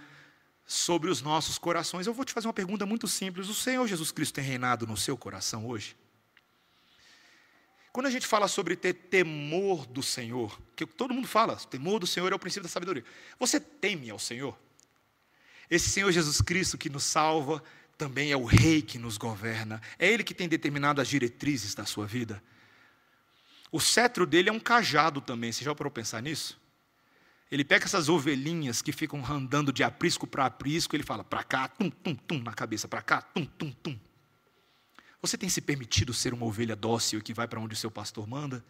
sobre 0.64 1.10
os 1.10 1.20
nossos 1.20 1.58
corações. 1.58 2.06
Eu 2.06 2.14
vou 2.14 2.24
te 2.24 2.32
fazer 2.32 2.46
uma 2.46 2.54
pergunta 2.54 2.86
muito 2.86 3.06
simples: 3.06 3.48
o 3.48 3.54
Senhor 3.54 3.86
Jesus 3.86 4.10
Cristo 4.10 4.36
tem 4.36 4.44
reinado 4.44 4.86
no 4.86 4.96
seu 4.96 5.16
coração 5.16 5.66
hoje? 5.66 5.94
Quando 7.96 8.08
a 8.08 8.10
gente 8.10 8.26
fala 8.26 8.46
sobre 8.46 8.76
ter 8.76 8.92
temor 8.92 9.86
do 9.86 10.02
Senhor, 10.02 10.60
que 10.76 10.84
todo 10.84 11.14
mundo 11.14 11.26
fala, 11.26 11.56
temor 11.56 11.98
do 11.98 12.06
Senhor 12.06 12.30
é 12.30 12.34
o 12.34 12.38
princípio 12.38 12.64
da 12.64 12.68
sabedoria. 12.68 13.02
Você 13.40 13.58
teme 13.58 14.10
ao 14.10 14.18
Senhor? 14.18 14.54
Esse 15.70 15.88
Senhor 15.88 16.12
Jesus 16.12 16.42
Cristo 16.42 16.76
que 16.76 16.90
nos 16.90 17.04
salva, 17.04 17.62
também 17.96 18.30
é 18.30 18.36
o 18.36 18.44
Rei 18.44 18.82
que 18.82 18.98
nos 18.98 19.16
governa. 19.16 19.80
É 19.98 20.12
Ele 20.12 20.22
que 20.22 20.34
tem 20.34 20.46
determinado 20.46 21.00
as 21.00 21.08
diretrizes 21.08 21.74
da 21.74 21.86
sua 21.86 22.06
vida. 22.06 22.42
O 23.72 23.80
cetro 23.80 24.26
dele 24.26 24.50
é 24.50 24.52
um 24.52 24.60
cajado 24.60 25.22
também. 25.22 25.50
Você 25.50 25.64
já 25.64 25.74
parou 25.74 25.90
pensar 25.90 26.20
nisso? 26.20 26.60
Ele 27.50 27.64
pega 27.64 27.86
essas 27.86 28.10
ovelhinhas 28.10 28.82
que 28.82 28.92
ficam 28.92 29.24
andando 29.24 29.72
de 29.72 29.82
aprisco 29.82 30.26
para 30.26 30.44
aprisco, 30.44 30.94
ele 30.94 31.02
fala 31.02 31.24
para 31.24 31.42
cá, 31.42 31.66
tum, 31.66 31.88
tum, 31.88 32.14
tum, 32.14 32.42
na 32.42 32.52
cabeça, 32.52 32.86
para 32.86 33.00
cá, 33.00 33.22
tum, 33.22 33.46
tum, 33.46 33.72
tum. 33.72 33.98
Você 35.26 35.36
tem 35.36 35.48
se 35.48 35.60
permitido 35.60 36.14
ser 36.14 36.32
uma 36.32 36.46
ovelha 36.46 36.76
dócil 36.76 37.20
que 37.20 37.34
vai 37.34 37.48
para 37.48 37.58
onde 37.58 37.74
o 37.74 37.76
seu 37.76 37.90
pastor 37.90 38.26
manda? 38.26 38.64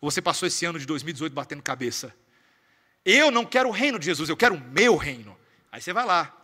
Ou 0.00 0.10
você 0.10 0.22
passou 0.22 0.46
esse 0.46 0.64
ano 0.64 0.78
de 0.78 0.86
2018 0.86 1.32
batendo 1.32 1.62
cabeça? 1.62 2.14
Eu 3.04 3.30
não 3.30 3.44
quero 3.44 3.68
o 3.68 3.72
reino 3.72 3.98
de 3.98 4.06
Jesus, 4.06 4.28
eu 4.28 4.36
quero 4.36 4.54
o 4.54 4.60
meu 4.60 4.96
reino. 4.96 5.36
Aí 5.72 5.80
você 5.80 5.92
vai 5.92 6.06
lá 6.06 6.34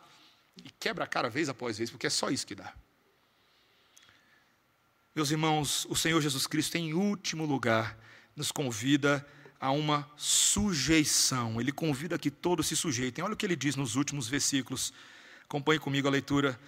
e 0.57 0.71
quebra 0.79 1.05
a 1.05 1.07
cara 1.07 1.31
vez 1.31 1.49
após 1.49 1.79
vez, 1.79 1.91
porque 1.91 2.07
é 2.07 2.11
só 2.11 2.31
isso 2.31 2.47
que 2.47 2.55
dá. 2.55 2.75
Meus 5.15 5.31
irmãos, 5.31 5.87
o 5.89 5.97
Senhor 5.97 6.21
Jesus 6.21 6.47
Cristo, 6.47 6.77
em 6.77 6.93
último 6.93 7.45
lugar, 7.45 7.99
nos 8.35 8.51
convida 8.53 9.27
a 9.61 9.71
uma 9.71 10.11
sujeição. 10.17 11.61
Ele 11.61 11.73
convida 11.73 12.19
que 12.19 12.31
todos 12.31 12.67
se 12.67 12.77
sujeitem. 12.77 13.23
Olha 13.23 13.35
o 13.35 13.37
que 13.37 13.45
ele 13.45 13.57
diz 13.57 13.77
nos 13.77 13.97
últimos 13.97 14.29
versículos. 14.29 14.93
Acompanhe 15.45 15.79
comigo 15.79 16.09
a 16.09 16.11
leitura 16.11 16.59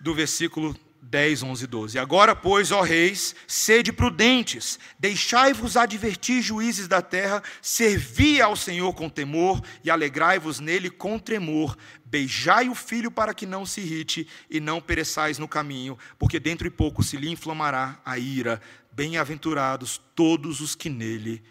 do 0.00 0.14
versículo 0.14 0.74
10, 1.04 1.42
11 1.42 1.64
e 1.64 1.66
12. 1.66 1.98
Agora, 1.98 2.34
pois, 2.34 2.72
ó 2.72 2.80
reis, 2.80 3.34
sede 3.46 3.92
prudentes, 3.92 4.78
deixai-vos 4.98 5.76
advertir 5.76 6.42
juízes 6.42 6.88
da 6.88 7.02
terra, 7.02 7.42
servi 7.60 8.40
ao 8.40 8.56
Senhor 8.56 8.92
com 8.94 9.08
temor 9.08 9.62
e 9.82 9.90
alegrai-vos 9.90 10.60
nele 10.60 10.90
com 10.90 11.18
tremor. 11.18 11.76
Beijai 12.04 12.68
o 12.68 12.74
filho 12.74 13.10
para 13.10 13.34
que 13.34 13.46
não 13.46 13.66
se 13.66 13.80
irrite 13.80 14.26
e 14.48 14.60
não 14.60 14.80
pereçais 14.80 15.38
no 15.38 15.48
caminho, 15.48 15.98
porque 16.18 16.40
dentro 16.40 16.68
de 16.68 16.74
pouco 16.74 17.02
se 17.02 17.16
lhe 17.16 17.30
inflamará 17.30 18.00
a 18.04 18.18
ira. 18.18 18.60
Bem-aventurados 18.90 20.00
todos 20.14 20.60
os 20.60 20.74
que 20.74 20.88
nele 20.88 21.42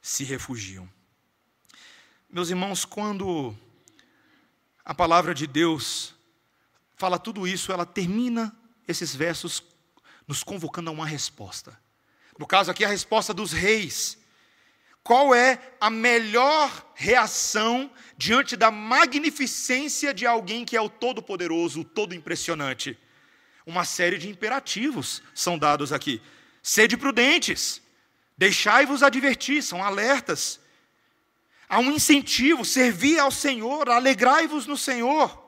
se 0.00 0.22
refugiam. 0.22 0.88
Meus 2.30 2.50
irmãos, 2.50 2.84
quando 2.84 3.56
a 4.84 4.94
palavra 4.94 5.34
de 5.34 5.46
Deus 5.46 6.14
fala 6.96 7.18
tudo 7.18 7.46
isso, 7.46 7.72
ela 7.72 7.86
termina 7.86 8.54
esses 8.86 9.14
versos 9.14 9.62
nos 10.26 10.42
convocando 10.42 10.90
a 10.90 10.92
uma 10.92 11.06
resposta. 11.06 11.78
No 12.38 12.46
caso 12.46 12.70
aqui, 12.70 12.84
a 12.84 12.88
resposta 12.88 13.32
dos 13.32 13.52
reis. 13.52 14.18
Qual 15.02 15.34
é 15.34 15.60
a 15.80 15.90
melhor 15.90 16.92
reação 16.94 17.90
diante 18.16 18.56
da 18.56 18.70
magnificência 18.70 20.14
de 20.14 20.26
alguém 20.26 20.64
que 20.64 20.76
é 20.76 20.80
o 20.80 20.88
Todo-Poderoso, 20.88 21.80
o 21.80 21.84
Todo-Impressionante? 21.84 22.98
Uma 23.66 23.84
série 23.84 24.18
de 24.18 24.28
imperativos 24.28 25.22
são 25.34 25.58
dados 25.58 25.92
aqui. 25.92 26.22
Sede 26.62 26.96
prudentes. 26.96 27.82
Deixai-vos 28.36 29.02
advertir, 29.02 29.62
são 29.62 29.84
alertas. 29.84 30.58
Há 31.68 31.78
um 31.78 31.92
incentivo, 31.92 32.64
servir 32.64 33.18
ao 33.18 33.30
Senhor, 33.30 33.88
alegrai-vos 33.88 34.66
no 34.66 34.76
Senhor. 34.76 35.44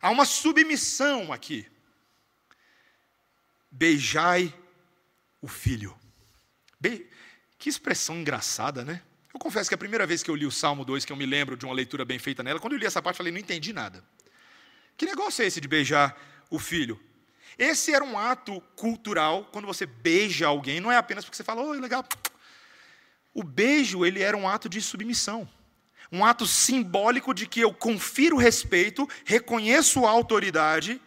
Há 0.00 0.10
uma 0.10 0.24
submissão 0.24 1.32
aqui. 1.32 1.66
Beijai 3.76 4.54
o 5.42 5.48
filho. 5.48 5.98
Be... 6.78 7.10
Que 7.58 7.68
expressão 7.68 8.16
engraçada, 8.16 8.84
né? 8.84 9.02
Eu 9.32 9.40
confesso 9.40 9.68
que 9.68 9.74
a 9.74 9.78
primeira 9.78 10.06
vez 10.06 10.22
que 10.22 10.30
eu 10.30 10.36
li 10.36 10.46
o 10.46 10.50
Salmo 10.50 10.84
2, 10.84 11.04
que 11.04 11.12
eu 11.12 11.16
me 11.16 11.26
lembro 11.26 11.56
de 11.56 11.64
uma 11.64 11.74
leitura 11.74 12.04
bem 12.04 12.20
feita 12.20 12.40
nela, 12.40 12.60
quando 12.60 12.74
eu 12.74 12.78
li 12.78 12.86
essa 12.86 13.02
parte, 13.02 13.16
eu 13.16 13.18
falei, 13.18 13.32
não 13.32 13.40
entendi 13.40 13.72
nada. 13.72 14.04
Que 14.96 15.04
negócio 15.04 15.42
é 15.42 15.46
esse 15.46 15.60
de 15.60 15.66
beijar 15.66 16.16
o 16.48 16.58
filho? 16.60 17.00
Esse 17.58 17.92
era 17.92 18.04
um 18.04 18.16
ato 18.16 18.60
cultural, 18.76 19.48
quando 19.52 19.66
você 19.66 19.86
beija 19.86 20.46
alguém, 20.46 20.78
não 20.78 20.92
é 20.92 20.96
apenas 20.96 21.24
porque 21.24 21.36
você 21.36 21.42
fala, 21.42 21.62
oi, 21.62 21.80
legal. 21.80 22.06
O 23.32 23.42
beijo, 23.42 24.06
ele 24.06 24.22
era 24.22 24.36
um 24.36 24.48
ato 24.48 24.68
de 24.68 24.80
submissão. 24.80 25.48
um 26.12 26.24
ato 26.24 26.46
simbólico 26.46 27.34
de 27.34 27.44
que 27.48 27.58
eu 27.58 27.74
confiro 27.74 28.36
respeito, 28.36 29.08
reconheço 29.24 30.06
a 30.06 30.10
autoridade 30.10 31.00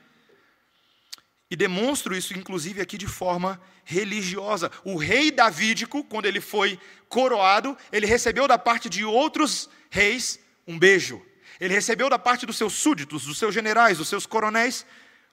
e 1.49 1.55
demonstro 1.55 2.15
isso, 2.15 2.33
inclusive, 2.33 2.81
aqui 2.81 2.97
de 2.97 3.07
forma 3.07 3.59
religiosa. 3.85 4.71
O 4.83 4.97
rei 4.97 5.31
davídico, 5.31 6.03
quando 6.03 6.25
ele 6.25 6.41
foi 6.41 6.79
coroado, 7.07 7.77
ele 7.91 8.05
recebeu 8.05 8.47
da 8.47 8.57
parte 8.57 8.89
de 8.89 9.05
outros 9.05 9.69
reis 9.89 10.39
um 10.67 10.77
beijo. 10.77 11.21
Ele 11.59 11.73
recebeu 11.73 12.09
da 12.09 12.19
parte 12.19 12.45
dos 12.45 12.57
seus 12.57 12.73
súditos, 12.73 13.25
dos 13.25 13.37
seus 13.37 13.53
generais, 13.53 13.97
dos 13.97 14.09
seus 14.09 14.25
coronéis, 14.25 14.85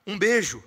um 0.06 0.16
beijo. 0.16 0.62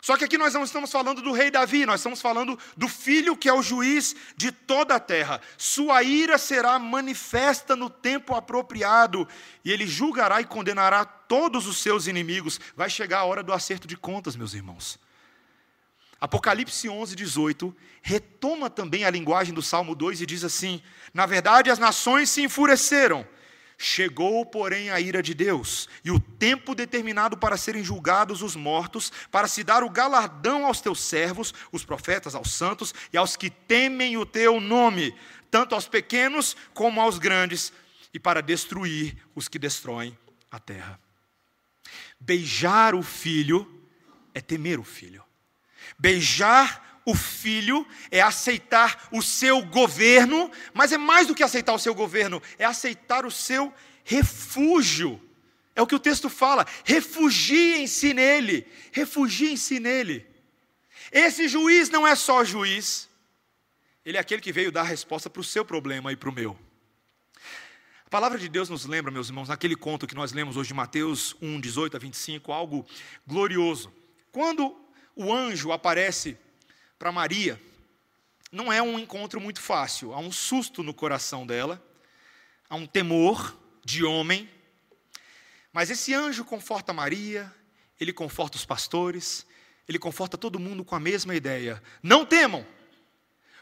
Só 0.00 0.16
que 0.16 0.24
aqui 0.24 0.38
nós 0.38 0.54
não 0.54 0.64
estamos 0.64 0.90
falando 0.90 1.20
do 1.20 1.32
rei 1.32 1.50
Davi, 1.50 1.84
nós 1.84 2.00
estamos 2.00 2.20
falando 2.22 2.58
do 2.76 2.88
filho 2.88 3.36
que 3.36 3.48
é 3.48 3.52
o 3.52 3.62
juiz 3.62 4.16
de 4.36 4.50
toda 4.50 4.94
a 4.94 5.00
terra. 5.00 5.40
Sua 5.58 6.02
ira 6.02 6.38
será 6.38 6.78
manifesta 6.78 7.76
no 7.76 7.90
tempo 7.90 8.34
apropriado, 8.34 9.28
e 9.64 9.70
ele 9.70 9.86
julgará 9.86 10.40
e 10.40 10.46
condenará 10.46 11.04
todos 11.04 11.66
os 11.66 11.78
seus 11.78 12.06
inimigos. 12.06 12.58
Vai 12.74 12.88
chegar 12.88 13.20
a 13.20 13.24
hora 13.24 13.42
do 13.42 13.52
acerto 13.52 13.86
de 13.86 13.96
contas, 13.96 14.36
meus 14.36 14.54
irmãos. 14.54 14.98
Apocalipse 16.20 16.88
11, 16.88 17.16
18 17.16 17.76
retoma 18.02 18.70
também 18.70 19.04
a 19.04 19.10
linguagem 19.10 19.52
do 19.54 19.62
Salmo 19.62 19.94
2 19.94 20.22
e 20.22 20.26
diz 20.26 20.44
assim: 20.44 20.82
Na 21.12 21.26
verdade, 21.26 21.70
as 21.70 21.78
nações 21.78 22.30
se 22.30 22.42
enfureceram 22.42 23.26
Chegou, 23.82 24.44
porém, 24.44 24.90
a 24.90 25.00
ira 25.00 25.22
de 25.22 25.32
Deus, 25.32 25.88
e 26.04 26.10
o 26.10 26.20
tempo 26.20 26.74
determinado 26.74 27.34
para 27.38 27.56
serem 27.56 27.82
julgados 27.82 28.42
os 28.42 28.54
mortos, 28.54 29.10
para 29.30 29.48
se 29.48 29.64
dar 29.64 29.82
o 29.82 29.88
galardão 29.88 30.66
aos 30.66 30.82
teus 30.82 31.00
servos, 31.00 31.54
os 31.72 31.82
profetas, 31.82 32.34
aos 32.34 32.52
santos 32.52 32.92
e 33.10 33.16
aos 33.16 33.36
que 33.36 33.48
temem 33.48 34.18
o 34.18 34.26
teu 34.26 34.60
nome, 34.60 35.16
tanto 35.50 35.74
aos 35.74 35.88
pequenos 35.88 36.54
como 36.74 37.00
aos 37.00 37.18
grandes, 37.18 37.72
e 38.12 38.20
para 38.20 38.42
destruir 38.42 39.16
os 39.34 39.48
que 39.48 39.58
destroem 39.58 40.14
a 40.50 40.58
terra. 40.58 41.00
Beijar 42.20 42.94
o 42.94 43.02
filho 43.02 43.66
é 44.34 44.42
temer 44.42 44.78
o 44.78 44.84
filho. 44.84 45.24
Beijar 45.98 46.89
o 47.04 47.14
filho 47.14 47.86
é 48.10 48.20
aceitar 48.20 49.08
o 49.10 49.22
seu 49.22 49.62
governo, 49.62 50.50
mas 50.72 50.92
é 50.92 50.98
mais 50.98 51.26
do 51.26 51.34
que 51.34 51.42
aceitar 51.42 51.72
o 51.72 51.78
seu 51.78 51.94
governo, 51.94 52.42
é 52.58 52.64
aceitar 52.64 53.24
o 53.24 53.30
seu 53.30 53.72
refúgio. 54.04 55.20
É 55.74 55.82
o 55.82 55.86
que 55.86 55.94
o 55.94 56.00
texto 56.00 56.28
fala: 56.28 56.66
refugiem-se 56.84 58.12
nele, 58.12 58.66
refugiem-se 58.92 59.80
nele. 59.80 60.26
Esse 61.10 61.48
juiz 61.48 61.88
não 61.88 62.06
é 62.06 62.14
só 62.14 62.44
juiz, 62.44 63.08
ele 64.04 64.16
é 64.16 64.20
aquele 64.20 64.40
que 64.40 64.52
veio 64.52 64.72
dar 64.72 64.82
resposta 64.82 65.28
para 65.28 65.40
o 65.40 65.44
seu 65.44 65.64
problema 65.64 66.12
e 66.12 66.16
para 66.16 66.28
o 66.28 66.32
meu. 66.32 66.56
A 68.06 68.10
palavra 68.10 68.38
de 68.38 68.48
Deus 68.48 68.68
nos 68.68 68.86
lembra, 68.86 69.10
meus 69.10 69.28
irmãos, 69.28 69.48
naquele 69.48 69.76
conto 69.76 70.06
que 70.06 70.16
nós 70.16 70.32
lemos 70.32 70.56
hoje 70.56 70.68
de 70.68 70.74
Mateus 70.74 71.36
1, 71.40 71.60
18 71.60 71.96
a 71.96 72.00
25, 72.00 72.50
algo 72.52 72.84
glorioso. 73.26 73.92
Quando 74.32 74.76
o 75.14 75.32
anjo 75.32 75.70
aparece 75.70 76.36
para 77.00 77.10
Maria, 77.10 77.58
não 78.52 78.70
é 78.70 78.82
um 78.82 78.98
encontro 78.98 79.40
muito 79.40 79.58
fácil. 79.58 80.12
Há 80.12 80.18
um 80.18 80.30
susto 80.30 80.82
no 80.82 80.92
coração 80.92 81.46
dela, 81.46 81.82
há 82.68 82.76
um 82.76 82.86
temor 82.86 83.58
de 83.82 84.04
homem. 84.04 84.46
Mas 85.72 85.88
esse 85.88 86.12
anjo 86.12 86.44
conforta 86.44 86.92
Maria, 86.92 87.50
ele 87.98 88.12
conforta 88.12 88.58
os 88.58 88.66
pastores, 88.66 89.46
ele 89.88 89.98
conforta 89.98 90.36
todo 90.36 90.60
mundo 90.60 90.84
com 90.84 90.94
a 90.94 91.00
mesma 91.00 91.34
ideia. 91.34 91.82
Não 92.02 92.26
temam, 92.26 92.66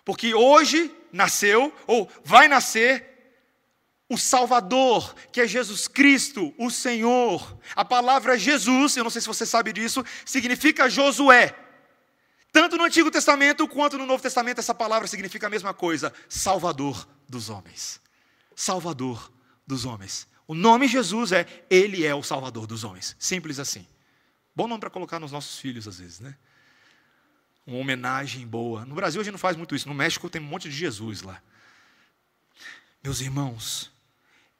porque 0.04 0.34
hoje 0.34 0.92
nasceu, 1.12 1.72
ou 1.86 2.10
vai 2.24 2.48
nascer, 2.48 3.06
o 4.08 4.18
Salvador, 4.18 5.14
que 5.30 5.42
é 5.42 5.46
Jesus 5.46 5.86
Cristo, 5.86 6.52
o 6.58 6.72
Senhor. 6.72 7.56
A 7.76 7.84
palavra 7.84 8.36
Jesus, 8.36 8.96
eu 8.96 9.04
não 9.04 9.10
sei 9.10 9.22
se 9.22 9.28
você 9.28 9.46
sabe 9.46 9.72
disso, 9.72 10.04
significa 10.24 10.90
Josué. 10.90 11.67
Tanto 12.52 12.76
no 12.76 12.84
Antigo 12.84 13.10
Testamento 13.10 13.68
quanto 13.68 13.98
no 13.98 14.06
Novo 14.06 14.22
Testamento, 14.22 14.58
essa 14.58 14.74
palavra 14.74 15.06
significa 15.06 15.46
a 15.46 15.50
mesma 15.50 15.74
coisa: 15.74 16.12
Salvador 16.28 17.08
dos 17.28 17.50
homens. 17.50 18.00
Salvador 18.56 19.32
dos 19.66 19.84
homens. 19.84 20.26
O 20.46 20.54
nome 20.54 20.88
Jesus 20.88 21.32
é 21.32 21.46
Ele 21.68 22.04
é 22.06 22.14
o 22.14 22.22
Salvador 22.22 22.66
dos 22.66 22.84
homens. 22.84 23.14
Simples 23.18 23.58
assim. 23.58 23.86
Bom 24.56 24.66
nome 24.66 24.80
para 24.80 24.90
colocar 24.90 25.20
nos 25.20 25.30
nossos 25.30 25.58
filhos, 25.58 25.86
às 25.86 25.98
vezes, 25.98 26.20
né? 26.20 26.34
Uma 27.66 27.78
homenagem 27.78 28.46
boa. 28.46 28.84
No 28.84 28.94
Brasil 28.94 29.20
a 29.20 29.24
gente 29.24 29.32
não 29.32 29.38
faz 29.38 29.56
muito 29.56 29.74
isso. 29.74 29.86
No 29.86 29.94
México 29.94 30.30
tem 30.30 30.40
um 30.40 30.46
monte 30.46 30.70
de 30.70 30.74
Jesus 30.74 31.20
lá. 31.20 31.40
Meus 33.04 33.20
irmãos, 33.20 33.92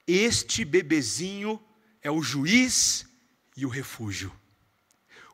este 0.06 0.64
bebezinho 0.64 1.60
é 2.02 2.10
o 2.10 2.22
juiz 2.22 3.06
e 3.56 3.64
o 3.64 3.68
refúgio 3.68 4.30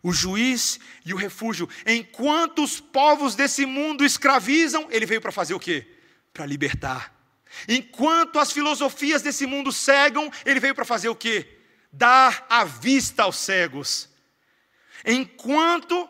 o 0.04 0.12
juiz 0.12 0.78
e 1.02 1.14
o 1.14 1.16
refúgio. 1.16 1.66
Enquanto 1.86 2.62
os 2.62 2.78
povos 2.78 3.34
desse 3.34 3.64
mundo 3.64 4.04
escravizam, 4.04 4.86
ele 4.90 5.06
veio 5.06 5.20
para 5.20 5.32
fazer 5.32 5.54
o 5.54 5.58
quê? 5.58 5.96
Para 6.30 6.44
libertar. 6.44 7.12
Enquanto 7.66 8.38
as 8.38 8.52
filosofias 8.52 9.22
desse 9.22 9.46
mundo 9.46 9.72
cegam, 9.72 10.30
ele 10.44 10.60
veio 10.60 10.74
para 10.74 10.84
fazer 10.84 11.08
o 11.08 11.16
quê? 11.16 11.58
Dar 11.90 12.46
a 12.50 12.64
vista 12.64 13.22
aos 13.22 13.36
cegos. 13.36 14.10
Enquanto 15.06 16.06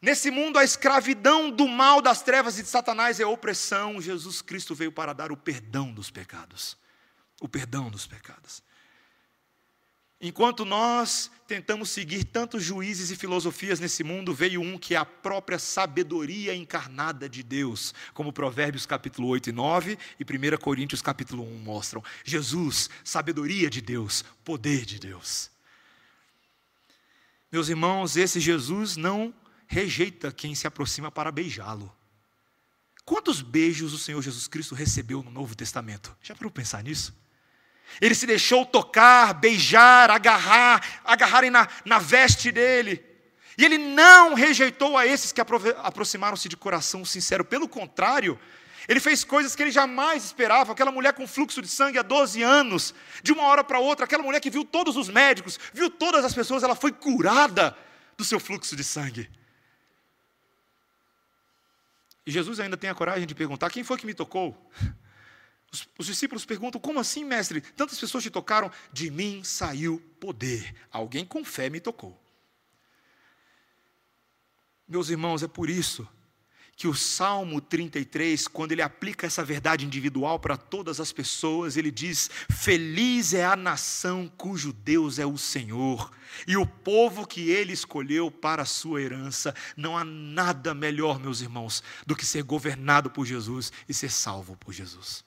nesse 0.00 0.30
mundo 0.30 0.56
a 0.56 0.62
escravidão 0.62 1.50
do 1.50 1.66
mal, 1.66 2.00
das 2.00 2.22
trevas 2.22 2.60
e 2.60 2.62
de 2.62 2.68
Satanás 2.68 3.18
é 3.18 3.26
opressão, 3.26 4.00
Jesus 4.00 4.40
Cristo 4.40 4.72
veio 4.72 4.92
para 4.92 5.12
dar 5.12 5.32
o 5.32 5.36
perdão 5.36 5.92
dos 5.92 6.12
pecados. 6.12 6.76
O 7.40 7.48
perdão 7.48 7.90
dos 7.90 8.06
pecados. 8.06 8.62
Enquanto 10.20 10.64
nós 10.66 11.30
tentamos 11.50 11.90
seguir 11.90 12.22
tantos 12.22 12.62
juízes 12.62 13.10
e 13.10 13.16
filosofias 13.16 13.80
nesse 13.80 14.04
mundo, 14.04 14.32
veio 14.32 14.60
um 14.60 14.78
que 14.78 14.94
é 14.94 14.96
a 14.96 15.04
própria 15.04 15.58
sabedoria 15.58 16.54
encarnada 16.54 17.28
de 17.28 17.42
Deus, 17.42 17.92
como 18.14 18.32
Provérbios 18.32 18.86
capítulo 18.86 19.26
8 19.26 19.50
e 19.50 19.52
9 19.52 19.98
e 20.20 20.22
1 20.22 20.56
Coríntios 20.58 21.02
capítulo 21.02 21.42
1 21.42 21.58
mostram. 21.58 22.04
Jesus, 22.22 22.88
sabedoria 23.02 23.68
de 23.68 23.80
Deus, 23.80 24.24
poder 24.44 24.84
de 24.84 25.00
Deus. 25.00 25.50
Meus 27.50 27.68
irmãos, 27.68 28.16
esse 28.16 28.38
Jesus 28.38 28.96
não 28.96 29.34
rejeita 29.66 30.30
quem 30.30 30.54
se 30.54 30.68
aproxima 30.68 31.10
para 31.10 31.32
beijá-lo. 31.32 31.92
Quantos 33.04 33.42
beijos 33.42 33.92
o 33.92 33.98
Senhor 33.98 34.22
Jesus 34.22 34.46
Cristo 34.46 34.76
recebeu 34.76 35.20
no 35.20 35.32
Novo 35.32 35.56
Testamento? 35.56 36.16
Já 36.22 36.32
parou 36.32 36.52
pensar 36.52 36.84
nisso? 36.84 37.12
Ele 38.00 38.14
se 38.14 38.26
deixou 38.26 38.66
tocar, 38.66 39.34
beijar, 39.34 40.10
agarrar, 40.10 41.00
agarrarem 41.04 41.50
na, 41.50 41.66
na 41.84 41.98
veste 41.98 42.52
dele. 42.52 43.04
E 43.56 43.64
ele 43.64 43.78
não 43.78 44.34
rejeitou 44.34 44.96
a 44.96 45.06
esses 45.06 45.32
que 45.32 45.40
aproximaram-se 45.40 46.48
de 46.48 46.56
coração 46.56 47.04
sincero. 47.04 47.44
Pelo 47.44 47.68
contrário, 47.68 48.38
ele 48.88 49.00
fez 49.00 49.22
coisas 49.22 49.54
que 49.54 49.62
ele 49.62 49.70
jamais 49.70 50.24
esperava. 50.24 50.72
Aquela 50.72 50.90
mulher 50.90 51.12
com 51.12 51.26
fluxo 51.26 51.60
de 51.60 51.68
sangue 51.68 51.98
há 51.98 52.02
12 52.02 52.42
anos, 52.42 52.94
de 53.22 53.32
uma 53.32 53.44
hora 53.44 53.62
para 53.62 53.78
outra, 53.78 54.04
aquela 54.04 54.22
mulher 54.22 54.40
que 54.40 54.50
viu 54.50 54.64
todos 54.64 54.96
os 54.96 55.08
médicos, 55.08 55.58
viu 55.72 55.90
todas 55.90 56.24
as 56.24 56.34
pessoas, 56.34 56.62
ela 56.62 56.74
foi 56.74 56.90
curada 56.90 57.76
do 58.16 58.24
seu 58.24 58.40
fluxo 58.40 58.74
de 58.74 58.82
sangue. 58.82 59.30
E 62.26 62.30
Jesus 62.30 62.60
ainda 62.60 62.76
tem 62.76 62.88
a 62.88 62.94
coragem 62.94 63.26
de 63.26 63.34
perguntar: 63.34 63.70
quem 63.70 63.84
foi 63.84 63.98
que 63.98 64.06
me 64.06 64.14
tocou? 64.14 64.56
Os, 65.72 65.88
os, 65.98 66.06
discípulos 66.06 66.44
perguntam: 66.44 66.80
como 66.80 66.98
assim, 66.98 67.24
mestre? 67.24 67.60
Tantas 67.60 67.98
pessoas 67.98 68.24
te 68.24 68.30
tocaram? 68.30 68.70
De 68.92 69.10
mim 69.10 69.44
saiu 69.44 70.02
poder. 70.18 70.74
Alguém 70.90 71.24
com 71.24 71.44
fé 71.44 71.70
me 71.70 71.80
tocou. 71.80 72.20
Meus 74.88 75.08
irmãos, 75.08 75.42
é 75.42 75.48
por 75.48 75.70
isso 75.70 76.08
que 76.80 76.88
o 76.88 76.94
Salmo 76.94 77.60
33, 77.60 78.48
quando 78.48 78.72
ele 78.72 78.80
aplica 78.80 79.26
essa 79.26 79.44
verdade 79.44 79.84
individual 79.84 80.40
para 80.40 80.56
todas 80.56 80.98
as 80.98 81.12
pessoas, 81.12 81.76
ele 81.76 81.90
diz: 81.90 82.28
Feliz 82.50 83.34
é 83.34 83.44
a 83.44 83.54
nação 83.54 84.32
cujo 84.36 84.72
Deus 84.72 85.18
é 85.18 85.26
o 85.26 85.36
Senhor, 85.36 86.10
e 86.48 86.56
o 86.56 86.66
povo 86.66 87.26
que 87.26 87.50
ele 87.50 87.72
escolheu 87.72 88.30
para 88.30 88.62
a 88.62 88.66
sua 88.66 89.02
herança. 89.02 89.54
Não 89.76 89.96
há 89.96 90.04
nada 90.04 90.74
melhor, 90.74 91.20
meus 91.20 91.42
irmãos, 91.42 91.82
do 92.04 92.16
que 92.16 92.26
ser 92.26 92.42
governado 92.42 93.10
por 93.10 93.26
Jesus 93.26 93.70
e 93.88 93.94
ser 93.94 94.10
salvo 94.10 94.56
por 94.56 94.72
Jesus. 94.72 95.22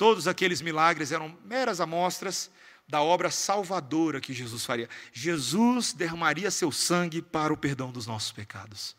Todos 0.00 0.26
aqueles 0.26 0.62
milagres 0.62 1.12
eram 1.12 1.36
meras 1.44 1.78
amostras 1.78 2.50
da 2.88 3.02
obra 3.02 3.30
salvadora 3.30 4.18
que 4.18 4.32
Jesus 4.32 4.64
faria. 4.64 4.88
Jesus 5.12 5.92
derramaria 5.92 6.50
seu 6.50 6.72
sangue 6.72 7.20
para 7.20 7.52
o 7.52 7.56
perdão 7.56 7.92
dos 7.92 8.06
nossos 8.06 8.32
pecados. 8.32 8.96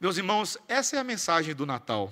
Meus 0.00 0.16
irmãos, 0.16 0.58
essa 0.66 0.96
é 0.96 0.98
a 0.98 1.04
mensagem 1.04 1.54
do 1.54 1.64
Natal. 1.64 2.10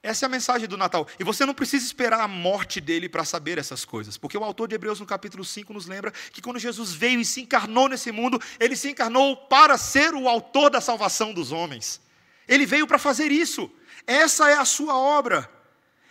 Essa 0.00 0.24
é 0.24 0.26
a 0.26 0.28
mensagem 0.28 0.68
do 0.68 0.76
Natal. 0.76 1.04
E 1.18 1.24
você 1.24 1.44
não 1.44 1.52
precisa 1.52 1.84
esperar 1.84 2.20
a 2.20 2.28
morte 2.28 2.80
dele 2.80 3.08
para 3.08 3.24
saber 3.24 3.58
essas 3.58 3.84
coisas, 3.84 4.16
porque 4.16 4.38
o 4.38 4.44
autor 4.44 4.68
de 4.68 4.76
Hebreus, 4.76 5.00
no 5.00 5.06
capítulo 5.06 5.44
5, 5.44 5.72
nos 5.72 5.86
lembra 5.86 6.12
que 6.12 6.40
quando 6.40 6.60
Jesus 6.60 6.92
veio 6.92 7.18
e 7.18 7.24
se 7.24 7.40
encarnou 7.40 7.88
nesse 7.88 8.12
mundo, 8.12 8.40
ele 8.60 8.76
se 8.76 8.88
encarnou 8.88 9.36
para 9.36 9.76
ser 9.76 10.14
o 10.14 10.28
autor 10.28 10.70
da 10.70 10.80
salvação 10.80 11.34
dos 11.34 11.50
homens. 11.50 12.00
Ele 12.46 12.64
veio 12.66 12.86
para 12.86 13.00
fazer 13.00 13.32
isso. 13.32 13.68
Essa 14.06 14.48
é 14.48 14.54
a 14.54 14.64
sua 14.64 14.96
obra. 14.96 15.58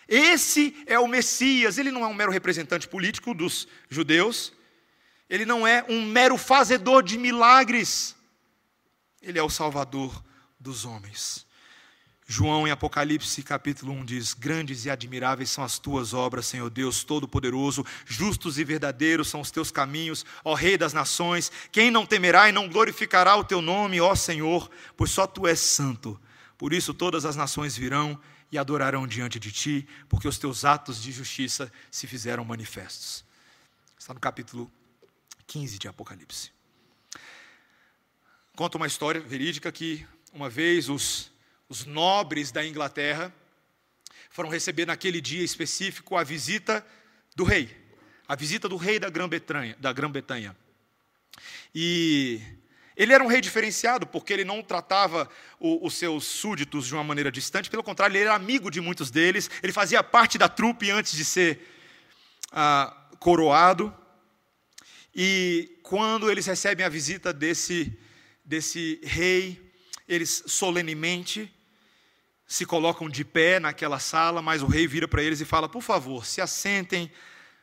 Esse 0.09 0.75
é 0.87 0.97
o 0.99 1.07
Messias. 1.07 1.77
Ele 1.77 1.91
não 1.91 2.03
é 2.03 2.07
um 2.07 2.13
mero 2.13 2.31
representante 2.31 2.87
político 2.87 3.35
dos 3.35 3.67
judeus. 3.87 4.51
Ele 5.29 5.45
não 5.45 5.67
é 5.67 5.85
um 5.87 6.03
mero 6.03 6.35
fazedor 6.35 7.03
de 7.03 7.15
milagres. 7.15 8.15
Ele 9.21 9.37
é 9.37 9.43
o 9.43 9.49
Salvador 9.49 10.23
dos 10.59 10.83
homens. 10.83 11.47
João, 12.31 12.67
em 12.67 12.71
Apocalipse 12.71 13.41
capítulo 13.43 13.91
1, 13.91 14.05
diz: 14.05 14.33
Grandes 14.33 14.85
e 14.85 14.89
admiráveis 14.89 15.49
são 15.49 15.63
as 15.63 15.79
tuas 15.79 16.13
obras, 16.13 16.45
Senhor 16.45 16.69
Deus 16.69 17.03
Todo-Poderoso, 17.03 17.83
justos 18.05 18.59
e 18.59 18.63
verdadeiros 18.63 19.27
são 19.27 19.41
os 19.41 19.49
teus 19.49 19.71
caminhos, 19.71 20.23
ó 20.43 20.53
Rei 20.53 20.77
das 20.77 20.93
nações. 20.93 21.51
Quem 21.71 21.89
não 21.89 22.05
temerá 22.05 22.47
e 22.47 22.51
não 22.51 22.69
glorificará 22.69 23.35
o 23.35 23.43
teu 23.43 23.61
nome, 23.61 23.99
ó 23.99 24.13
Senhor, 24.13 24.69
pois 24.95 25.09
só 25.09 25.25
tu 25.25 25.47
és 25.47 25.59
santo. 25.59 26.19
Por 26.55 26.71
isso 26.71 26.93
todas 26.93 27.25
as 27.25 27.35
nações 27.35 27.75
virão 27.75 28.19
e 28.51 28.57
adorarão 28.57 29.07
diante 29.07 29.39
de 29.39 29.51
ti, 29.51 29.87
porque 30.07 30.27
os 30.27 30.37
teus 30.37 30.65
atos 30.65 31.01
de 31.01 31.11
justiça 31.11 31.71
se 31.91 32.07
fizeram 32.07 32.43
manifestos. 32.43 33.23
Está 33.97 34.13
no 34.13 34.19
capítulo 34.19 34.71
15 35.47 35.77
de 35.77 35.87
Apocalipse. 35.87 36.51
Conta 38.55 38.77
uma 38.77 38.87
história 38.87 39.21
verídica 39.21 39.71
que 39.71 40.05
uma 40.33 40.49
vez 40.49 40.89
os 40.89 41.31
os 41.69 41.85
nobres 41.85 42.51
da 42.51 42.65
Inglaterra 42.65 43.31
foram 44.31 44.49
receber 44.49 44.87
naquele 44.87 45.21
dia 45.21 45.43
específico 45.43 46.17
a 46.17 46.23
visita 46.23 46.85
do 47.35 47.43
rei, 47.43 47.69
a 48.27 48.35
visita 48.35 48.67
do 48.67 48.75
rei 48.75 48.99
da 48.99 49.09
Grã-Bretanha. 49.09 49.77
Grã-Bretanha. 49.93 50.57
E 51.73 52.41
ele 52.99 53.13
era 53.13 53.23
um 53.23 53.27
rei 53.27 53.39
diferenciado, 53.39 54.05
porque 54.05 54.33
ele 54.33 54.43
não 54.43 54.61
tratava 54.61 55.29
o, 55.57 55.87
os 55.87 55.93
seus 55.93 56.25
súditos 56.25 56.85
de 56.85 56.93
uma 56.93 57.03
maneira 57.03 57.31
distante, 57.31 57.69
pelo 57.69 57.81
contrário, 57.81 58.13
ele 58.13 58.25
era 58.25 58.35
amigo 58.35 58.69
de 58.69 58.81
muitos 58.81 59.09
deles, 59.09 59.49
ele 59.63 59.71
fazia 59.71 60.03
parte 60.03 60.37
da 60.37 60.49
trupe 60.49 60.91
antes 60.91 61.15
de 61.15 61.23
ser 61.23 61.65
ah, 62.51 62.93
coroado. 63.17 63.95
E 65.15 65.79
quando 65.81 66.29
eles 66.29 66.45
recebem 66.45 66.85
a 66.85 66.89
visita 66.89 67.31
desse, 67.31 67.97
desse 68.43 68.99
rei, 69.01 69.71
eles 70.05 70.43
solenemente 70.45 71.49
se 72.45 72.65
colocam 72.65 73.09
de 73.09 73.23
pé 73.23 73.61
naquela 73.61 73.99
sala, 73.99 74.41
mas 74.41 74.61
o 74.61 74.67
rei 74.67 74.85
vira 74.85 75.07
para 75.07 75.23
eles 75.23 75.39
e 75.39 75.45
fala: 75.45 75.69
Por 75.69 75.81
favor, 75.81 76.25
se 76.25 76.41
assentem, 76.41 77.09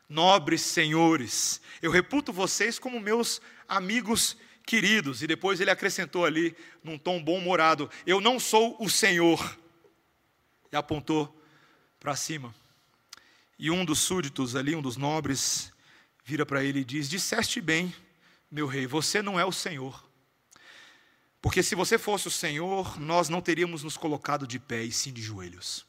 nobres 0.08 0.62
senhores, 0.62 1.60
eu 1.82 1.90
reputo 1.90 2.32
vocês 2.32 2.78
como 2.78 2.98
meus 2.98 3.42
amigos 3.68 4.34
queridos. 4.66 5.22
E 5.22 5.26
depois 5.26 5.60
ele 5.60 5.70
acrescentou 5.70 6.26
ali, 6.26 6.54
num 6.82 6.98
tom 6.98 7.22
bom-humorado: 7.22 7.88
Eu 8.04 8.20
não 8.20 8.38
sou 8.38 8.76
o 8.80 8.90
Senhor. 8.90 9.58
E 10.70 10.76
apontou 10.76 11.32
para 12.00 12.16
cima. 12.16 12.52
E 13.58 13.70
um 13.70 13.84
dos 13.84 14.00
súditos 14.00 14.54
ali, 14.56 14.74
um 14.74 14.82
dos 14.82 14.96
nobres, 14.96 15.72
vira 16.24 16.44
para 16.44 16.62
ele 16.62 16.80
e 16.80 16.84
diz: 16.84 17.08
Disseste 17.08 17.60
bem, 17.60 17.94
meu 18.50 18.66
rei, 18.66 18.86
você 18.86 19.22
não 19.22 19.38
é 19.38 19.44
o 19.44 19.52
Senhor. 19.52 20.04
Porque 21.40 21.62
se 21.62 21.76
você 21.76 21.96
fosse 21.96 22.26
o 22.26 22.30
Senhor, 22.30 22.98
nós 22.98 23.28
não 23.28 23.40
teríamos 23.40 23.84
nos 23.84 23.96
colocado 23.96 24.46
de 24.46 24.58
pé 24.58 24.82
e 24.82 24.90
sim 24.90 25.12
de 25.12 25.22
joelhos. 25.22 25.86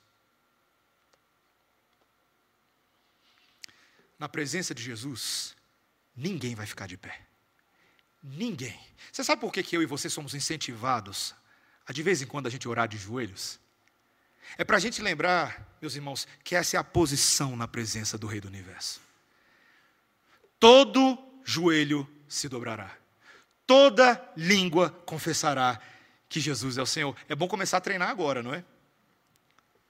Na 4.19 4.30
presença 4.30 4.73
de 4.73 4.84
Jesus, 4.84 5.55
ninguém 6.15 6.53
vai 6.55 6.65
ficar 6.65 6.88
de 6.88 6.97
pé. 6.97 7.28
Ninguém. 8.22 8.80
Você 9.11 9.24
sabe 9.24 9.41
por 9.41 9.51
que, 9.51 9.63
que 9.63 9.78
eu 9.78 9.82
e 9.82 9.86
você 9.86 10.09
somos 10.09 10.34
incentivados 10.34 11.34
a 11.86 11.93
de 11.93 12.03
vez 12.03 12.22
em 12.22 12.26
quando 12.26 12.47
a 12.47 12.49
gente 12.49 12.68
orar 12.68 12.88
de 12.88 12.97
joelhos? 12.97 13.59
É 14.57 14.63
para 14.63 14.78
a 14.78 14.80
gente 14.80 15.01
lembrar, 15.01 15.78
meus 15.82 15.95
irmãos, 15.95 16.28
que 16.43 16.55
essa 16.55 16.78
é 16.78 16.80
a 16.80 16.84
posição 16.84 17.55
na 17.55 17.68
presença 17.68 18.18
do 18.18 18.28
Rei 18.28 18.39
do 18.39 18.47
Universo. 18.47 19.01
Todo 20.59 21.18
joelho 21.43 22.09
se 22.28 22.47
dobrará 22.49 22.97
toda 23.68 24.34
língua 24.38 24.89
confessará 25.05 25.80
que 26.30 26.39
Jesus 26.39 26.78
é 26.78 26.82
o 26.82 26.86
Senhor. 26.86 27.15
É 27.28 27.36
bom 27.36 27.47
começar 27.47 27.78
a 27.78 27.82
treinar 27.82 28.09
agora, 28.09 28.41
não 28.41 28.53
é? 28.53 28.63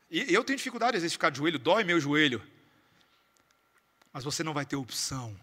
E 0.09 0.33
eu 0.33 0.43
tenho 0.43 0.57
dificuldade 0.57 0.97
às 0.97 1.03
vezes 1.03 1.11
de 1.11 1.17
ficar 1.17 1.29
de 1.29 1.37
joelho, 1.37 1.59
dói 1.59 1.83
meu 1.83 1.99
joelho. 1.99 2.41
Mas 4.11 4.23
você 4.23 4.43
não 4.43 4.53
vai 4.53 4.65
ter 4.65 4.75
opção. 4.75 5.39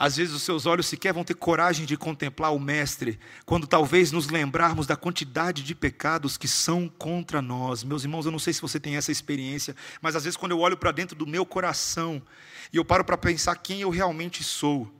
Às 0.00 0.16
vezes 0.16 0.34
os 0.34 0.40
seus 0.40 0.64
olhos 0.64 0.86
sequer 0.86 1.12
vão 1.12 1.22
ter 1.22 1.34
coragem 1.34 1.84
de 1.84 1.94
contemplar 1.94 2.54
o 2.54 2.58
Mestre, 2.58 3.20
quando 3.44 3.66
talvez 3.66 4.10
nos 4.10 4.30
lembrarmos 4.30 4.86
da 4.86 4.96
quantidade 4.96 5.62
de 5.62 5.74
pecados 5.74 6.38
que 6.38 6.48
são 6.48 6.88
contra 6.88 7.42
nós. 7.42 7.84
Meus 7.84 8.02
irmãos, 8.02 8.24
eu 8.24 8.32
não 8.32 8.38
sei 8.38 8.54
se 8.54 8.62
você 8.62 8.80
tem 8.80 8.96
essa 8.96 9.12
experiência, 9.12 9.76
mas 10.00 10.16
às 10.16 10.24
vezes 10.24 10.38
quando 10.38 10.52
eu 10.52 10.58
olho 10.60 10.74
para 10.74 10.90
dentro 10.90 11.14
do 11.14 11.26
meu 11.26 11.44
coração 11.44 12.22
e 12.72 12.78
eu 12.78 12.84
paro 12.84 13.04
para 13.04 13.18
pensar 13.18 13.54
quem 13.56 13.82
eu 13.82 13.90
realmente 13.90 14.42
sou, 14.42 14.90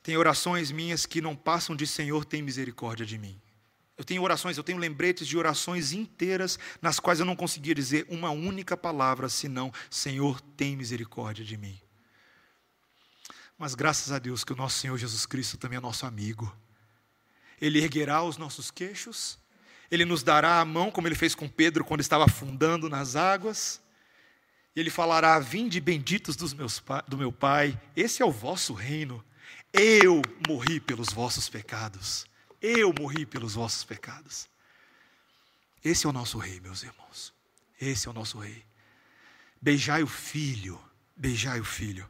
tem 0.00 0.16
orações 0.16 0.70
minhas 0.70 1.04
que 1.04 1.20
não 1.20 1.34
passam 1.34 1.74
de 1.74 1.88
Senhor, 1.88 2.24
tem 2.24 2.42
misericórdia 2.42 3.04
de 3.04 3.18
mim. 3.18 3.36
Eu 3.98 4.04
tenho 4.04 4.22
orações, 4.22 4.58
eu 4.58 4.62
tenho 4.62 4.78
lembretes 4.78 5.26
de 5.26 5.36
orações 5.36 5.90
inteiras 5.90 6.56
nas 6.80 7.00
quais 7.00 7.18
eu 7.18 7.26
não 7.26 7.34
conseguia 7.34 7.74
dizer 7.74 8.06
uma 8.08 8.30
única 8.30 8.76
palavra 8.76 9.28
senão 9.28 9.72
Senhor, 9.90 10.40
tem 10.40 10.76
misericórdia 10.76 11.44
de 11.44 11.56
mim. 11.56 11.80
Mas 13.60 13.74
graças 13.74 14.10
a 14.10 14.18
Deus 14.18 14.42
que 14.42 14.54
o 14.54 14.56
nosso 14.56 14.78
Senhor 14.78 14.96
Jesus 14.96 15.26
Cristo 15.26 15.58
também 15.58 15.76
é 15.76 15.80
nosso 15.80 16.06
amigo. 16.06 16.50
Ele 17.60 17.78
erguerá 17.78 18.22
os 18.22 18.38
nossos 18.38 18.70
queixos, 18.70 19.38
ele 19.90 20.06
nos 20.06 20.22
dará 20.22 20.60
a 20.60 20.64
mão, 20.64 20.90
como 20.90 21.06
ele 21.06 21.14
fez 21.14 21.34
com 21.34 21.46
Pedro 21.46 21.84
quando 21.84 22.00
estava 22.00 22.24
afundando 22.24 22.88
nas 22.88 23.16
águas. 23.16 23.78
Ele 24.74 24.88
falará: 24.88 25.38
Vinde 25.38 25.78
benditos 25.78 26.36
dos 26.36 26.54
meus, 26.54 26.82
do 27.06 27.18
meu 27.18 27.30
Pai, 27.30 27.78
esse 27.94 28.22
é 28.22 28.24
o 28.24 28.32
vosso 28.32 28.72
reino. 28.72 29.22
Eu 29.74 30.22
morri 30.48 30.80
pelos 30.80 31.10
vossos 31.10 31.50
pecados. 31.50 32.24
Eu 32.62 32.94
morri 32.98 33.26
pelos 33.26 33.52
vossos 33.52 33.84
pecados. 33.84 34.48
Esse 35.84 36.06
é 36.06 36.08
o 36.08 36.14
nosso 36.14 36.38
rei, 36.38 36.60
meus 36.60 36.82
irmãos. 36.82 37.34
Esse 37.78 38.08
é 38.08 38.10
o 38.10 38.14
nosso 38.14 38.38
rei. 38.38 38.64
Beijai 39.60 40.02
o 40.02 40.06
filho, 40.06 40.80
beijai 41.14 41.60
o 41.60 41.64
filho, 41.64 42.08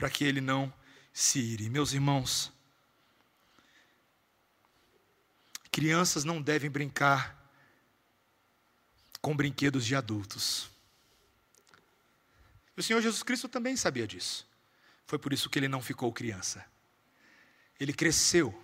para 0.00 0.08
que 0.08 0.24
ele 0.24 0.40
não 0.40 0.72
se 1.12 1.38
ire. 1.38 1.68
Meus 1.68 1.92
irmãos, 1.92 2.50
crianças 5.70 6.24
não 6.24 6.40
devem 6.40 6.70
brincar 6.70 7.38
com 9.20 9.36
brinquedos 9.36 9.84
de 9.84 9.94
adultos. 9.94 10.70
O 12.74 12.82
Senhor 12.82 13.02
Jesus 13.02 13.22
Cristo 13.22 13.46
também 13.46 13.76
sabia 13.76 14.06
disso. 14.06 14.48
Foi 15.04 15.18
por 15.18 15.34
isso 15.34 15.50
que 15.50 15.58
ele 15.58 15.68
não 15.68 15.82
ficou 15.82 16.10
criança. 16.10 16.64
Ele 17.78 17.92
cresceu. 17.92 18.58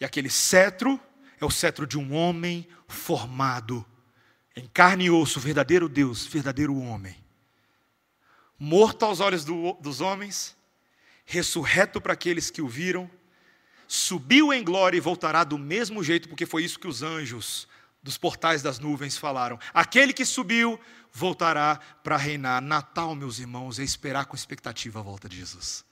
E 0.00 0.06
aquele 0.06 0.30
cetro 0.30 0.98
é 1.38 1.44
o 1.44 1.50
cetro 1.50 1.86
de 1.86 1.98
um 1.98 2.14
homem 2.14 2.66
formado 2.88 3.84
em 4.56 4.66
carne 4.68 5.04
e 5.04 5.10
osso, 5.10 5.38
verdadeiro 5.38 5.86
Deus, 5.86 6.24
verdadeiro 6.24 6.74
homem. 6.78 7.22
Morto 8.62 9.06
aos 9.06 9.20
olhos 9.20 9.42
do, 9.42 9.72
dos 9.80 10.02
homens, 10.02 10.54
ressurreto 11.24 11.98
para 11.98 12.12
aqueles 12.12 12.50
que 12.50 12.60
o 12.60 12.68
viram, 12.68 13.10
subiu 13.88 14.52
em 14.52 14.62
glória 14.62 14.98
e 14.98 15.00
voltará 15.00 15.42
do 15.44 15.56
mesmo 15.56 16.04
jeito, 16.04 16.28
porque 16.28 16.44
foi 16.44 16.62
isso 16.62 16.78
que 16.78 16.86
os 16.86 17.02
anjos 17.02 17.66
dos 18.02 18.18
portais 18.18 18.60
das 18.60 18.78
nuvens 18.78 19.16
falaram. 19.16 19.58
Aquele 19.72 20.12
que 20.12 20.26
subiu 20.26 20.78
voltará 21.10 21.80
para 22.04 22.18
reinar. 22.18 22.60
Natal, 22.60 23.14
meus 23.14 23.38
irmãos, 23.38 23.78
é 23.78 23.82
esperar 23.82 24.26
com 24.26 24.36
expectativa 24.36 25.00
a 25.00 25.02
volta 25.02 25.26
de 25.26 25.38
Jesus. 25.38 25.82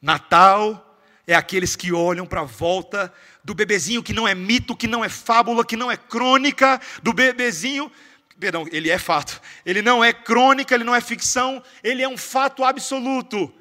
Natal 0.00 0.96
é 1.26 1.34
aqueles 1.34 1.74
que 1.74 1.92
olham 1.92 2.26
para 2.26 2.42
a 2.42 2.44
volta 2.44 3.12
do 3.42 3.54
bebezinho 3.54 4.02
que 4.02 4.12
não 4.12 4.28
é 4.28 4.34
mito, 4.34 4.76
que 4.76 4.86
não 4.86 5.04
é 5.04 5.08
fábula, 5.08 5.64
que 5.64 5.76
não 5.76 5.90
é 5.90 5.96
crônica, 5.96 6.80
do 7.02 7.12
bebezinho. 7.12 7.90
Perdão, 8.38 8.66
ele 8.72 8.90
é 8.90 8.98
fato. 8.98 9.40
Ele 9.64 9.80
não 9.80 10.02
é 10.02 10.12
crônica, 10.12 10.74
ele 10.74 10.84
não 10.84 10.94
é 10.94 11.00
ficção, 11.00 11.62
ele 11.82 12.02
é 12.02 12.08
um 12.08 12.16
fato 12.16 12.64
absoluto. 12.64 13.52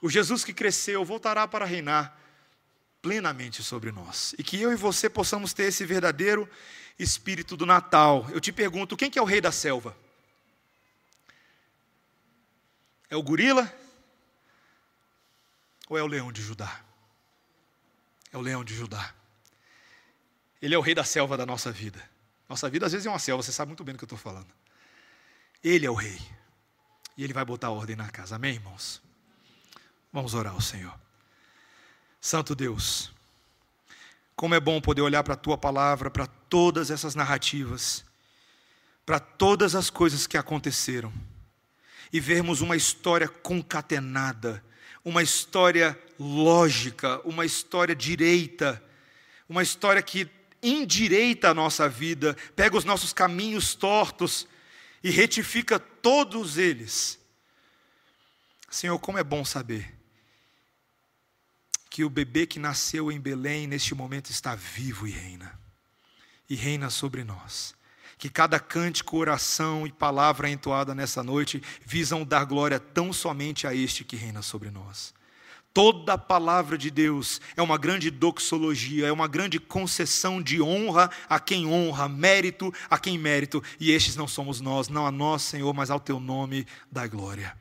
O 0.00 0.08
Jesus 0.08 0.44
que 0.44 0.52
cresceu 0.52 1.04
voltará 1.04 1.46
para 1.46 1.64
reinar 1.64 2.18
plenamente 3.00 3.62
sobre 3.62 3.92
nós. 3.92 4.34
E 4.38 4.42
que 4.42 4.60
eu 4.60 4.72
e 4.72 4.76
você 4.76 5.08
possamos 5.10 5.52
ter 5.52 5.64
esse 5.64 5.84
verdadeiro 5.84 6.48
espírito 6.98 7.56
do 7.56 7.66
Natal. 7.66 8.26
Eu 8.30 8.40
te 8.40 8.52
pergunto, 8.52 8.96
quem 8.96 9.10
que 9.10 9.18
é 9.18 9.22
o 9.22 9.26
rei 9.26 9.40
da 9.40 9.52
selva? 9.52 9.96
É 13.10 13.16
o 13.16 13.22
gorila? 13.22 13.72
Ou 15.88 15.98
é 15.98 16.02
o 16.02 16.06
leão 16.06 16.32
de 16.32 16.42
Judá? 16.42 16.80
É 18.32 18.38
o 18.38 18.40
leão 18.40 18.64
de 18.64 18.74
Judá. 18.74 19.14
Ele 20.60 20.74
é 20.74 20.78
o 20.78 20.80
rei 20.80 20.94
da 20.94 21.04
selva 21.04 21.36
da 21.36 21.44
nossa 21.44 21.70
vida. 21.70 22.02
Nossa 22.48 22.68
vida 22.68 22.86
às 22.86 22.92
vezes 22.92 23.06
é 23.06 23.10
uma 23.10 23.18
selva, 23.18 23.42
você 23.42 23.52
sabe 23.52 23.68
muito 23.68 23.84
bem 23.84 23.94
do 23.94 23.98
que 23.98 24.04
eu 24.04 24.06
estou 24.06 24.18
falando. 24.18 24.48
Ele 25.62 25.86
é 25.86 25.90
o 25.90 25.94
rei. 25.94 26.20
E 27.16 27.24
ele 27.24 27.32
vai 27.32 27.44
botar 27.44 27.70
ordem 27.70 27.96
na 27.96 28.10
casa. 28.10 28.36
Amém, 28.36 28.54
irmãos? 28.54 29.00
Vamos 30.12 30.34
orar 30.34 30.52
ao 30.52 30.60
Senhor. 30.60 30.94
Santo 32.20 32.54
Deus, 32.54 33.12
como 34.34 34.54
é 34.54 34.60
bom 34.60 34.80
poder 34.80 35.02
olhar 35.02 35.22
para 35.22 35.34
a 35.34 35.36
tua 35.36 35.56
palavra, 35.56 36.10
para 36.10 36.26
todas 36.26 36.90
essas 36.90 37.14
narrativas, 37.14 38.04
para 39.04 39.20
todas 39.20 39.74
as 39.74 39.90
coisas 39.90 40.26
que 40.26 40.36
aconteceram 40.36 41.12
e 42.12 42.20
vermos 42.20 42.60
uma 42.60 42.76
história 42.76 43.28
concatenada, 43.28 44.64
uma 45.04 45.22
história 45.22 45.98
lógica, 46.18 47.20
uma 47.26 47.44
história 47.44 47.94
direita, 47.94 48.82
uma 49.48 49.62
história 49.62 50.00
que 50.00 50.26
endireita 50.64 51.50
a 51.50 51.54
nossa 51.54 51.88
vida, 51.88 52.36
pega 52.56 52.76
os 52.76 52.84
nossos 52.84 53.12
caminhos 53.12 53.74
tortos 53.74 54.46
e 55.02 55.10
retifica 55.10 55.78
todos 55.78 56.56
eles. 56.56 57.18
Senhor, 58.70 58.98
como 58.98 59.18
é 59.18 59.24
bom 59.24 59.44
saber 59.44 59.94
que 61.88 62.02
o 62.02 62.10
bebê 62.10 62.44
que 62.44 62.58
nasceu 62.58 63.12
em 63.12 63.20
Belém 63.20 63.68
neste 63.68 63.94
momento 63.94 64.30
está 64.30 64.56
vivo 64.56 65.06
e 65.06 65.12
reina, 65.12 65.56
e 66.50 66.56
reina 66.56 66.90
sobre 66.90 67.22
nós. 67.22 67.72
Que 68.18 68.28
cada 68.28 68.58
cântico, 68.58 69.16
oração 69.16 69.86
e 69.86 69.92
palavra 69.92 70.50
entoada 70.50 70.92
nessa 70.92 71.22
noite 71.22 71.62
visam 71.84 72.24
dar 72.24 72.44
glória 72.46 72.80
tão 72.80 73.12
somente 73.12 73.66
a 73.66 73.74
este 73.74 74.02
que 74.02 74.16
reina 74.16 74.42
sobre 74.42 74.70
nós. 74.70 75.14
Toda 75.74 76.12
a 76.12 76.18
palavra 76.18 76.78
de 76.78 76.88
Deus 76.88 77.40
é 77.56 77.60
uma 77.60 77.76
grande 77.76 78.08
doxologia, 78.08 79.08
é 79.08 79.12
uma 79.12 79.26
grande 79.26 79.58
concessão 79.58 80.40
de 80.40 80.62
honra 80.62 81.10
a 81.28 81.40
quem 81.40 81.66
honra, 81.66 82.08
mérito 82.08 82.72
a 82.88 82.96
quem 82.96 83.18
mérito, 83.18 83.60
e 83.80 83.90
estes 83.90 84.14
não 84.14 84.28
somos 84.28 84.60
nós, 84.60 84.88
não 84.88 85.04
a 85.04 85.10
nós, 85.10 85.42
Senhor, 85.42 85.74
mas 85.74 85.90
ao 85.90 85.98
teu 85.98 86.20
nome 86.20 86.64
da 86.92 87.08
glória. 87.08 87.58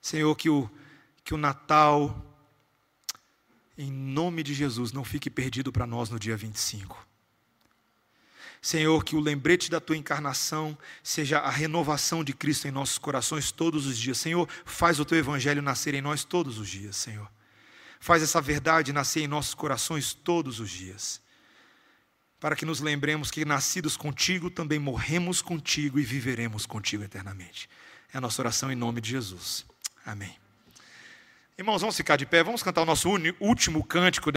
Senhor, 0.00 0.32
que 0.36 0.48
o, 0.48 0.70
que 1.24 1.34
o 1.34 1.36
Natal, 1.36 2.24
em 3.76 3.90
nome 3.90 4.44
de 4.44 4.54
Jesus, 4.54 4.92
não 4.92 5.02
fique 5.02 5.28
perdido 5.28 5.72
para 5.72 5.88
nós 5.88 6.08
no 6.08 6.20
dia 6.20 6.36
25. 6.36 7.04
Senhor, 8.64 9.04
que 9.04 9.14
o 9.14 9.20
lembrete 9.20 9.70
da 9.70 9.78
tua 9.78 9.94
encarnação 9.94 10.76
seja 11.02 11.38
a 11.38 11.50
renovação 11.50 12.24
de 12.24 12.32
Cristo 12.32 12.66
em 12.66 12.70
nossos 12.70 12.96
corações 12.96 13.52
todos 13.52 13.84
os 13.84 13.98
dias. 13.98 14.16
Senhor, 14.16 14.48
faz 14.64 14.98
o 14.98 15.04
teu 15.04 15.18
evangelho 15.18 15.60
nascer 15.60 15.92
em 15.92 16.00
nós 16.00 16.24
todos 16.24 16.58
os 16.58 16.66
dias, 16.66 16.96
Senhor. 16.96 17.30
Faz 18.00 18.22
essa 18.22 18.40
verdade 18.40 18.90
nascer 18.90 19.20
em 19.20 19.26
nossos 19.26 19.52
corações 19.52 20.14
todos 20.14 20.60
os 20.60 20.70
dias. 20.70 21.20
Para 22.40 22.56
que 22.56 22.64
nos 22.64 22.80
lembremos 22.80 23.30
que, 23.30 23.44
nascidos 23.44 23.98
contigo, 23.98 24.48
também 24.48 24.78
morremos 24.78 25.42
contigo 25.42 26.00
e 26.00 26.02
viveremos 26.02 26.64
contigo 26.64 27.04
eternamente. 27.04 27.68
É 28.14 28.16
a 28.16 28.20
nossa 28.20 28.40
oração 28.40 28.72
em 28.72 28.74
nome 28.74 29.02
de 29.02 29.10
Jesus. 29.10 29.66
Amém. 30.06 30.34
Irmãos, 31.58 31.82
vamos 31.82 31.96
ficar 31.96 32.16
de 32.16 32.24
pé, 32.24 32.42
vamos 32.42 32.62
cantar 32.62 32.80
o 32.80 32.86
nosso 32.86 33.10
último 33.38 33.84
cântico. 33.84 34.32